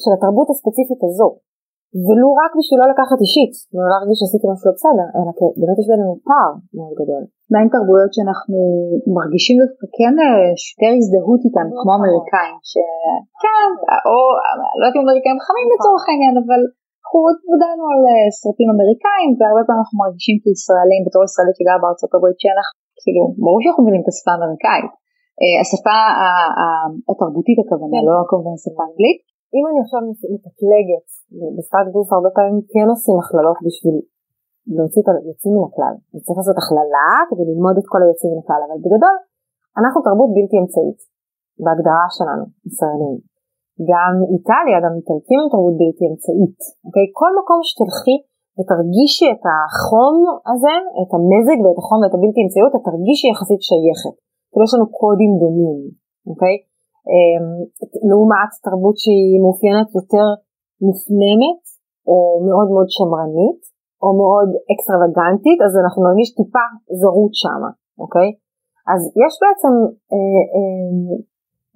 של 0.03 0.13
התרבות 0.17 0.49
הספציפית 0.53 1.01
הזו. 1.07 1.29
ולו 2.05 2.29
רק 2.41 2.53
בשביל 2.59 2.79
לא 2.83 2.87
לקחת 2.93 3.19
אישית, 3.25 3.53
ולא 3.73 3.89
להרגיש 3.93 4.17
שעשיתי 4.21 4.47
משהו 4.53 4.67
לא 4.69 4.75
בסדר, 4.77 5.07
אלא 5.17 5.31
כי 5.37 5.45
באמת 5.61 5.79
יש 5.81 5.89
בינינו 5.91 6.15
פער 6.29 6.51
מאוד 6.77 6.95
גדול. 7.01 7.23
מה 7.53 7.59
עם 7.63 7.69
תרבויות 7.75 8.11
שאנחנו 8.17 8.57
מרגישים 9.19 9.57
כן 9.97 10.15
יותר 10.71 10.93
הזדהות 10.99 11.41
איתן, 11.47 11.67
כמו 11.81 11.93
נכון. 11.93 11.97
אמריקאים, 11.97 12.57
שכן, 12.71 13.71
או 14.09 14.17
לא 14.79 14.85
יודעת 14.85 14.97
אם 14.97 15.03
אמריקאים 15.07 15.39
חמים 15.47 15.69
לצורך 15.75 16.03
העניין, 16.09 16.35
אבל 16.43 16.61
אנחנו 17.07 17.19
גדלנו 17.53 17.85
על 17.93 18.01
אה, 18.11 18.29
סרטים 18.41 18.69
אמריקאים, 18.75 19.31
והרבה 19.39 19.63
פעמים 19.67 19.81
אנחנו 19.83 19.97
מרגישים 20.05 20.37
כישראלים, 20.43 21.01
בתור 21.07 21.23
ישראלית 21.27 21.57
שגרה 21.59 21.79
בארצות 21.83 22.13
הברית, 22.15 22.39
שאנחנו, 22.43 22.75
כאילו, 23.03 23.23
ברור 23.45 23.59
שאנחנו 23.63 23.83
מבינים 23.83 24.03
את 24.05 24.11
השפה 24.11 24.31
האמריקאית. 24.33 24.93
אה, 25.41 25.57
השפה 25.63 25.99
התרבותית 27.11 27.59
הכוונה, 27.63 27.99
כן. 28.01 28.05
לא 28.09 28.17
כמובן 28.31 28.55
השפה 28.59 28.83
האנגלית. 28.85 29.19
אם 29.55 29.65
אני 29.69 29.79
עכשיו 29.85 30.01
מתקלגת, 30.35 31.07
בשפת 31.57 31.87
גוף 31.95 32.09
הרבה 32.13 32.31
פעמים 32.37 32.59
כן 32.73 32.87
עושים 32.93 33.17
הכללות 33.21 33.59
בשביל 33.67 33.97
להוציא 34.77 35.01
את 35.03 35.09
היוצאים 35.09 35.53
מן 35.57 35.65
הכלל. 35.69 35.95
אני 36.11 36.21
צריך 36.25 36.39
לעשות 36.41 36.59
הכללה 36.61 37.11
כדי 37.29 37.45
ללמוד 37.51 37.77
את 37.81 37.87
כל 37.93 38.01
היוצאים 38.03 38.31
מן 38.33 38.41
הכלל, 38.43 38.61
אבל 38.67 38.79
בגדול 38.85 39.17
אנחנו 39.81 39.99
תרבות 40.07 40.31
בלתי 40.37 40.57
אמצעית, 40.61 41.01
בהגדרה 41.63 42.07
שלנו, 42.17 42.45
ישראלים. 42.69 43.17
גם 43.91 44.13
איטליה, 44.33 44.79
גם 44.85 44.93
איטלקים 44.99 45.39
הם 45.41 45.49
תרבות 45.53 45.77
בלתי 45.81 46.05
אמצעית. 46.11 46.59
אוקיי? 46.87 47.07
כל 47.21 47.33
מקום 47.41 47.59
שתלכי 47.69 48.17
ותרגישי 48.57 49.29
את 49.35 49.45
החום 49.53 50.17
הזה, 50.51 50.77
את 51.01 51.11
המזג 51.17 51.59
ואת 51.63 51.79
החום 51.81 51.99
ואת 52.01 52.15
הבלתי 52.17 52.41
אמצעיות, 52.45 52.73
את 52.77 52.83
תרגישי 52.89 53.27
יחסית 53.33 53.63
שייכת. 53.69 54.17
כאילו 54.51 54.65
יש 54.67 54.73
לנו 54.75 54.87
קודים 55.01 55.33
דומים, 55.43 55.79
אוקיי? 56.31 56.57
אמ, 57.13 57.47
לעומת 58.09 58.51
תרבות 58.67 58.97
שהיא 59.03 59.41
מאופיינת 59.43 59.89
יותר 59.99 60.27
מופנמת 60.87 61.63
או 62.09 62.17
מאוד 62.49 62.69
מאוד 62.75 62.89
שמרנית, 62.97 63.61
או 64.03 64.09
מאוד 64.21 64.49
אקסטרווגנטית, 64.73 65.59
אז 65.67 65.73
אנחנו 65.83 66.01
נרגיש 66.07 66.29
טיפה 66.39 66.67
זרות 67.01 67.35
שם, 67.43 67.63
אוקיי? 68.03 68.29
אז 68.93 69.01
יש 69.23 69.33
בעצם 69.43 69.73
אה, 70.13 70.43
אה, 70.55 70.89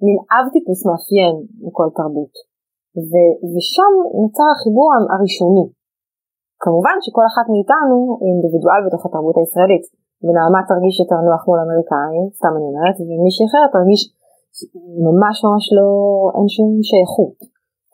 מין 0.05 0.17
אב 0.35 0.45
טיפוס 0.53 0.79
מאפיין 0.87 1.35
לכל 1.65 1.87
תרבות, 1.97 2.33
ו, 3.09 3.11
ושם 3.51 3.93
נוצר 4.21 4.47
החיבור 4.53 4.87
הראשוני. 5.13 5.65
כמובן 6.63 6.95
שכל 7.03 7.25
אחת 7.31 7.45
מאיתנו 7.53 7.97
היא 8.21 8.29
אינדיבידואל 8.31 8.81
בתוך 8.85 9.01
התרבות 9.05 9.35
הישראלית, 9.37 9.85
ונעמה 10.23 10.59
תרגיש 10.71 10.95
יותר 11.01 11.19
נוח 11.27 11.41
מול 11.47 11.59
אמריקאים, 11.65 12.25
סתם 12.37 12.53
אני 12.57 12.67
אומרת, 12.71 12.95
ומישהי 13.05 13.45
אחרת 13.49 13.69
תרגיש 13.77 14.01
ממש 15.07 15.35
ממש 15.45 15.65
לא, 15.77 15.87
אין 16.35 16.47
שום 16.55 16.69
שייכות. 16.89 17.37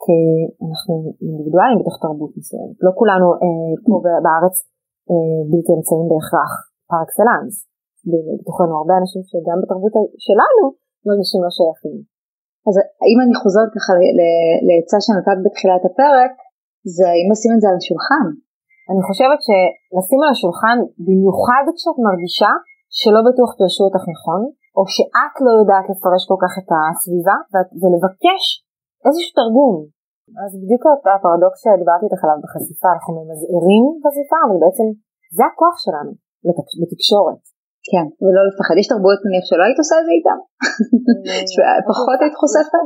כי 0.02 0.18
אנחנו 0.66 0.94
אינדיבידואלים 1.22 1.78
בתוך 1.80 1.96
תרבות 2.02 2.32
מסוימת. 2.38 2.76
לא 2.86 2.92
כולנו 3.00 3.26
אה, 3.42 3.72
פה 3.84 3.94
בארץ 4.24 4.56
אה, 5.10 5.40
בלתי 5.50 5.70
אמצעים 5.76 6.06
בהכרח 6.10 6.52
פר 6.88 7.00
אקסלנס. 7.04 7.54
בתוכנו 8.10 8.72
הרבה 8.80 8.94
אנשים 9.00 9.22
שגם 9.30 9.58
בתרבות 9.62 9.94
שלנו 10.26 10.64
מרגישים 11.06 11.40
לא 11.44 11.50
שייכים. 11.56 11.96
אז 12.68 12.74
אם 13.10 13.18
אני 13.22 13.34
חוזרת 13.42 13.70
ככה 13.76 13.92
לעצה 14.68 14.96
שנתת 15.04 15.38
בתחילת 15.44 15.82
הפרק, 15.88 16.32
זה 16.96 17.04
האם 17.12 17.26
לשים 17.32 17.52
את 17.54 17.60
זה 17.62 17.68
על 17.70 17.76
השולחן. 17.80 18.26
אני 18.90 19.02
חושבת 19.08 19.40
שלשים 19.46 20.20
על 20.24 20.30
השולחן, 20.34 20.78
במיוחד 21.06 21.64
כשאת 21.76 21.98
מרגישה 22.06 22.52
שלא 22.98 23.20
בטוח 23.28 23.50
פירשו 23.58 23.82
אותך 23.84 24.04
נכון, 24.14 24.40
או 24.78 24.82
שאת 24.94 25.34
לא 25.46 25.52
יודעת 25.60 25.86
לפרש 25.90 26.22
כל 26.30 26.38
כך 26.44 26.52
את 26.60 26.68
הסביבה, 26.72 27.36
ולבקש 27.80 28.42
איזשהו 29.06 29.32
תרגום. 29.38 29.76
אז 30.42 30.50
בדיוק 30.62 30.82
הפרדוקס 31.16 31.60
שדיברתי 31.64 32.04
איתך 32.06 32.22
עליו 32.24 32.38
בחשיפה, 32.44 32.88
אנחנו 32.94 33.10
ממזערים 33.16 33.84
חשיפה, 34.02 34.38
אבל 34.44 34.56
בעצם 34.64 34.86
זה 35.36 35.44
הכוח 35.50 35.76
שלנו 35.84 36.12
בתקשורת. 36.80 37.42
כן, 37.90 38.06
ולא 38.24 38.42
לפחד. 38.48 38.74
יש 38.80 38.88
תרבויות 38.92 39.20
נניח 39.24 39.44
שלא 39.48 39.62
היית 39.64 39.78
עושה 39.82 39.96
את 40.00 40.04
זה 40.06 40.12
איתם? 40.18 40.38
אה, 41.66 41.80
פחות 41.92 42.18
היית 42.22 42.36
חושפת? 42.42 42.82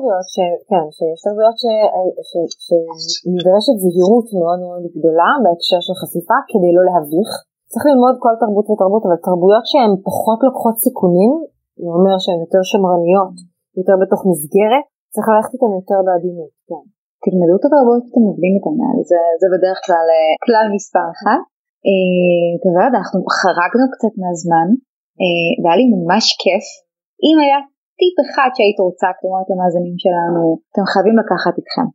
כן, 0.71 0.85
שיש 0.97 1.19
תרבויות 1.27 1.57
שנדרשת 2.65 3.77
זהירות 3.83 4.27
מאוד 4.41 4.59
מאוד 4.65 4.83
גדולה 4.97 5.31
בהקשר 5.43 5.81
של 5.87 5.95
חשיפה 6.01 6.39
כדי 6.51 6.71
לא 6.77 6.83
להביך. 6.89 7.31
צריך 7.73 7.85
ללמוד 7.91 8.15
כל 8.25 8.35
תרבות 8.43 8.67
ותרבות, 8.71 9.03
אבל 9.07 9.19
תרבויות 9.29 9.65
שהן 9.71 9.93
פחות 10.09 10.39
לוקחות 10.47 10.77
סיכונים, 10.85 11.33
זה 11.81 11.89
אומר 11.97 12.17
שהן 12.23 12.41
יותר 12.45 12.63
שמרניות, 12.71 13.37
יותר 13.79 13.97
בתוך 14.03 14.21
מסגרת, 14.31 14.85
צריך 15.13 15.27
ללכת 15.33 15.53
איתן 15.55 15.73
יותר 15.81 15.99
בעדינות, 16.07 16.53
כן. 16.69 16.85
תלמדו 17.25 17.55
את 17.59 17.65
התרבות 17.67 18.01
שאתם 18.05 18.25
עובדים 18.31 18.53
איתן, 18.57 18.79
זה, 19.11 19.21
זה 19.41 19.47
בדרך 19.55 19.79
כלל 19.87 20.07
אה, 20.17 20.33
כלל 20.47 20.67
מספר 20.77 21.07
אחד. 21.15 21.41
אה, 21.87 22.51
אתה 22.57 22.67
יודע, 22.71 22.85
אנחנו 22.91 23.19
חרגנו 23.41 23.87
קצת 23.95 24.15
מהזמן, 24.21 24.69
אה, 25.21 25.53
והיה 25.61 25.77
לי 25.81 25.87
ממש 25.97 26.25
כיף. 26.43 26.67
אם 27.27 27.37
היה 27.43 27.59
טיפ 27.99 28.17
אחד 28.25 28.51
שהיית 28.57 28.79
רוצה, 28.87 29.09
כלומר 29.19 29.41
את 29.45 29.51
המאזינים 29.53 29.97
שלנו, 30.05 30.43
אתם 30.71 30.85
חייבים 30.93 31.17
לקחת 31.23 31.55
איתכם. 31.61 31.87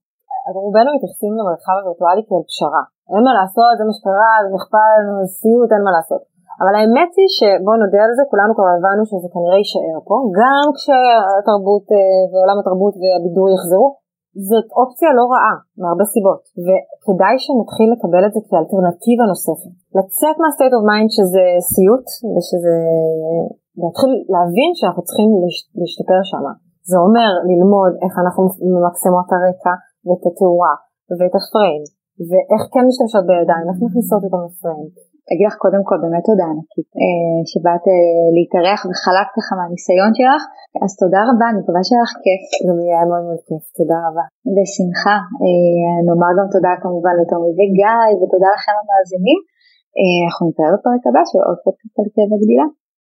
רובנו 0.66 0.90
מתייחסים 0.96 1.34
למרחב 1.38 1.76
הווירטואלי 1.80 2.24
כאל 2.28 2.44
פשרה. 2.50 2.84
אין 3.14 3.24
מה 3.28 3.34
לעשות, 3.40 3.74
זה 3.78 3.84
מה 3.88 3.94
שקרה, 3.98 4.34
זה 4.44 4.50
נכפה 4.56 4.86
זה 5.20 5.28
סיוט, 5.40 5.70
אין 5.76 5.84
מה 5.88 5.92
לעשות. 5.98 6.22
אבל 6.62 6.74
האמת 6.78 7.12
היא 7.20 7.32
שבואו 7.38 7.78
נודה 7.84 8.02
על 8.06 8.14
זה, 8.18 8.24
כולנו 8.32 8.52
כבר 8.58 8.70
הבנו 8.76 9.04
שזה 9.10 9.28
כנראה 9.34 9.58
יישאר 9.62 9.98
פה, 10.08 10.16
גם 10.40 10.66
כשהתרבות 10.78 11.86
אה, 11.96 12.24
ועולם 12.32 12.58
התרבות 12.60 12.94
והבידור 13.00 13.48
יחזרו, 13.54 13.88
זאת 14.50 14.68
אופציה 14.80 15.10
לא 15.20 15.26
רעה, 15.34 15.56
מהרבה 15.80 16.06
סיבות, 16.14 16.44
וכדאי 16.66 17.36
שנתחיל 17.44 17.88
לקבל 17.94 18.24
את 18.28 18.34
זה 18.36 18.42
כאלטרנטיבה 18.50 19.26
נוספת. 19.32 19.74
לצאת 19.98 20.36
מה-state 20.44 20.76
of 20.78 20.84
mind 20.92 21.10
שזה 21.18 21.46
סיוט, 21.72 22.08
ושזה... 22.34 22.76
להתחיל 23.82 24.12
להבין 24.34 24.72
שאנחנו 24.78 25.02
צריכים 25.08 25.30
להשתפר 25.80 26.20
שם. 26.30 26.46
זה 26.90 26.98
אומר 27.06 27.30
ללמוד 27.50 27.92
איך 28.04 28.14
אנחנו 28.24 28.42
ממקסמות 28.74 29.26
את 29.28 29.34
הרקע 29.36 29.76
ואת 30.06 30.24
התאורה 30.28 30.76
ואת 31.18 31.36
הפריים, 31.38 31.84
ואיך 32.28 32.64
כן 32.74 32.84
משתמשות 32.90 33.24
בידיים, 33.30 33.66
איך 33.70 33.78
מכניסות 33.86 34.22
אותם 34.26 34.42
לפריים. 34.48 34.90
אגיד 35.32 35.48
לך 35.50 35.56
קודם 35.64 35.84
כל 35.88 35.98
באמת 36.04 36.24
תודה 36.30 36.46
ענקית 36.52 36.90
אה, 37.02 37.40
שבאת 37.52 37.86
אה, 37.92 38.28
להתארח 38.36 38.80
וחלקת 38.88 39.32
ככה 39.38 39.52
מהניסיון 39.60 40.12
שלך 40.18 40.44
אז 40.84 40.92
תודה 41.02 41.22
רבה 41.30 41.46
אני 41.50 41.58
מקווה 41.62 41.82
שהיה 41.88 42.04
לך 42.08 42.14
כיף. 42.24 42.44
גם 42.68 42.78
יהיה 42.84 43.02
מאוד 43.10 43.24
מאוד 43.28 43.42
כיף 43.48 43.64
תודה 43.78 43.98
רבה. 44.06 44.26
בשמחה 44.56 45.18
אה, 45.42 45.98
נאמר 46.06 46.32
גם 46.38 46.48
תודה 46.56 46.74
כמובן 46.84 47.14
לתומי 47.20 47.52
וגיא 47.58 48.12
ותודה 48.20 48.50
לכם 48.56 48.76
המאזינים 48.80 49.40
אנחנו 50.26 50.44
נתראה 50.48 50.72
בפרק 50.76 51.04
הבא 51.08 51.24
של 51.30 51.42
עוד 51.48 51.58
פודקאסט 51.64 51.96
על 52.00 52.08
כאבי 52.14 52.38
גדילה. 52.42 52.68